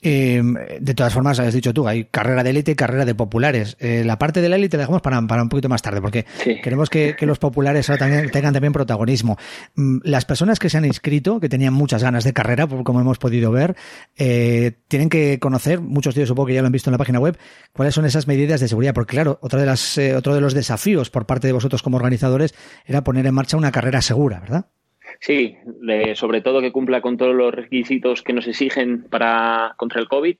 Eh, 0.02 0.42
de 0.80 0.94
todas 0.94 1.14
formas, 1.14 1.40
has 1.40 1.54
dicho 1.54 1.74
tú, 1.74 1.88
hay 1.88 2.06
carrera 2.06 2.44
de 2.44 2.52
élite 2.52 2.72
y 2.72 2.76
carrera 2.76 3.06
de 3.06 3.16
populares. 3.16 3.78
Eh, 3.80 4.04
la 4.06 4.20
parte 4.20 4.42
de 4.42 4.50
la 4.50 4.56
élite 4.56 4.78
la 4.78 4.82
dejamos 4.82 5.02
para, 5.02 5.20
un 5.20 5.50
poquito 5.50 5.70
más 5.70 5.82
tarde, 5.82 6.02
porque 6.02 6.26
queremos 6.64 6.90
que, 6.90 7.16
los 7.22 7.40
populares 7.40 7.90
ahora 7.90 8.00
también 8.00 8.32
tengan 8.32 8.54
también 8.54 8.74
protagonismo. 8.74 9.38
Mm, 9.76 9.98
las 10.04 10.26
personas 10.26 10.60
que 10.60 10.70
se 10.70 10.78
han 10.78 10.86
inscrito, 10.86 11.40
que 11.40 11.50
tenían 11.50 11.74
muchas 11.74 12.04
ganas 12.04 12.24
de 12.24 12.34
carrera, 12.34 12.68
como 12.68 13.02
hemos 13.02 13.18
podido 13.18 13.52
ver, 13.52 13.76
eh, 14.16 14.74
tienen 14.88 15.10
que 15.10 15.40
conocer, 15.40 15.82
muchos 15.82 16.16
de 16.16 16.22
ellos 16.22 16.30
supongo 16.30 16.48
que 16.48 16.54
ya 16.54 16.62
lo 16.62 16.68
han 16.68 16.74
visto 16.74 16.90
en 16.90 16.94
la 16.94 16.98
página 16.98 17.20
web, 17.20 17.38
cuáles 17.74 17.94
son 17.94 18.06
esas 18.06 18.28
medidas 18.28 18.60
de 18.60 18.68
seguridad, 18.68 18.94
porque 18.94 19.12
claro, 19.12 19.40
otra 19.42 19.60
de 19.60 19.66
las, 19.66 19.98
otro 20.16 20.34
de 20.34 20.42
los 20.42 20.54
desafíos 20.54 21.10
por 21.10 21.26
parte 21.26 21.48
de 21.48 21.54
vosotros 21.54 21.82
como 21.84 21.98
organizadores 21.98 22.54
era 22.86 23.04
poner 23.04 23.26
en 23.26 23.34
marcha 23.34 23.58
una 23.58 23.72
carrera 23.72 24.02
segura, 24.02 24.40
¿verdad? 24.40 24.68
Sí, 25.20 25.58
sobre 26.16 26.42
todo 26.42 26.62
que 26.62 26.72
cumpla 26.72 27.02
con 27.02 27.18
todos 27.18 27.36
los 27.36 27.54
requisitos 27.54 28.22
que 28.22 28.34
nos 28.34 28.48
exigen 28.48 29.04
para 29.10 29.74
contra 29.78 30.00
el 30.00 30.08
COVID. 30.08 30.38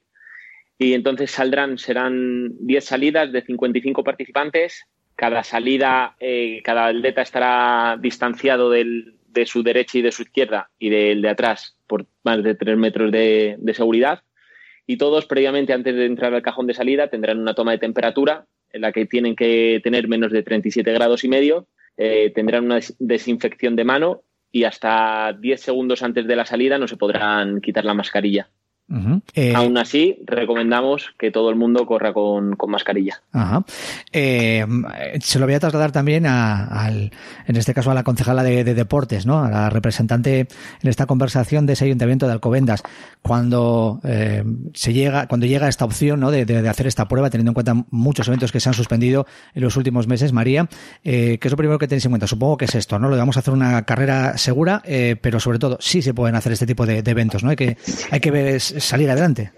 Y 0.78 0.94
entonces 0.94 1.32
saldrán, 1.32 1.78
serán 1.78 2.52
10 2.60 2.86
salidas 2.86 3.32
de 3.32 3.42
55 3.42 4.04
participantes. 4.04 4.86
Cada 5.16 5.44
salida, 5.44 6.16
eh, 6.20 6.62
cada 6.64 6.88
atleta 6.88 7.24
estará 7.24 7.98
distanciado 8.00 8.70
del, 8.70 9.16
de 9.28 9.46
su 9.48 9.64
derecha 9.64 9.98
y 9.98 10.04
de 10.04 10.12
su 10.12 10.22
izquierda 10.22 10.70
y 10.78 10.90
del 10.90 11.22
de 11.24 11.30
atrás 11.30 11.78
por 11.88 12.06
más 12.24 12.44
de 12.44 12.54
3 12.54 12.78
metros 12.78 13.12
de, 13.12 13.58
seguridad. 13.74 14.22
Y 14.86 14.98
todos, 14.98 15.26
previamente, 15.26 15.74
antes 15.74 15.96
de 15.96 16.06
entrar 16.06 16.34
al 16.34 16.42
cajón 16.42 16.68
de 16.68 16.74
salida, 16.74 17.10
tendrán 17.10 17.40
una 17.40 17.56
toma 17.56 17.72
de 17.72 17.80
temperatura 17.80 18.46
en 18.72 18.82
la 18.82 18.92
que 18.92 19.06
tienen 19.06 19.36
que 19.36 19.82
tener 19.84 20.08
menos 20.08 20.32
de 20.32 20.44
37 20.44 20.92
grados 20.94 21.24
y 21.24 21.30
medio. 21.30 21.68
Eh, 21.98 22.32
tendrán 22.36 22.66
una 22.66 22.80
desinfección 23.00 23.76
de 23.76 23.84
mano 23.84 24.22
y 24.52 24.64
hasta 24.64 25.34
10 25.34 25.62
segundos 25.62 26.04
antes 26.04 26.28
de 26.28 26.36
la 26.36 26.46
salida 26.46 26.78
no 26.78 26.88
se 26.88 26.98
podrán 26.98 27.62
quitar 27.62 27.86
la 27.86 27.94
mascarilla. 27.94 28.50
Eh, 29.34 29.54
Aún 29.54 29.78
así, 29.78 30.18
recomendamos 30.26 31.14
que 31.18 31.30
todo 31.30 31.50
el 31.50 31.58
mundo 31.58 31.86
corra 31.86 32.14
con, 32.14 32.56
mascarilla. 32.68 33.22
Eh, 34.14 34.66
se 35.20 35.40
lo 35.40 35.46
voy 35.46 35.56
a 35.56 35.60
trasladar 35.60 35.92
también 35.92 36.26
a, 36.26 36.90
en 36.90 37.56
este 37.56 37.74
caso 37.74 37.92
a 37.92 37.94
la 37.94 38.04
concejala 38.04 38.44
de, 38.44 38.64
deportes, 38.64 39.26
¿no? 39.26 39.44
a 39.44 39.50
la 39.50 39.70
representante 39.70 40.48
en 40.82 40.90
esta 40.90 41.06
conversación 41.06 41.66
de 41.66 41.74
ese 41.74 41.86
ayuntamiento 41.86 42.28
de 42.28 42.34
Alcobendas. 42.34 42.84
Cuando 43.22 44.00
eh, 44.06 44.44
se 44.74 44.94
llega, 44.94 45.28
cuando 45.28 45.46
llega 45.46 45.68
esta 45.68 45.84
opción 45.84 46.22
¿no? 46.22 46.32
de, 46.32 46.70
hacer 46.70 46.88
esta 46.88 47.08
prueba, 47.08 47.30
teniendo 47.30 47.50
en 47.52 47.56
cuenta 47.56 47.74
muchos 47.90 48.28
eventos 48.30 48.54
que 48.54 48.62
se 48.62 48.70
han 48.70 48.76
suspendido 48.76 49.26
en 49.54 49.64
los 49.64 49.76
últimos 49.76 50.08
meses, 50.08 50.32
María, 50.32 50.70
¿qué 51.04 51.40
es 51.42 51.52
lo 51.52 51.58
primero 51.58 51.78
que 51.78 51.88
tenéis 51.88 52.06
en 52.06 52.12
cuenta? 52.12 52.28
Supongo 52.28 52.56
que 52.56 52.66
es 52.66 52.76
esto, 52.76 53.00
¿no? 53.00 53.10
Lo 53.10 53.18
vamos 53.18 53.36
a 53.36 53.42
hacer 53.42 53.54
una 53.54 53.84
carrera 53.84 54.38
segura, 54.38 54.82
pero 55.22 55.42
sobre 55.42 55.60
todo 55.60 55.78
sí 55.82 56.02
se 56.02 56.14
pueden 56.14 56.36
hacer 56.36 56.54
este 56.54 56.66
tipo 56.66 56.86
de, 56.86 57.04
eventos, 57.06 57.44
¿no? 57.44 57.50
Hay 57.50 57.56
que, 57.56 57.78
hay 58.12 58.20
que 58.20 58.32
ver 58.32 58.62
salir 58.80 59.10
adelante. 59.10 59.52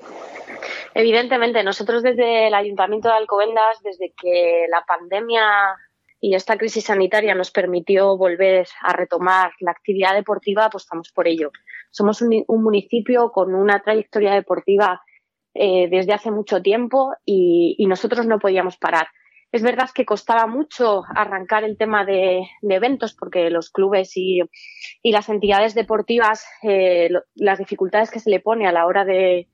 Evidentemente, 0.94 1.64
nosotros 1.64 2.04
desde 2.04 2.48
el 2.48 2.54
Ayuntamiento 2.54 3.10
de 3.10 3.16
Alcobendas, 3.16 3.82
desde 3.84 4.14
que 4.20 4.66
la 4.70 4.84
pandemia 4.86 5.78
y 6.20 6.36
esta 6.36 6.58
crisis 6.58 6.86
sanitaria 6.86 7.34
nos 7.36 7.52
permitió 7.52 8.18
volver 8.18 8.68
a 8.82 8.94
retomar 8.94 9.52
la 9.60 9.72
actividad 9.72 10.14
deportiva, 10.14 10.66
apostamos 10.66 11.12
por 11.12 11.28
ello. 11.28 11.52
Somos 11.92 12.22
un, 12.22 12.44
municipio 12.48 13.32
con 13.32 13.56
una 13.56 13.82
trayectoria 13.82 14.34
deportiva 14.34 15.02
eh, 15.54 15.88
desde 15.90 16.14
hace 16.14 16.32
mucho 16.32 16.62
tiempo 16.62 17.14
y, 17.26 17.86
nosotros 17.88 18.26
no 18.26 18.40
podíamos 18.40 18.78
parar. 18.78 19.08
Es 19.52 19.64
verdad 19.64 19.90
que 19.94 20.06
costaba 20.06 20.46
mucho 20.46 21.04
arrancar 21.16 21.64
el 21.64 21.76
tema 21.76 22.06
de, 22.06 22.48
eventos 22.62 23.16
porque 23.16 23.50
los 23.50 23.72
clubes 23.72 24.16
y, 24.16 24.42
las 25.04 25.28
entidades 25.28 25.74
deportivas, 25.74 26.46
eh, 26.62 27.10
las 27.34 27.58
dificultades 27.58 28.12
que 28.12 28.20
se 28.20 28.30
le 28.30 28.42
pone 28.42 28.68
a 28.68 28.72
la 28.72 28.86
hora 28.86 29.06
de, 29.06 29.48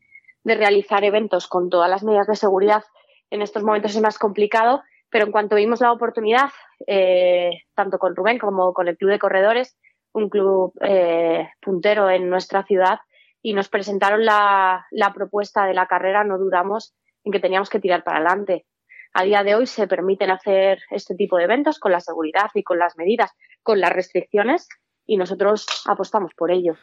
realizar 0.44 1.04
eventos 1.04 1.48
con 1.48 1.70
todas 1.70 1.90
las 1.90 2.04
medidas 2.04 2.28
de 2.28 2.36
seguridad 2.36 2.84
en 3.32 3.42
estos 3.42 3.64
momentos 3.64 3.96
es 3.96 4.02
más 4.02 4.20
complicado, 4.20 4.84
pero 5.10 5.26
en 5.26 5.32
cuanto 5.32 5.56
vimos 5.56 5.82
la 5.82 5.92
oportunidad, 5.92 6.52
eh, 6.86 7.50
tanto 7.74 7.98
con 7.98 8.16
Rubén 8.16 8.38
como 8.38 8.74
con 8.74 8.88
el 8.88 8.96
Club 8.96 9.10
de 9.10 9.20
Corredores, 9.20 9.76
un 10.14 10.30
club 10.30 10.72
eh, 10.82 11.50
puntero 11.62 12.12
en 12.12 12.30
nuestra 12.30 12.64
ciudad, 12.64 13.00
y 13.42 13.54
nos 13.54 13.70
presentaron 13.70 14.24
la 14.24 14.86
propuesta 15.16 15.66
de 15.66 15.74
la 15.74 15.88
carrera, 15.88 16.24
no 16.24 16.38
dudamos 16.38 16.94
en 17.24 17.32
que 17.32 17.40
teníamos 17.40 17.70
que 17.70 17.80
tirar 17.80 18.04
para 18.04 18.18
adelante 18.18 18.66
a 19.16 19.24
día 19.24 19.44
de 19.44 19.56
hoy 19.56 19.66
se 19.66 19.88
permiten 19.88 20.30
hacer 20.30 20.80
este 20.92 21.16
tipo 21.16 21.38
de 21.38 21.46
eventos 21.46 21.80
con 21.80 21.94
la 21.94 22.02
seguridad 22.02 22.50
y 22.54 22.64
con 22.64 22.78
las 22.78 22.98
medidas, 22.98 23.32
con 23.64 23.80
las 23.80 23.94
restricciones 23.94 24.68
y 25.08 25.16
nosotros 25.16 25.66
apostamos 25.86 26.34
por 26.36 26.52
ello. 26.52 26.74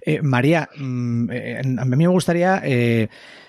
Eh, 0.00 0.22
María, 0.22 0.66
mm, 0.78 1.30
eh, 1.30 1.60
a 1.78 1.84
mí 1.84 1.96
me 1.96 2.06
gustaría 2.06 2.62
eh, 2.64 3.08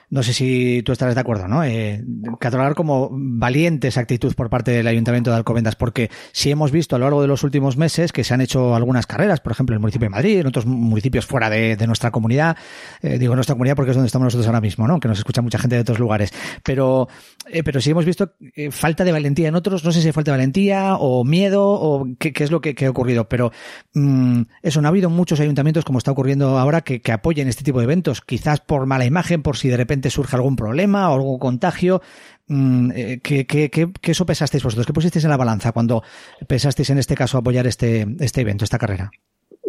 no 0.10 0.24
sé 0.24 0.34
si 0.34 0.82
tú 0.84 0.92
estarás 0.92 1.14
de 1.14 1.22
acuerdo, 1.22 1.48
¿no? 1.48 1.64
Eh, 1.64 2.04
catalogar 2.40 2.74
como 2.74 3.10
valiente 3.12 3.90
esa 3.90 4.02
actitud 4.02 4.34
por 4.34 4.50
parte 4.50 4.72
del 4.72 4.88
Ayuntamiento 4.88 5.30
de 5.30 5.38
Alcobendas, 5.38 5.76
porque 5.76 6.10
si 6.32 6.50
hemos 6.50 6.72
visto 6.72 6.96
a 6.96 7.00
lo 7.00 7.06
largo 7.06 7.22
de 7.22 7.28
los 7.28 7.44
últimos 7.44 7.78
meses 7.78 8.12
que 8.12 8.24
se 8.24 8.34
han 8.34 8.42
hecho 8.42 8.76
algunas 8.76 9.06
carreras, 9.06 9.40
por 9.40 9.52
ejemplo, 9.52 9.74
en 9.74 9.78
el 9.78 9.82
municipio 9.82 10.06
de 10.06 10.10
Madrid, 10.10 10.40
en 10.40 10.48
otros 10.48 10.66
municipios 10.66 11.26
fuera 11.26 11.50
de, 11.50 11.78
nuestra 11.86 12.12
comunidad, 12.12 12.58
eh, 13.02 13.18
digo 13.18 13.36
nuestra 13.36 13.56
comunidad 13.56 13.76
porque 13.76 13.92
es 13.92 13.98
donde 13.98 14.08
estamos 14.08 14.26
nosotros 14.26 14.48
ahora 14.48 14.62
mismo, 14.62 14.88
¿no? 14.88 15.00
Que 15.00 15.08
nos 15.08 15.18
escucha 15.18 15.42
mucha 15.42 15.60
gente 15.60 15.76
de 15.76 15.82
otros 15.82 16.00
lugares, 16.00 16.34
pero, 16.64 17.08
eh, 17.48 17.64
pero 17.64 17.80
si 17.80 17.92
hemos 17.92 18.06
visto 18.06 18.34
eh, 18.56 18.72
falta 18.72 19.04
de 19.04 19.12
valentía 19.12 19.48
en 19.48 19.56
otros, 19.56 19.84
no 19.84 19.92
sé 19.92 20.02
si 20.02 20.12
falta 20.12 20.32
de 20.32 20.38
valentía 20.38 20.96
o 20.96 21.24
miedo 21.24 21.68
o 21.70 22.08
qué, 22.18 22.34
es 22.36 22.52
lo 22.52 22.62
que, 22.62 22.76
ha 22.86 22.90
ocurrido, 22.90 23.30
pero 23.30 23.52
mm, 23.94 24.42
eso, 24.64 24.82
no 24.82 24.88
ha 24.88 24.90
habido 24.90 25.10
muchos 25.10 25.40
ayuntamientos 25.40 25.86
como 25.86 26.00
está 26.00 26.12
ocurriendo 26.12 26.58
ahora 26.58 26.82
que, 26.82 27.02
que 27.02 27.12
apoyen 27.12 27.48
este 27.48 27.64
tipo 27.64 27.80
de 27.80 27.84
eventos, 27.86 28.22
quizás 28.22 28.60
por 28.60 28.86
mala 28.86 29.06
imagen, 29.06 29.44
por 29.44 29.58
si 29.58 29.70
de 29.70 29.78
repente 29.78 29.99
surge 30.10 30.36
algún 30.36 30.56
problema 30.56 31.12
o 31.12 31.16
algún 31.16 31.40
contagio. 31.40 32.02
Mm, 32.48 32.92
eh, 32.96 33.20
¿Qué, 33.22 33.46
qué, 33.46 33.70
qué, 33.70 33.88
qué 34.02 34.12
vosotros? 34.12 34.86
¿Qué 34.86 34.94
pusisteis 34.94 35.24
en 35.26 35.30
la 35.30 35.38
balanza 35.38 35.72
cuando 35.72 36.02
pensasteis 36.48 36.90
en 36.90 36.98
este 36.98 37.16
caso 37.16 37.38
apoyar 37.38 37.68
este, 37.68 38.06
este 38.20 38.42
evento, 38.42 38.64
esta 38.64 38.78
carrera? 38.78 39.12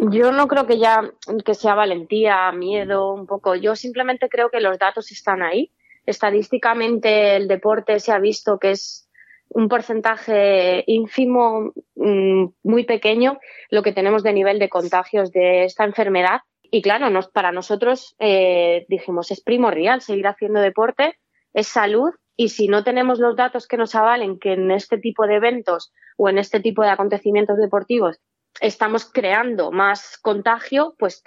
Yo 0.09 0.31
no 0.31 0.47
creo 0.47 0.65
que 0.65 0.79
ya 0.79 1.01
que 1.45 1.53
sea 1.53 1.75
valentía, 1.75 2.51
miedo, 2.51 3.13
un 3.13 3.27
poco. 3.27 3.55
Yo 3.55 3.75
simplemente 3.75 4.29
creo 4.29 4.49
que 4.49 4.59
los 4.59 4.79
datos 4.79 5.11
están 5.11 5.43
ahí. 5.43 5.71
Estadísticamente 6.05 7.35
el 7.35 7.47
deporte 7.47 7.99
se 7.99 8.11
ha 8.11 8.17
visto 8.17 8.57
que 8.57 8.71
es 8.71 9.07
un 9.49 9.67
porcentaje 9.67 10.83
ínfimo, 10.87 11.73
mm, 11.95 12.45
muy 12.63 12.85
pequeño, 12.85 13.37
lo 13.69 13.83
que 13.83 13.93
tenemos 13.93 14.23
de 14.23 14.33
nivel 14.33 14.59
de 14.59 14.69
contagios 14.69 15.31
de 15.31 15.65
esta 15.65 15.83
enfermedad 15.83 16.41
y 16.71 16.81
claro, 16.81 17.09
nos, 17.09 17.27
para 17.27 17.51
nosotros 17.51 18.15
eh, 18.19 18.85
dijimos, 18.87 19.29
es 19.29 19.41
primordial 19.43 20.01
seguir 20.01 20.27
haciendo 20.27 20.61
deporte, 20.61 21.19
es 21.53 21.67
salud 21.67 22.11
y 22.37 22.49
si 22.49 22.69
no 22.69 22.83
tenemos 22.85 23.19
los 23.19 23.35
datos 23.35 23.67
que 23.67 23.75
nos 23.75 23.93
avalen 23.93 24.39
que 24.39 24.53
en 24.53 24.71
este 24.71 24.97
tipo 24.97 25.27
de 25.27 25.35
eventos 25.35 25.91
o 26.17 26.29
en 26.29 26.37
este 26.37 26.61
tipo 26.61 26.81
de 26.81 26.89
acontecimientos 26.89 27.57
deportivos 27.57 28.19
estamos 28.61 29.05
creando 29.05 29.71
más 29.71 30.17
contagio, 30.17 30.95
pues 30.97 31.21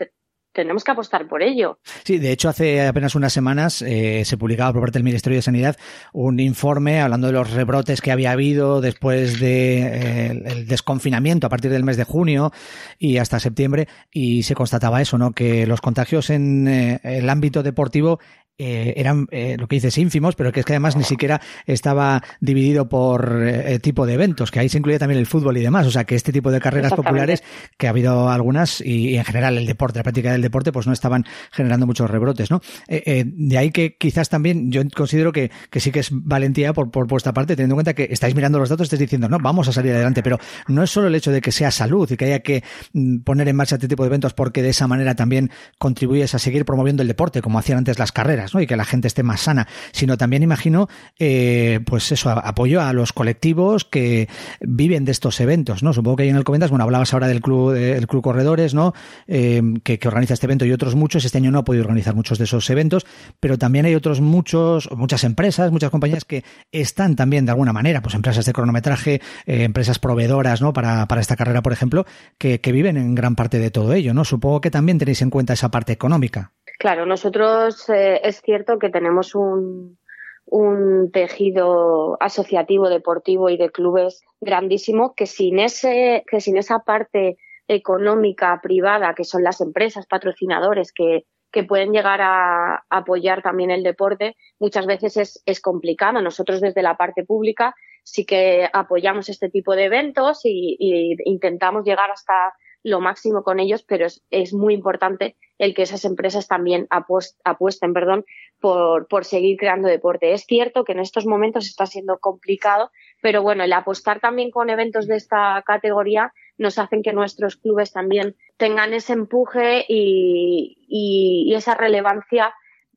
tenemos 0.54 0.84
que 0.84 0.92
apostar 0.92 1.26
por 1.26 1.42
ello. 1.42 1.78
Sí, 2.04 2.18
de 2.18 2.32
hecho, 2.32 2.48
hace 2.48 2.86
apenas 2.86 3.14
unas 3.14 3.32
semanas 3.32 3.82
eh, 3.82 4.24
se 4.24 4.38
publicaba 4.38 4.72
por 4.72 4.82
parte 4.82 4.98
del 4.98 5.04
Ministerio 5.04 5.36
de 5.36 5.42
Sanidad 5.42 5.76
un 6.12 6.40
informe 6.40 7.00
hablando 7.00 7.26
de 7.26 7.32
los 7.32 7.50
rebrotes 7.50 8.00
que 8.00 8.12
había 8.12 8.30
habido 8.30 8.80
después 8.80 9.40
del 9.40 9.40
de, 9.40 10.60
eh, 10.60 10.64
desconfinamiento 10.66 11.46
a 11.46 11.50
partir 11.50 11.70
del 11.70 11.84
mes 11.84 11.96
de 11.96 12.04
junio 12.04 12.52
y 12.98 13.18
hasta 13.18 13.40
septiembre 13.40 13.88
y 14.12 14.44
se 14.44 14.54
constataba 14.54 15.02
eso, 15.02 15.18
¿no? 15.18 15.32
Que 15.32 15.66
los 15.66 15.80
contagios 15.80 16.30
en 16.30 16.68
eh, 16.68 17.00
el 17.02 17.28
ámbito 17.28 17.62
deportivo 17.62 18.20
eh, 18.56 18.94
eran 18.96 19.26
eh, 19.32 19.56
lo 19.58 19.66
que 19.66 19.76
dices 19.76 19.98
ínfimos, 19.98 20.36
pero 20.36 20.52
que 20.52 20.60
es 20.60 20.66
que 20.66 20.74
además 20.74 20.94
ni 20.96 21.02
siquiera 21.02 21.40
estaba 21.66 22.22
dividido 22.40 22.88
por 22.88 23.42
eh, 23.44 23.80
tipo 23.80 24.06
de 24.06 24.14
eventos, 24.14 24.52
que 24.52 24.60
ahí 24.60 24.68
se 24.68 24.78
incluye 24.78 24.96
también 24.98 25.18
el 25.18 25.26
fútbol 25.26 25.56
y 25.56 25.60
demás. 25.60 25.86
O 25.88 25.90
sea 25.90 26.04
que 26.04 26.14
este 26.14 26.32
tipo 26.32 26.52
de 26.52 26.60
carreras 26.60 26.92
populares, 26.92 27.42
que 27.76 27.88
ha 27.88 27.90
habido 27.90 28.28
algunas, 28.28 28.80
y, 28.80 29.16
en 29.16 29.24
general 29.24 29.58
el 29.58 29.66
deporte, 29.66 29.98
la 29.98 30.04
práctica 30.04 30.30
del 30.30 30.42
deporte, 30.42 30.70
pues 30.70 30.86
no 30.86 30.92
estaban 30.92 31.24
generando 31.50 31.86
muchos 31.86 32.08
rebrotes, 32.08 32.50
¿no? 32.50 32.60
de 32.86 33.58
ahí 33.58 33.70
que 33.70 33.96
quizás 33.96 34.28
también 34.28 34.70
yo 34.70 34.82
considero 34.94 35.32
que, 35.32 35.50
que 35.70 35.80
sí 35.80 35.90
que 35.90 36.00
es 36.00 36.10
valentía 36.12 36.72
por, 36.72 36.90
por 36.90 37.06
vuestra 37.06 37.32
parte, 37.32 37.56
teniendo 37.56 37.74
en 37.74 37.76
cuenta 37.76 37.94
que 37.94 38.08
estáis 38.10 38.34
mirando 38.34 38.58
los 38.58 38.68
datos, 38.68 38.84
estáis 38.84 39.00
diciendo, 39.00 39.28
no, 39.28 39.38
vamos 39.40 39.68
a 39.68 39.72
salir 39.72 39.92
adelante, 39.92 40.22
pero 40.22 40.38
no 40.68 40.82
es 40.82 40.90
solo 40.90 41.08
el 41.08 41.14
hecho 41.14 41.32
de 41.32 41.40
que 41.40 41.50
sea 41.52 41.70
salud 41.70 42.10
y 42.10 42.16
que 42.16 42.26
haya 42.26 42.40
que 42.40 42.62
mm, 42.92 43.18
poner 43.20 43.48
en 43.48 43.56
marcha 43.56 43.76
este 43.76 43.88
tipo 43.88 44.02
de 44.04 44.08
eventos 44.08 44.32
porque 44.32 44.62
de 44.62 44.70
esa 44.70 44.86
manera 44.86 45.14
también 45.14 45.50
contribuyes 45.78 46.34
a 46.34 46.38
seguir 46.38 46.64
promoviendo 46.64 47.02
el 47.02 47.08
deporte, 47.08 47.42
como 47.42 47.58
hacían 47.58 47.78
antes 47.78 47.98
las 47.98 48.12
carreras 48.12 48.43
y 48.54 48.66
que 48.66 48.76
la 48.76 48.84
gente 48.84 49.08
esté 49.08 49.22
más 49.22 49.42
sana, 49.42 49.66
sino 49.92 50.16
también 50.16 50.42
imagino, 50.42 50.88
eh, 51.18 51.80
pues 51.86 52.12
eso, 52.12 52.30
apoyo 52.30 52.80
a 52.80 52.92
los 52.92 53.12
colectivos 53.12 53.84
que 53.84 54.28
viven 54.60 55.04
de 55.04 55.12
estos 55.12 55.40
eventos, 55.40 55.82
¿no? 55.82 55.92
Supongo 55.92 56.16
que 56.16 56.22
ahí 56.24 56.28
en 56.28 56.36
el 56.36 56.44
Comendas, 56.44 56.70
bueno, 56.70 56.84
hablabas 56.84 57.12
ahora 57.12 57.26
del 57.26 57.40
club, 57.40 57.74
club 58.06 58.22
Corredores, 58.22 58.74
¿no? 58.74 58.94
Eh, 59.26 59.62
que, 59.82 59.98
organiza 60.06 60.34
este 60.34 60.46
evento 60.46 60.64
y 60.64 60.72
otros 60.72 60.94
muchos. 60.94 61.24
Este 61.24 61.38
año 61.38 61.50
no 61.50 61.58
ha 61.58 61.64
podido 61.64 61.82
organizar 61.82 62.14
muchos 62.14 62.38
de 62.38 62.44
esos 62.44 62.68
eventos, 62.70 63.06
pero 63.40 63.58
también 63.58 63.84
hay 63.84 63.94
otros 63.94 64.20
muchos, 64.20 64.88
muchas 64.96 65.24
empresas, 65.24 65.70
muchas 65.72 65.90
compañías 65.90 66.24
que 66.24 66.42
están 66.72 67.16
también 67.16 67.44
de 67.44 67.52
alguna 67.52 67.72
manera, 67.72 68.00
pues 68.00 68.14
empresas 68.14 68.46
de 68.46 68.52
cronometraje, 68.52 69.20
eh, 69.46 69.64
empresas 69.64 69.98
proveedoras, 69.98 70.62
¿no? 70.62 70.72
Para, 70.72 71.06
para 71.06 71.20
esta 71.20 71.36
carrera, 71.36 71.62
por 71.62 71.72
ejemplo, 71.72 72.06
que, 72.38 72.60
que 72.60 72.72
viven 72.72 72.96
en 72.96 73.14
gran 73.14 73.36
parte 73.36 73.58
de 73.58 73.70
todo 73.70 73.92
ello, 73.92 74.14
¿no? 74.14 74.24
Supongo 74.24 74.60
que 74.60 74.70
también 74.70 74.98
tenéis 74.98 75.20
en 75.22 75.30
cuenta 75.30 75.52
esa 75.52 75.70
parte 75.70 75.92
económica. 75.92 76.53
Claro, 76.78 77.06
nosotros 77.06 77.88
eh, 77.88 78.20
es 78.24 78.40
cierto 78.42 78.78
que 78.78 78.90
tenemos 78.90 79.34
un, 79.34 79.98
un 80.46 81.10
tejido 81.12 82.16
asociativo, 82.20 82.88
deportivo 82.88 83.48
y 83.48 83.56
de 83.56 83.70
clubes 83.70 84.22
grandísimo 84.40 85.14
que 85.14 85.26
sin 85.26 85.58
ese, 85.58 86.24
que 86.30 86.40
sin 86.40 86.56
esa 86.56 86.80
parte 86.80 87.38
económica 87.66 88.60
privada 88.62 89.14
que 89.14 89.24
son 89.24 89.42
las 89.42 89.60
empresas, 89.60 90.06
patrocinadores 90.06 90.92
que, 90.92 91.24
que 91.50 91.64
pueden 91.64 91.92
llegar 91.92 92.20
a, 92.20 92.84
apoyar 92.90 93.42
también 93.42 93.70
el 93.70 93.82
deporte, 93.82 94.36
muchas 94.58 94.86
veces 94.86 95.16
es, 95.16 95.42
es, 95.46 95.60
complicado. 95.60 96.20
Nosotros 96.20 96.60
desde 96.60 96.82
la 96.82 96.96
parte 96.96 97.24
pública 97.24 97.74
sí 98.02 98.26
que 98.26 98.68
apoyamos 98.72 99.28
este 99.28 99.48
tipo 99.48 99.74
de 99.74 99.84
eventos 99.84 100.40
y, 100.44 100.76
y 100.78 101.16
intentamos 101.24 101.84
llegar 101.84 102.10
hasta 102.10 102.52
lo 102.84 103.00
máximo 103.00 103.42
con 103.42 103.58
ellos, 103.58 103.82
pero 103.82 104.06
es, 104.30 104.52
muy 104.52 104.74
importante 104.74 105.36
el 105.58 105.74
que 105.74 105.82
esas 105.82 106.04
empresas 106.04 106.46
también 106.46 106.86
apuesten 106.90 107.92
perdón, 107.94 108.24
por, 108.60 109.24
seguir 109.24 109.56
creando 109.56 109.88
deporte. 109.88 110.32
Es 110.32 110.44
cierto 110.44 110.84
que 110.84 110.92
en 110.92 111.00
estos 111.00 111.26
momentos 111.26 111.66
está 111.66 111.86
siendo 111.86 112.18
complicado, 112.18 112.90
pero 113.22 113.42
bueno, 113.42 113.64
el 113.64 113.72
apostar 113.72 114.20
también 114.20 114.50
con 114.50 114.70
eventos 114.70 115.06
de 115.06 115.16
esta 115.16 115.62
categoría 115.66 116.32
nos 116.58 116.78
hacen 116.78 117.02
que 117.02 117.12
nuestros 117.12 117.56
clubes 117.56 117.92
también 117.92 118.36
tengan 118.58 118.92
ese 118.94 119.14
empuje 119.14 119.84
y 119.88 121.52
esa 121.54 121.74
relevancia 121.74 122.54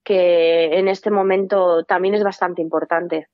que 0.08 0.80
en 0.80 0.88
este 0.88 1.12
momento 1.12 1.84
también 1.84 2.16
es 2.16 2.24
bastante 2.24 2.62
importante. 2.62 3.28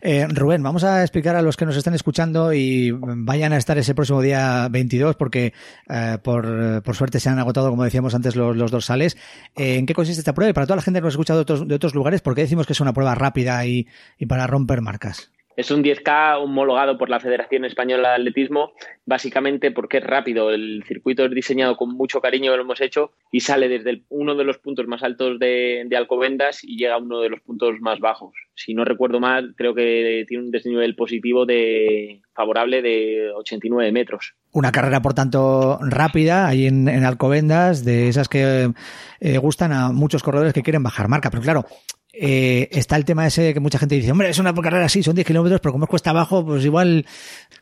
eh, 0.00 0.26
Rubén, 0.28 0.60
vamos 0.60 0.82
a 0.82 1.02
explicar 1.02 1.36
a 1.36 1.42
los 1.42 1.56
que 1.56 1.64
nos 1.64 1.76
están 1.76 1.94
escuchando 1.94 2.52
y 2.52 2.90
vayan 2.90 3.52
a 3.52 3.56
estar 3.56 3.78
ese 3.78 3.94
próximo 3.94 4.20
día 4.20 4.66
22 4.68 5.14
porque 5.14 5.52
eh, 5.88 6.18
por, 6.20 6.82
por, 6.82 6.96
suerte 6.96 7.20
se 7.20 7.28
han 7.28 7.38
agotado, 7.38 7.70
como 7.70 7.84
decíamos 7.84 8.16
antes, 8.16 8.34
los, 8.34 8.72
dorsales. 8.72 9.16
Eh, 9.54 9.76
¿En 9.76 9.86
qué 9.86 9.94
consiste 9.94 10.20
esta 10.20 10.34
prueba? 10.34 10.50
Y 10.50 10.54
para 10.54 10.66
toda 10.66 10.76
la 10.76 10.82
gente 10.82 10.98
que 10.98 11.04
nos 11.04 11.14
escucha 11.14 11.34
de 11.34 11.40
otros, 11.40 11.68
de 11.68 11.74
otros 11.76 11.94
lugares, 11.94 12.20
¿por 12.20 12.34
qué 12.34 12.40
decimos 12.40 12.66
que 12.66 12.72
es 12.72 12.80
una 12.80 12.92
prueba 12.92 13.14
rápida 13.14 13.64
y, 13.64 13.86
y 14.18 14.26
para 14.26 14.48
romper 14.48 14.80
marcas? 14.80 15.30
Es 15.56 15.70
un 15.70 15.82
10K 15.82 16.42
homologado 16.42 16.96
por 16.96 17.10
la 17.10 17.20
Federación 17.20 17.64
Española 17.64 18.10
de 18.10 18.14
Atletismo, 18.16 18.72
básicamente 19.04 19.70
porque 19.70 19.98
es 19.98 20.04
rápido. 20.04 20.50
El 20.50 20.82
circuito 20.86 21.24
es 21.24 21.30
diseñado 21.30 21.76
con 21.76 21.90
mucho 21.94 22.20
cariño, 22.20 22.56
lo 22.56 22.62
hemos 22.62 22.80
hecho, 22.80 23.12
y 23.30 23.40
sale 23.40 23.68
desde 23.68 24.02
uno 24.08 24.34
de 24.34 24.44
los 24.44 24.58
puntos 24.58 24.86
más 24.86 25.02
altos 25.02 25.38
de, 25.38 25.88
Alcobendas 25.92 26.64
y 26.64 26.78
llega 26.78 26.94
a 26.94 26.98
uno 26.98 27.20
de 27.20 27.28
los 27.28 27.40
puntos 27.40 27.74
más 27.80 28.00
bajos. 28.00 28.34
Si 28.54 28.72
no 28.72 28.84
recuerdo 28.84 29.20
mal, 29.20 29.54
creo 29.56 29.74
que 29.74 30.24
tiene 30.26 30.44
un 30.44 30.50
desnivel 30.50 30.96
positivo 30.96 31.44
de 31.44 32.22
favorable 32.34 32.80
de 32.80 33.30
89 33.36 33.92
metros. 33.92 34.34
Una 34.52 34.72
carrera, 34.72 35.02
por 35.02 35.12
tanto, 35.12 35.78
rápida 35.82 36.48
ahí 36.48 36.66
en, 36.66 36.88
en 36.88 37.04
Alcobendas, 37.04 37.84
de 37.84 38.08
esas 38.08 38.28
que 38.28 38.72
eh, 39.20 39.38
gustan 39.38 39.72
a 39.72 39.92
muchos 39.92 40.22
corredores 40.22 40.54
que 40.54 40.62
quieren 40.62 40.82
bajar 40.82 41.08
marca. 41.08 41.30
Pero 41.30 41.42
claro, 41.42 41.66
eh, 42.12 42.68
está 42.72 42.96
el 42.96 43.06
tema 43.06 43.26
ese 43.26 43.54
que 43.54 43.60
mucha 43.60 43.78
gente 43.78 43.94
dice, 43.94 44.12
hombre, 44.12 44.28
es 44.28 44.38
una 44.38 44.54
carrera 44.54 44.84
así, 44.84 45.02
son 45.02 45.14
10 45.14 45.26
kilómetros, 45.26 45.60
pero 45.60 45.72
como 45.72 45.84
es 45.84 45.90
cuesta 45.90 46.10
abajo, 46.10 46.44
pues 46.44 46.64
igual 46.64 47.06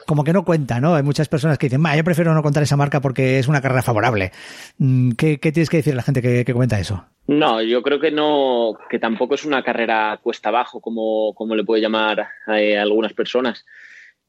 como 0.06 0.24
que 0.24 0.32
no 0.32 0.44
cuenta, 0.44 0.80
¿no? 0.80 0.96
Hay 0.96 1.04
muchas 1.04 1.28
personas 1.28 1.56
que 1.56 1.66
dicen, 1.68 1.82
yo 1.96 2.04
prefiero 2.04 2.34
no 2.34 2.42
contar 2.42 2.64
esa 2.64 2.76
marca 2.76 3.00
porque 3.00 3.38
es 3.38 3.46
una 3.46 3.60
carrera 3.60 3.82
favorable. 3.82 4.32
Mm, 4.78 5.12
¿Qué, 5.12 5.38
tienes 5.38 5.70
que 5.70 5.76
decir 5.76 5.92
a 5.92 5.96
la 5.96 6.02
gente 6.02 6.20
que, 6.20 6.44
que, 6.44 6.52
comenta 6.52 6.80
eso? 6.80 7.04
No, 7.28 7.62
yo 7.62 7.80
creo 7.82 8.00
que 8.00 8.10
no, 8.10 8.76
que 8.90 8.98
tampoco 8.98 9.36
es 9.36 9.44
una 9.44 9.62
carrera 9.62 10.18
cuesta 10.20 10.48
abajo, 10.48 10.80
como, 10.80 11.32
como 11.34 11.54
le 11.54 11.64
puede 11.64 11.82
llamar 11.82 12.20
a, 12.20 12.52
a 12.52 12.82
algunas 12.82 13.12
personas. 13.12 13.64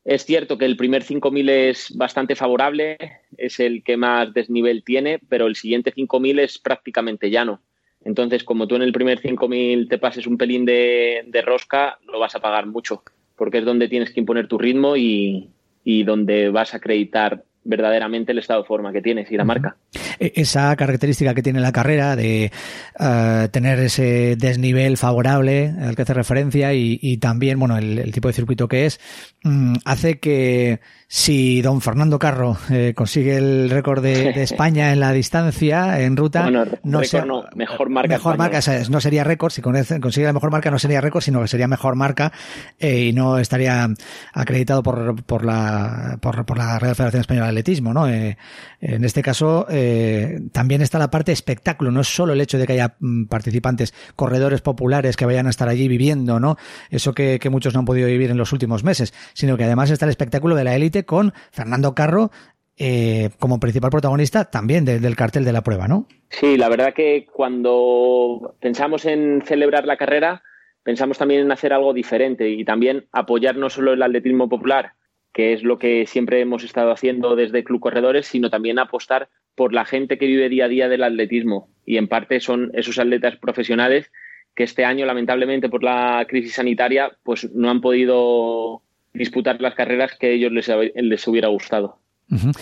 Es 0.04 0.26
cierto 0.26 0.58
que 0.58 0.66
el 0.66 0.78
primer 0.78 1.04
5000 1.04 1.50
es 1.50 1.98
bastante 1.98 2.36
favorable, 2.36 2.98
es 3.38 3.60
el 3.60 3.84
que 3.84 3.98
más 3.98 4.32
desnivel 4.34 4.84
tiene, 4.84 5.20
pero 5.30 5.48
el 5.48 5.56
siguiente 5.56 5.92
5000 5.92 6.40
es 6.40 6.60
prácticamente 6.60 7.32
llano. 7.32 7.62
Entonces, 8.04 8.43
como 8.43 8.68
tú 8.68 8.76
en 8.76 8.82
el 8.82 8.91
primer 8.91 9.22
5.000 9.22 9.88
te 9.88 9.97
pases 9.97 10.28
un 10.28 10.38
pelín 10.38 10.66
de, 10.66 11.24
de, 11.28 11.41
rosca, 11.41 11.99
lo 12.12 12.20
vas 12.20 12.36
a 12.36 12.39
pagar 12.39 12.66
mucho, 12.66 13.04
porque 13.36 13.60
es 13.60 13.66
donde 13.66 13.88
tienes 13.88 14.12
que 14.12 14.20
imponer 14.20 14.47
tu 14.47 14.58
ritmo 14.58 14.97
y, 14.97 15.49
y 15.84 16.04
donde 16.04 16.49
vas 16.49 16.74
a 16.74 16.78
acreditar 16.78 17.43
verdaderamente 17.64 18.32
el 18.32 18.39
estado 18.39 18.62
de 18.62 18.68
forma 18.68 18.91
que 18.91 19.02
tienes 19.02 19.32
y 19.32 19.38
la 19.38 19.45
marca. 19.45 19.78
Esa 20.22 20.76
característica 20.76 21.34
que 21.34 21.42
tiene 21.42 21.60
la 21.62 21.72
carrera 21.72 22.16
de 22.16 22.52
uh, 23.00 23.48
tener 23.50 23.80
ese 23.80 24.36
desnivel 24.36 24.98
favorable 24.98 25.74
al 25.82 25.96
que 25.96 26.04
hace 26.04 26.14
referencia 26.14 26.74
y, 26.76 27.00
y 27.02 27.18
también, 27.18 27.58
bueno, 27.58 27.76
el, 27.78 27.98
el, 27.98 28.12
tipo 28.12 28.28
de 28.28 28.34
circuito 28.36 28.68
que 28.68 28.86
es, 28.86 29.00
um, 29.44 29.74
hace 29.84 30.20
que 30.20 30.80
si 31.14 31.62
don 31.62 31.82
Fernando 31.82 32.18
Carro 32.18 32.56
eh, 32.70 32.94
consigue 32.96 33.36
el 33.36 33.70
récord 33.70 34.02
de, 34.02 34.32
de, 34.32 34.44
España 34.44 34.94
en 34.94 35.02
la 35.02 35.12
distancia, 35.12 36.00
en 36.00 36.16
ruta, 36.16 36.44
bueno, 36.44 36.64
no, 36.84 37.04
sea, 37.04 37.26
no, 37.26 37.44
mejor 37.54 37.90
marca. 37.90 38.08
Mejor 38.08 38.38
marca, 38.38 38.60
no 38.90 39.02
sería 39.02 39.26
récord, 39.26 39.52
si 39.52 39.62
consigue 39.62 40.26
la 40.26 40.32
mejor 40.32 40.52
marca 40.52 40.72
no 40.72 40.80
sería 40.80 41.02
récord, 41.02 41.22
sino 41.22 41.42
que 41.42 41.50
sería 41.50 41.68
mejor 41.68 41.96
marca 41.96 42.32
eh, 42.80 43.08
y 43.08 43.14
no 43.14 43.40
estaría 43.40 43.90
acreditado 44.34 44.84
por, 44.84 45.22
por, 45.24 45.44
la, 45.44 46.18
por, 46.22 46.46
por 46.46 46.58
la 46.58 46.80
Real 46.80 46.96
Federación 46.96 47.20
Española 47.20 47.48
de 47.48 47.52
Atletismo, 47.52 47.94
¿no? 47.94 48.08
Eh, 48.08 48.38
en 48.80 49.04
este 49.04 49.22
caso, 49.22 49.68
eh, 49.70 50.11
también 50.51 50.82
está 50.82 50.99
la 50.99 51.09
parte 51.09 51.32
espectáculo, 51.32 51.91
no 51.91 52.01
es 52.01 52.07
solo 52.07 52.34
el 52.34 52.41
hecho 52.41 52.57
de 52.57 52.68
que 52.68 52.74
haya 52.74 52.95
mm, 52.99 53.26
participantes, 53.26 53.93
corredores 54.16 54.62
populares 54.62 55.16
que 55.16 55.26
vayan 55.26 55.47
a 55.47 55.49
estar 55.49 55.70
allí 55.70 55.88
viviendo, 55.88 56.39
¿no? 56.39 56.57
Eso 56.89 57.14
que, 57.14 57.39
muchos 57.51 57.74
no 57.74 57.82
han 57.82 57.86
podido 57.86 58.07
vivir 58.07 58.32
en 58.32 58.38
los 58.38 58.53
últimos 58.53 58.84
meses, 58.84 59.14
sino 59.34 59.57
que 59.57 59.66
además 59.66 59.91
está 59.91 60.05
el 60.05 60.12
espectáculo 60.12 60.55
de 60.55 60.64
la 60.64 60.76
élite 60.76 61.05
con 61.05 61.34
Fernando 61.51 61.93
Carro 61.93 62.32
eh, 62.78 63.30
como 63.39 63.59
principal 63.59 63.91
protagonista 63.91 64.45
también 64.45 64.86
de, 64.86 64.99
del 64.99 65.16
cartel 65.16 65.43
de 65.43 65.51
la 65.51 65.62
prueba, 65.62 65.88
¿no? 65.88 66.07
Sí, 66.30 66.57
la 66.57 66.70
verdad 66.70 66.93
que 66.93 67.28
cuando 67.32 68.55
pensamos 68.59 69.05
en 69.05 69.41
celebrar 69.45 69.86
la 69.86 69.97
carrera, 69.97 70.43
pensamos 70.84 71.18
también 71.18 71.41
en 71.41 71.51
hacer 71.51 71.74
algo 71.74 71.93
diferente 71.93 72.49
y 72.49 72.64
también 72.66 73.07
apoyar 73.12 73.57
no 73.57 73.70
solo 73.70 73.93
el 73.93 74.01
atletismo 74.01 74.49
popular, 74.49 74.93
que 75.34 75.53
es 75.53 75.64
lo 75.64 75.78
que 75.78 76.05
siempre 76.05 76.41
hemos 76.41 76.64
estado 76.64 76.91
haciendo 76.91 77.36
desde 77.36 77.64
Club 77.64 77.80
Corredores, 77.80 78.28
sino 78.28 78.49
también 78.49 78.80
apostar 78.80 79.30
por 79.62 79.74
la 79.74 79.86
gente 79.86 80.18
que 80.18 80.26
vive 80.26 80.49
día 80.49 80.66
a 80.66 80.70
día 80.70 80.89
del 80.89 81.03
atletismo. 81.03 81.70
Y 81.86 81.97
en 81.97 82.07
parte 82.07 82.39
son 82.39 82.72
esos 82.74 82.97
atletas 82.97 83.36
profesionales 83.36 84.12
que 84.55 84.64
este 84.64 84.86
año, 84.86 85.05
lamentablemente, 85.05 85.70
por 85.70 85.84
la 85.84 86.26
crisis 86.28 86.55
sanitaria, 86.55 87.12
pues 87.22 87.47
no 87.53 87.70
han 87.70 87.80
podido 87.80 88.82
disputar 89.14 89.62
las 89.62 89.76
carreras 89.76 90.18
que 90.20 90.34
ellos 90.34 90.51
les, 90.51 90.68
les 90.95 91.28
hubiera 91.28 91.49
gustado. 91.49 91.99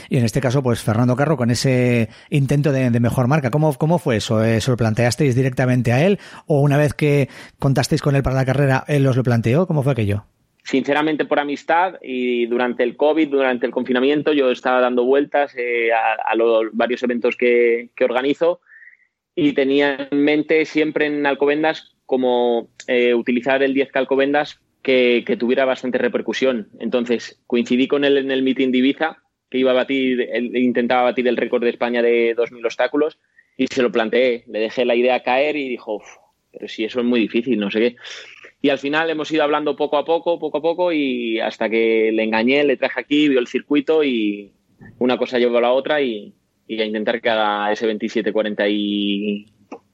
Y 0.09 0.17
en 0.17 0.25
este 0.25 0.41
caso, 0.41 0.61
pues 0.61 0.81
Fernando 0.81 1.15
Carro, 1.15 1.37
con 1.37 1.51
ese 1.51 2.09
intento 2.31 2.73
de, 2.73 2.89
de 2.89 2.99
mejor 2.99 3.29
marca, 3.29 3.49
¿cómo, 3.49 3.73
¿cómo 3.75 3.97
fue 3.97 4.17
eso? 4.17 4.43
¿Eh, 4.43 4.59
¿Se 4.59 4.69
lo 4.69 4.75
planteasteis 4.75 5.37
directamente 5.37 5.93
a 5.93 6.05
él? 6.05 6.19
¿O 6.47 6.59
una 6.59 6.75
vez 6.75 6.93
que 6.93 7.29
contasteis 7.59 8.01
con 8.01 8.17
él 8.17 8.23
para 8.23 8.35
la 8.35 8.45
carrera, 8.45 8.83
él 8.89 9.07
os 9.07 9.15
lo 9.15 9.23
planteó? 9.23 9.67
¿Cómo 9.67 9.83
fue 9.83 9.93
aquello? 9.93 10.25
Sinceramente 10.70 11.26
por 11.26 11.39
amistad 11.39 11.95
y 11.99 12.45
durante 12.45 12.84
el 12.84 12.95
COVID, 12.95 13.28
durante 13.28 13.65
el 13.65 13.72
confinamiento, 13.72 14.34
yo 14.34 14.51
estaba 14.51 14.80
dando 14.80 15.03
vueltas 15.03 15.55
eh, 15.57 15.89
a, 15.91 16.36
los 16.36 16.65
varios 16.74 17.01
eventos 17.01 17.36
que, 17.36 17.89
que, 17.95 18.03
organizo 18.03 18.61
y 19.34 19.53
tenía 19.53 20.07
en 20.11 20.24
mente 20.24 20.65
siempre 20.65 21.07
en 21.07 21.26
Alcobendas 21.26 21.95
como 22.05 22.70
eh, 22.86 23.15
utilizar 23.15 23.63
el 23.63 23.74
10K 23.74 23.95
Alcobendas 23.95 24.61
que, 24.84 25.24
que, 25.26 25.38
tuviera 25.38 25.65
bastante 25.65 25.97
repercusión. 25.97 26.70
Entonces 26.80 27.41
coincidí 27.47 27.88
con 27.88 28.05
él 28.05 28.17
en 28.17 28.30
el 28.30 28.43
meeting 28.43 28.70
de 28.70 28.78
Ibiza, 28.78 29.17
que 29.49 29.57
iba 29.57 29.72
a 29.72 29.74
batir, 29.74 30.22
él 30.32 30.55
intentaba 30.55 31.01
batir 31.01 31.28
el 31.28 31.38
récord 31.38 31.63
de 31.63 31.72
España 31.72 32.03
de 32.03 32.36
2.000 32.36 32.63
obstáculos 32.63 33.17
y 33.57 33.65
se 33.65 33.82
lo 33.82 33.91
planteé. 33.91 34.43
Le 34.45 34.59
dejé 34.59 34.86
la 34.86 34.93
idea 34.93 35.24
caer 35.24 35.55
y 35.55 35.67
dijo, 35.67 35.99
pero 36.51 36.67
si 36.67 36.86
eso 36.86 36.99
es 36.99 37.05
muy 37.07 37.22
difícil, 37.22 37.59
no 37.59 37.72
sé 37.72 37.80
qué. 37.80 37.95
Y 38.62 38.70
al 38.70 38.80
final 38.80 39.10
hemos 39.10 39.32
ido 39.32 39.43
hablando 39.43 39.76
poco 39.76 39.97
a 39.97 40.05
poco, 40.05 40.38
poco 40.38 40.57
a 40.57 40.62
poco, 40.62 40.91
y 40.91 41.39
hasta 41.39 41.70
que 41.70 42.12
le 42.14 42.24
engañé, 42.24 42.64
le 42.64 42.78
traje 42.78 42.99
aquí, 42.99 43.30
vio 43.30 43.39
el 43.39 43.47
circuito 43.47 44.03
y 44.03 44.51
una 44.97 45.18
cosa 45.18 45.39
llevó 45.39 45.57
a 45.57 45.62
la 45.62 45.72
otra 45.72 46.01
y, 46.01 46.34
y 46.68 46.82
a 46.82 46.86
intentar 46.86 47.22
que 47.22 47.30
haga 47.30 47.72
ese 47.72 47.88
27-40 47.88 48.70
y 48.70 49.45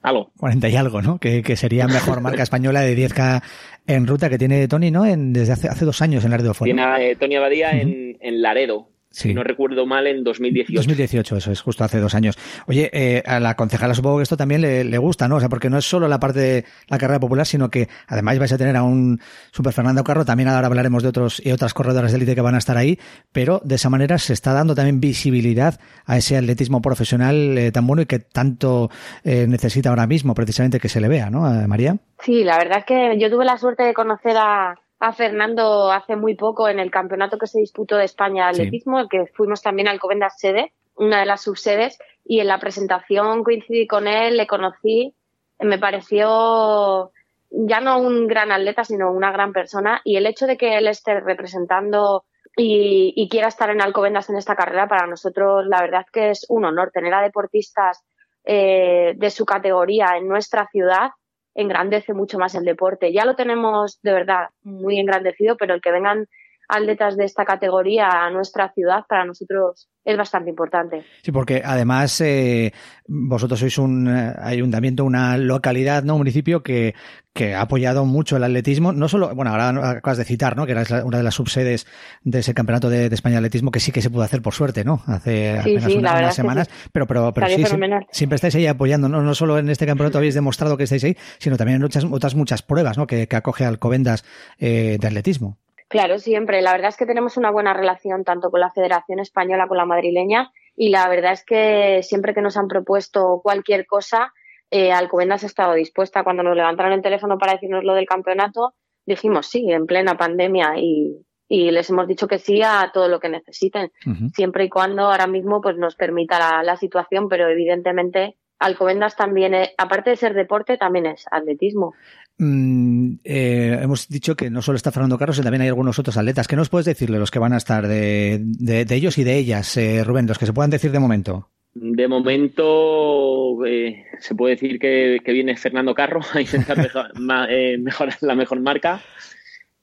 algo. 0.02 0.32
40 0.38 0.70
y 0.70 0.76
algo, 0.76 1.02
¿no? 1.02 1.20
Que, 1.20 1.42
que 1.42 1.56
sería 1.56 1.88
mejor 1.88 2.22
marca 2.22 2.44
española 2.44 2.82
de 2.82 2.98
10K 2.98 3.44
en 3.88 4.08
ruta 4.08 4.30
que 4.30 4.38
tiene 4.38 4.68
Tony, 4.68 4.92
¿no? 4.92 5.06
En, 5.06 5.34
desde 5.34 5.54
hace, 5.54 5.68
hace 5.68 5.86
dos 5.86 6.02
años 6.02 6.26
en 6.26 6.32
Laredo. 6.32 6.54
Tiene 6.64 6.82
a 6.82 7.02
eh, 7.02 7.16
Tony 7.16 7.36
Abadía 7.36 7.72
en, 7.72 8.18
en 8.20 8.42
Laredo, 8.42 8.90
Sí. 9.16 9.30
si 9.30 9.34
no 9.34 9.44
recuerdo 9.44 9.86
mal, 9.86 10.08
en 10.08 10.24
2018. 10.24 10.78
2018, 10.78 11.38
eso 11.38 11.52
es 11.52 11.62
justo 11.62 11.86
hace 11.86 12.00
dos 12.02 12.14
años. 12.16 12.38
Oye, 12.68 12.90
eh, 12.92 13.24
a 13.26 13.40
la 13.40 13.56
concejala 13.56 13.94
supongo 13.94 14.18
que 14.18 14.24
esto 14.24 14.36
también 14.36 14.60
le, 14.60 14.84
le 14.84 14.98
gusta, 14.98 15.30
¿no? 15.30 15.38
O 15.38 15.40
sea, 15.40 15.48
porque 15.48 15.70
no 15.70 15.78
es 15.78 15.86
solo 15.86 16.10
la 16.10 16.20
parte 16.20 16.40
de 16.40 16.66
la 16.90 16.98
carrera 16.98 17.20
popular, 17.20 17.46
sino 17.46 17.70
que 17.70 17.88
además 18.08 18.38
vais 18.40 18.52
a 18.52 18.58
tener 18.58 18.76
a 18.76 18.84
un 18.84 19.22
Super 19.52 19.72
Fernando 19.72 20.04
Carro, 20.04 20.26
también 20.26 20.50
ahora 20.50 20.68
hablaremos 20.68 21.02
de 21.02 21.10
otros 21.10 21.42
y 21.46 21.52
otras 21.52 21.74
corredoras 21.74 22.12
de 22.12 22.18
élite 22.18 22.36
que 22.36 22.42
van 22.42 22.56
a 22.56 22.58
estar 22.58 22.76
ahí, 22.76 23.00
pero 23.32 23.62
de 23.64 23.76
esa 23.76 23.90
manera 23.90 24.18
se 24.18 24.34
está 24.34 24.52
dando 24.52 24.76
también 24.76 25.00
visibilidad 25.00 25.80
a 26.06 26.18
ese 26.18 26.38
atletismo 26.38 26.82
profesional 26.82 27.58
eh, 27.58 27.72
tan 27.72 27.88
bueno 27.88 28.02
y 28.02 28.06
que 28.06 28.20
tanto 28.20 28.90
eh, 29.24 29.46
necesita 29.48 29.90
ahora 29.90 30.08
mismo 30.08 30.34
precisamente 30.34 30.80
que 30.80 30.90
se 30.90 31.00
le 31.00 31.08
vea, 31.08 31.30
¿no, 31.30 31.48
eh, 31.48 31.68
María? 31.68 31.98
Sí, 32.20 32.44
la 32.44 32.58
verdad 32.58 32.80
es 32.80 32.86
que 32.86 33.20
yo 33.20 33.30
tuve 33.30 33.46
la 33.46 33.58
suerte 33.58 33.84
de 33.84 33.94
conocer 33.94 34.36
a, 34.38 34.76
a 35.00 35.14
Fernando 35.14 35.92
hace 35.92 36.16
muy 36.16 36.36
poco 36.36 36.70
en 36.70 36.80
el 36.80 36.92
campeonato 36.92 37.38
que 37.38 37.48
se 37.48 37.60
disputó 37.60 37.98
de 37.98 38.06
España 38.06 38.48
de 38.48 38.54
Sí. 38.54 38.62
atletismo, 38.62 39.08
que 39.10 39.26
fuimos 39.34 39.62
también 39.62 39.88
a 39.88 39.92
Alcobendas 39.92 40.40
sede, 40.40 40.74
una 40.96 41.20
de 41.20 41.26
las 41.26 41.42
subsedes, 41.42 41.98
y 42.24 42.40
en 42.40 42.48
la 42.48 42.60
presentación 42.60 43.44
coincidí 43.44 43.88
con 43.88 44.08
él, 44.08 44.38
le 44.38 44.48
conocí, 44.48 45.14
me 45.60 45.78
pareció 45.78 47.12
ya 47.52 47.80
no 47.80 48.00
un 48.00 48.28
gran 48.28 48.52
atleta, 48.52 48.84
sino 48.84 49.12
una 49.12 49.32
gran 49.32 49.54
persona, 49.54 50.02
y 50.04 50.18
el 50.18 50.26
hecho 50.26 50.48
de 50.48 50.58
que 50.58 50.78
él 50.78 50.88
esté 50.88 51.20
representando 51.20 52.26
y, 52.58 53.14
y 53.16 53.30
quiera 53.30 53.50
estar 53.50 53.70
en 53.70 53.82
Alcobendas 53.82 54.30
en 54.30 54.38
esta 54.38 54.56
carrera, 54.56 54.88
para 54.88 55.08
nosotros 55.08 55.66
la 55.68 55.82
verdad 55.82 56.06
que 56.12 56.32
es 56.32 56.46
un 56.50 56.66
honor 56.66 56.92
tener 56.92 57.14
a 57.14 57.22
deportistas 57.22 58.04
eh, 58.46 59.14
de 59.18 59.30
su 59.30 59.46
categoría 59.46 60.18
en 60.18 60.28
nuestra 60.28 60.68
ciudad 60.72 61.10
engrandece 61.56 62.14
mucho 62.14 62.38
más 62.38 62.54
el 62.56 62.66
deporte. 62.66 63.12
Ya 63.12 63.26
lo 63.26 63.36
tenemos 63.36 64.00
de 64.04 64.14
verdad 64.14 64.50
muy 64.64 65.00
engrandecido, 65.00 65.58
pero 65.58 65.74
el 65.74 65.82
que 65.82 65.92
vengan 65.92 66.28
atletas 66.68 67.18
de 67.18 67.26
esta 67.26 67.46
categoría 67.46 68.08
a 68.10 68.30
nuestra 68.32 68.72
ciudad 68.74 69.04
para 69.08 69.26
nosotros 69.26 69.90
es 70.04 70.18
bastante 70.18 70.50
importante. 70.52 71.04
Sí, 71.24 71.32
porque 71.32 71.64
además 71.66 72.22
eh, 72.22 72.72
vosotros 73.08 73.60
sois 73.60 73.78
un 73.80 74.08
eh, 74.08 74.34
ayuntamiento, 74.40 75.04
una 75.04 75.36
localidad, 75.38 76.04
¿no? 76.04 76.14
Un 76.14 76.20
municipio 76.20 76.62
que, 76.62 76.94
que 77.34 77.56
ha 77.56 77.62
apoyado 77.62 78.06
mucho 78.06 78.38
el 78.38 78.44
atletismo. 78.44 78.94
No 78.94 79.08
solo, 79.08 79.34
bueno, 79.34 79.50
ahora 79.52 79.70
acabas 79.90 80.20
de 80.20 80.26
citar, 80.26 80.56
¿no? 80.58 80.68
Que 80.68 80.74
era 80.74 80.84
una 81.04 81.18
de 81.18 81.24
las 81.24 81.34
subsedes 81.36 81.88
de 82.24 82.40
ese 82.40 82.54
campeonato 82.54 82.90
de, 82.90 83.10
de 83.10 83.16
España 83.16 83.34
de 83.36 83.40
atletismo 83.40 83.72
que 83.72 83.80
sí 83.80 83.92
que 83.92 84.04
se 84.04 84.12
pudo 84.12 84.22
hacer 84.22 84.44
por 84.44 84.54
suerte, 84.54 84.84
¿no? 84.84 85.02
Hace 85.08 85.54
Sí, 85.64 85.76
apenas 85.76 85.84
sí, 85.92 85.98
unas, 85.98 86.20
unas 86.20 86.36
semanas. 86.36 86.68
sí. 86.72 86.90
Pero, 86.92 87.08
pero, 87.08 87.34
pero 87.34 87.48
sí, 87.48 87.64
fenomenal. 87.64 88.00
siempre, 88.02 88.08
siempre 88.12 88.36
estáis 88.36 88.56
ahí 88.56 88.68
apoyando, 88.68 89.10
¿no? 89.10 89.24
No 89.24 89.34
solo 89.34 89.58
en 89.58 89.70
este 89.70 89.88
campeonato 89.88 90.20
habéis 90.20 90.36
demostrado 90.36 90.78
que 90.78 90.84
estáis 90.84 91.04
ahí, 91.04 91.18
sino 91.40 91.58
también 91.58 91.78
en 91.78 91.84
otras, 91.84 92.06
otras 92.06 92.36
muchas 92.36 92.62
pruebas, 92.62 92.98
¿no? 92.98 93.08
Que, 93.08 93.28
que 93.28 93.36
acoge 93.36 93.66
Alcobendas 93.66 94.24
eh, 94.60 94.98
de 95.00 95.08
atletismo. 95.08 95.58
Claro, 95.88 96.18
siempre. 96.20 96.62
La 96.62 96.72
verdad 96.72 96.90
es 96.90 96.98
que 96.98 97.06
tenemos 97.06 97.38
una 97.38 97.52
buena 97.52 97.74
relación 97.74 98.24
tanto 98.24 98.50
con 98.50 98.60
la 98.60 98.72
Federación 98.72 99.20
Española 99.20 99.68
como 99.68 99.78
la 99.78 99.86
madrileña 99.86 100.52
y 100.76 100.90
la 100.90 101.08
verdad 101.08 101.34
es 101.34 101.46
que 101.46 102.02
siempre 102.04 102.34
que 102.34 102.42
nos 102.42 102.58
han 102.58 102.68
propuesto 102.68 103.40
cualquier 103.44 103.86
cosa, 103.86 104.34
eh, 104.72 104.92
Alcobendas 104.92 105.44
ha 105.44 105.48
estado 105.48 105.74
dispuesta. 105.74 106.24
Cuando 106.24 106.44
nos 106.44 106.56
levantaron 106.56 106.92
el 106.92 107.02
teléfono 107.02 107.38
para 107.38 107.54
decirnos 107.54 107.84
lo 107.84 107.94
del 107.94 108.08
campeonato, 108.08 108.74
dijimos 109.06 109.48
sí, 109.48 109.72
en 109.72 109.86
plena 109.86 110.18
pandemia 110.18 110.74
y, 110.78 111.26
y 111.48 111.72
les 111.72 111.90
hemos 111.90 112.08
dicho 112.08 112.28
que 112.28 112.40
sí 112.40 112.62
a 112.64 112.90
todo 112.94 113.08
lo 113.08 113.20
que 113.20 113.30
necesiten, 113.30 113.92
siempre 114.34 114.66
y 114.66 114.70
cuando 114.70 115.04
ahora 115.04 115.28
mismo 115.28 115.62
pues 115.62 115.78
nos 115.78 115.96
permita 115.96 116.40
la, 116.40 116.64
la 116.64 116.76
situación, 116.78 117.30
pero 117.30 117.48
evidentemente 117.48 118.38
Alcobendas 118.60 119.16
también, 119.16 119.54
es- 119.54 119.72
aparte 119.78 120.12
de 120.12 120.16
ser 120.16 120.34
deporte, 120.34 120.78
también 120.78 121.06
es 121.08 121.26
atletismo. 121.32 121.94
Mm, 122.38 123.16
eh, 123.24 123.80
hemos 123.82 124.08
dicho 124.10 124.36
que 124.36 124.50
no 124.50 124.62
solo 124.62 124.76
está 124.76 124.92
Fernando 124.92 125.18
Carlos, 125.18 125.38
sino 125.38 125.46
también 125.46 125.62
hay 125.62 125.68
algunos 125.70 125.98
otros 126.00 126.18
atletas. 126.18 126.48
¿Qué 126.48 126.56
nos 126.56 126.70
puedes 126.70 126.86
decirle 126.86 127.18
los 127.20 127.32
que 127.32 127.40
van 127.40 127.54
a 127.54 127.58
estar 127.58 127.88
de, 127.88 128.40
de- 128.42 128.86
de 128.86 128.96
ellos 128.96 129.18
y 129.18 129.24
de 129.24 129.38
ellas, 129.38 129.76
eh, 129.78 130.04
Rubén, 130.04 130.28
los 130.28 130.38
que 130.38 130.46
se 130.46 130.54
puedan 130.54 130.70
decir 130.72 130.92
de 130.92 131.00
momento? 131.00 131.50
De 131.74 132.08
momento 132.08 133.66
eh, 133.66 134.06
se 134.20 134.36
puede 134.36 134.56
decir 134.56 134.80
que, 134.80 135.20
que 135.24 135.32
viene 135.34 135.56
Fernando 135.58 135.94
Carro 135.94 136.22
a 136.34 136.42
intentar 136.42 136.78
mejor- 136.78 137.12
ma- 137.20 137.48
eh, 137.50 137.78
mejorar 137.78 138.16
la 138.22 138.36
mejor 138.36 138.60
marca. 138.62 139.02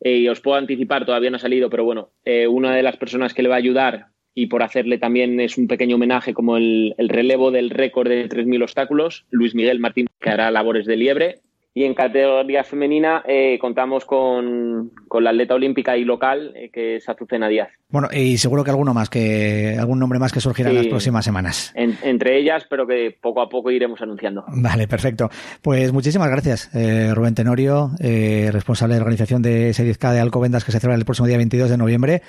Eh, 0.00 0.16
y 0.18 0.28
os 0.28 0.40
puedo 0.40 0.56
anticipar, 0.56 1.04
todavía 1.06 1.30
no 1.30 1.36
ha 1.36 1.40
salido, 1.40 1.70
pero 1.70 1.84
bueno, 1.84 2.10
eh, 2.24 2.46
una 2.48 2.74
de 2.74 2.82
las 2.82 2.96
personas 2.96 3.34
que 3.34 3.42
le 3.42 3.48
va 3.48 3.54
a 3.54 3.58
ayudar 3.58 4.06
y 4.34 4.46
por 4.46 4.62
hacerle 4.62 4.98
también 4.98 5.40
es 5.40 5.58
un 5.58 5.66
pequeño 5.68 5.96
homenaje 5.96 6.32
como 6.34 6.56
el, 6.56 6.94
el 6.98 7.08
relevo 7.08 7.50
del 7.50 7.70
récord 7.70 8.08
de 8.08 8.28
3.000 8.28 8.62
obstáculos, 8.62 9.26
Luis 9.30 9.54
Miguel 9.54 9.78
Martín, 9.80 10.06
que 10.20 10.30
hará 10.30 10.50
labores 10.50 10.86
de 10.86 10.96
liebre. 10.96 11.40
Y 11.74 11.84
en 11.84 11.94
categoría 11.94 12.64
femenina 12.64 13.22
eh, 13.26 13.56
contamos 13.58 14.04
con, 14.04 14.90
con 15.08 15.24
la 15.24 15.30
atleta 15.30 15.54
olímpica 15.54 15.96
y 15.96 16.04
local, 16.04 16.52
eh, 16.54 16.68
que 16.70 16.96
es 16.96 17.08
Azucena 17.08 17.48
Díaz. 17.48 17.70
Bueno, 17.88 18.08
y 18.12 18.36
seguro 18.36 18.62
que 18.62 18.68
alguno 18.68 18.92
más, 18.92 19.08
que 19.08 19.76
algún 19.80 19.98
nombre 19.98 20.18
más 20.18 20.32
que 20.32 20.40
surgirá 20.40 20.68
en 20.68 20.76
las 20.76 20.86
próximas 20.88 21.24
semanas. 21.24 21.72
En- 21.74 21.96
entre 22.02 22.36
ellas, 22.38 22.66
pero 22.68 22.86
que 22.86 23.16
poco 23.18 23.40
a 23.40 23.48
poco 23.48 23.70
iremos 23.70 24.02
anunciando. 24.02 24.44
Vale, 24.48 24.86
perfecto. 24.86 25.30
Pues 25.62 25.92
muchísimas 25.94 26.28
gracias, 26.30 26.68
eh, 26.74 27.14
Rubén 27.14 27.34
Tenorio, 27.34 27.92
eh, 28.00 28.50
responsable 28.52 28.92
de 28.94 29.00
la 29.00 29.04
organización 29.04 29.40
de 29.40 29.70
ese 29.70 29.82
10K 29.82 30.12
de 30.12 30.20
Alcobendas 30.20 30.64
que 30.66 30.72
se 30.72 30.78
celebra 30.80 30.98
el 30.98 31.06
próximo 31.06 31.26
día 31.26 31.38
22 31.38 31.70
de 31.70 31.78
noviembre. 31.78 32.20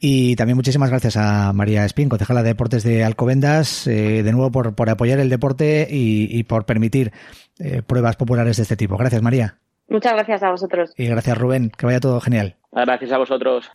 Y 0.00 0.36
también 0.36 0.56
muchísimas 0.56 0.90
gracias 0.90 1.16
a 1.16 1.52
María 1.52 1.84
Espín, 1.84 2.08
concejala 2.08 2.42
de 2.42 2.50
Deportes 2.50 2.82
de 2.82 3.04
Alcobendas, 3.04 3.86
eh, 3.86 4.22
de 4.22 4.32
nuevo 4.32 4.50
por, 4.50 4.74
por 4.74 4.90
apoyar 4.90 5.18
el 5.18 5.30
deporte 5.30 5.86
y, 5.90 6.28
y 6.30 6.42
por 6.44 6.66
permitir 6.66 7.12
eh, 7.58 7.82
pruebas 7.86 8.16
populares 8.16 8.56
de 8.56 8.62
este 8.64 8.76
tipo. 8.76 8.96
Gracias, 8.96 9.22
María. 9.22 9.58
Muchas 9.88 10.12
gracias 10.14 10.42
a 10.42 10.50
vosotros. 10.50 10.92
Y 10.96 11.06
gracias, 11.06 11.38
Rubén. 11.38 11.70
Que 11.70 11.86
vaya 11.86 12.00
todo 12.00 12.20
genial. 12.20 12.56
Gracias 12.72 13.12
a 13.12 13.18
vosotros. 13.18 13.70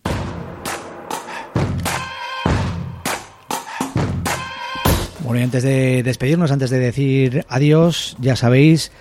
Bueno, 5.30 5.42
y 5.42 5.44
antes 5.44 5.62
de 5.62 6.02
despedirnos, 6.02 6.52
antes 6.52 6.72
de 6.72 6.80
decir 6.80 7.46
adiós, 7.50 8.18
ya 8.20 8.36
sabéis, 8.36 8.92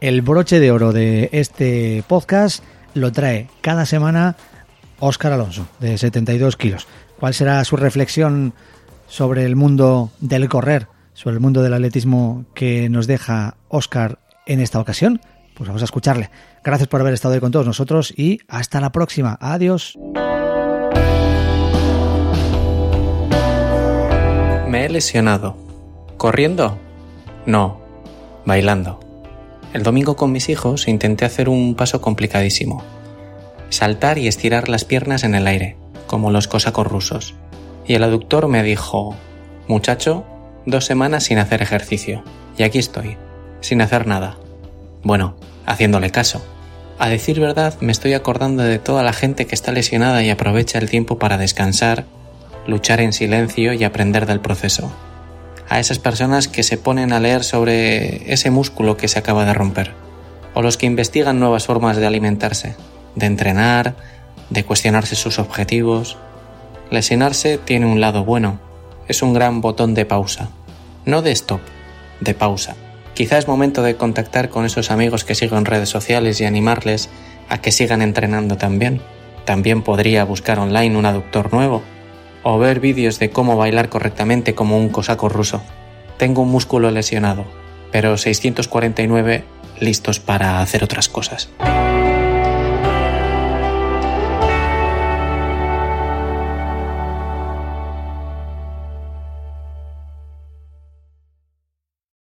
el 0.00 0.22
broche 0.22 0.60
de 0.60 0.70
oro 0.70 0.92
de 0.92 1.28
este 1.32 2.04
podcast 2.06 2.62
lo 2.94 3.10
trae 3.10 3.48
cada 3.62 3.84
semana 3.84 4.36
Óscar 5.04 5.32
Alonso, 5.32 5.66
de 5.80 5.98
72 5.98 6.56
kilos. 6.56 6.86
¿Cuál 7.18 7.34
será 7.34 7.64
su 7.64 7.76
reflexión 7.76 8.54
sobre 9.08 9.44
el 9.44 9.56
mundo 9.56 10.12
del 10.20 10.48
correr, 10.48 10.86
sobre 11.12 11.34
el 11.34 11.40
mundo 11.40 11.60
del 11.60 11.74
atletismo 11.74 12.44
que 12.54 12.88
nos 12.88 13.08
deja 13.08 13.56
Óscar 13.68 14.20
en 14.46 14.60
esta 14.60 14.78
ocasión? 14.78 15.20
Pues 15.54 15.66
vamos 15.66 15.82
a 15.82 15.86
escucharle. 15.86 16.30
Gracias 16.62 16.88
por 16.88 17.00
haber 17.00 17.14
estado 17.14 17.34
hoy 17.34 17.40
con 17.40 17.50
todos 17.50 17.66
nosotros 17.66 18.14
y 18.16 18.38
hasta 18.46 18.80
la 18.80 18.92
próxima. 18.92 19.36
Adiós. 19.40 19.98
Me 24.68 24.84
he 24.84 24.88
lesionado. 24.88 25.56
¿Corriendo? 26.16 26.78
No, 27.44 27.80
bailando. 28.46 29.00
El 29.72 29.82
domingo 29.82 30.14
con 30.14 30.30
mis 30.30 30.48
hijos 30.48 30.86
intenté 30.86 31.24
hacer 31.24 31.48
un 31.48 31.74
paso 31.74 32.00
complicadísimo. 32.00 32.84
Saltar 33.72 34.18
y 34.18 34.28
estirar 34.28 34.68
las 34.68 34.84
piernas 34.84 35.24
en 35.24 35.34
el 35.34 35.46
aire, 35.46 35.78
como 36.06 36.30
los 36.30 36.46
cosacos 36.46 36.86
rusos. 36.86 37.34
Y 37.86 37.94
el 37.94 38.04
aductor 38.04 38.46
me 38.46 38.62
dijo, 38.62 39.16
muchacho, 39.66 40.26
dos 40.66 40.84
semanas 40.84 41.24
sin 41.24 41.38
hacer 41.38 41.62
ejercicio. 41.62 42.22
Y 42.58 42.64
aquí 42.64 42.78
estoy, 42.78 43.16
sin 43.62 43.80
hacer 43.80 44.06
nada. 44.06 44.36
Bueno, 45.02 45.36
haciéndole 45.64 46.10
caso. 46.10 46.44
A 46.98 47.08
decir 47.08 47.40
verdad, 47.40 47.72
me 47.80 47.92
estoy 47.92 48.12
acordando 48.12 48.62
de 48.62 48.78
toda 48.78 49.02
la 49.02 49.14
gente 49.14 49.46
que 49.46 49.54
está 49.54 49.72
lesionada 49.72 50.22
y 50.22 50.28
aprovecha 50.28 50.78
el 50.78 50.90
tiempo 50.90 51.18
para 51.18 51.38
descansar, 51.38 52.04
luchar 52.66 53.00
en 53.00 53.14
silencio 53.14 53.72
y 53.72 53.84
aprender 53.84 54.26
del 54.26 54.40
proceso. 54.40 54.92
A 55.70 55.80
esas 55.80 55.98
personas 55.98 56.46
que 56.46 56.62
se 56.62 56.76
ponen 56.76 57.14
a 57.14 57.20
leer 57.20 57.42
sobre 57.42 58.30
ese 58.34 58.50
músculo 58.50 58.98
que 58.98 59.08
se 59.08 59.18
acaba 59.18 59.46
de 59.46 59.54
romper. 59.54 59.94
O 60.52 60.60
los 60.60 60.76
que 60.76 60.84
investigan 60.84 61.40
nuevas 61.40 61.64
formas 61.64 61.96
de 61.96 62.06
alimentarse, 62.06 62.76
de 63.14 63.26
entrenar, 63.26 63.94
de 64.50 64.64
cuestionarse 64.64 65.16
sus 65.16 65.38
objetivos. 65.38 66.16
Lesionarse 66.90 67.58
tiene 67.58 67.86
un 67.86 68.00
lado 68.00 68.24
bueno. 68.24 68.60
Es 69.08 69.22
un 69.22 69.32
gran 69.32 69.60
botón 69.60 69.94
de 69.94 70.04
pausa. 70.04 70.50
No 71.04 71.22
de 71.22 71.32
stop, 71.32 71.60
de 72.20 72.34
pausa. 72.34 72.76
Quizá 73.14 73.38
es 73.38 73.48
momento 73.48 73.82
de 73.82 73.96
contactar 73.96 74.48
con 74.48 74.64
esos 74.64 74.90
amigos 74.90 75.24
que 75.24 75.34
sigo 75.34 75.58
en 75.58 75.64
redes 75.64 75.88
sociales 75.88 76.40
y 76.40 76.44
animarles 76.44 77.10
a 77.48 77.58
que 77.58 77.72
sigan 77.72 78.02
entrenando 78.02 78.56
también. 78.56 79.00
También 79.44 79.82
podría 79.82 80.24
buscar 80.24 80.58
online 80.58 80.96
un 80.96 81.06
aductor 81.06 81.52
nuevo 81.52 81.82
o 82.42 82.58
ver 82.58 82.80
vídeos 82.80 83.18
de 83.18 83.30
cómo 83.30 83.56
bailar 83.56 83.88
correctamente 83.88 84.54
como 84.54 84.78
un 84.78 84.88
cosaco 84.88 85.28
ruso. 85.28 85.62
Tengo 86.18 86.42
un 86.42 86.50
músculo 86.50 86.90
lesionado, 86.90 87.44
pero 87.90 88.16
649 88.16 89.44
listos 89.80 90.20
para 90.20 90.60
hacer 90.60 90.84
otras 90.84 91.08
cosas. 91.08 91.50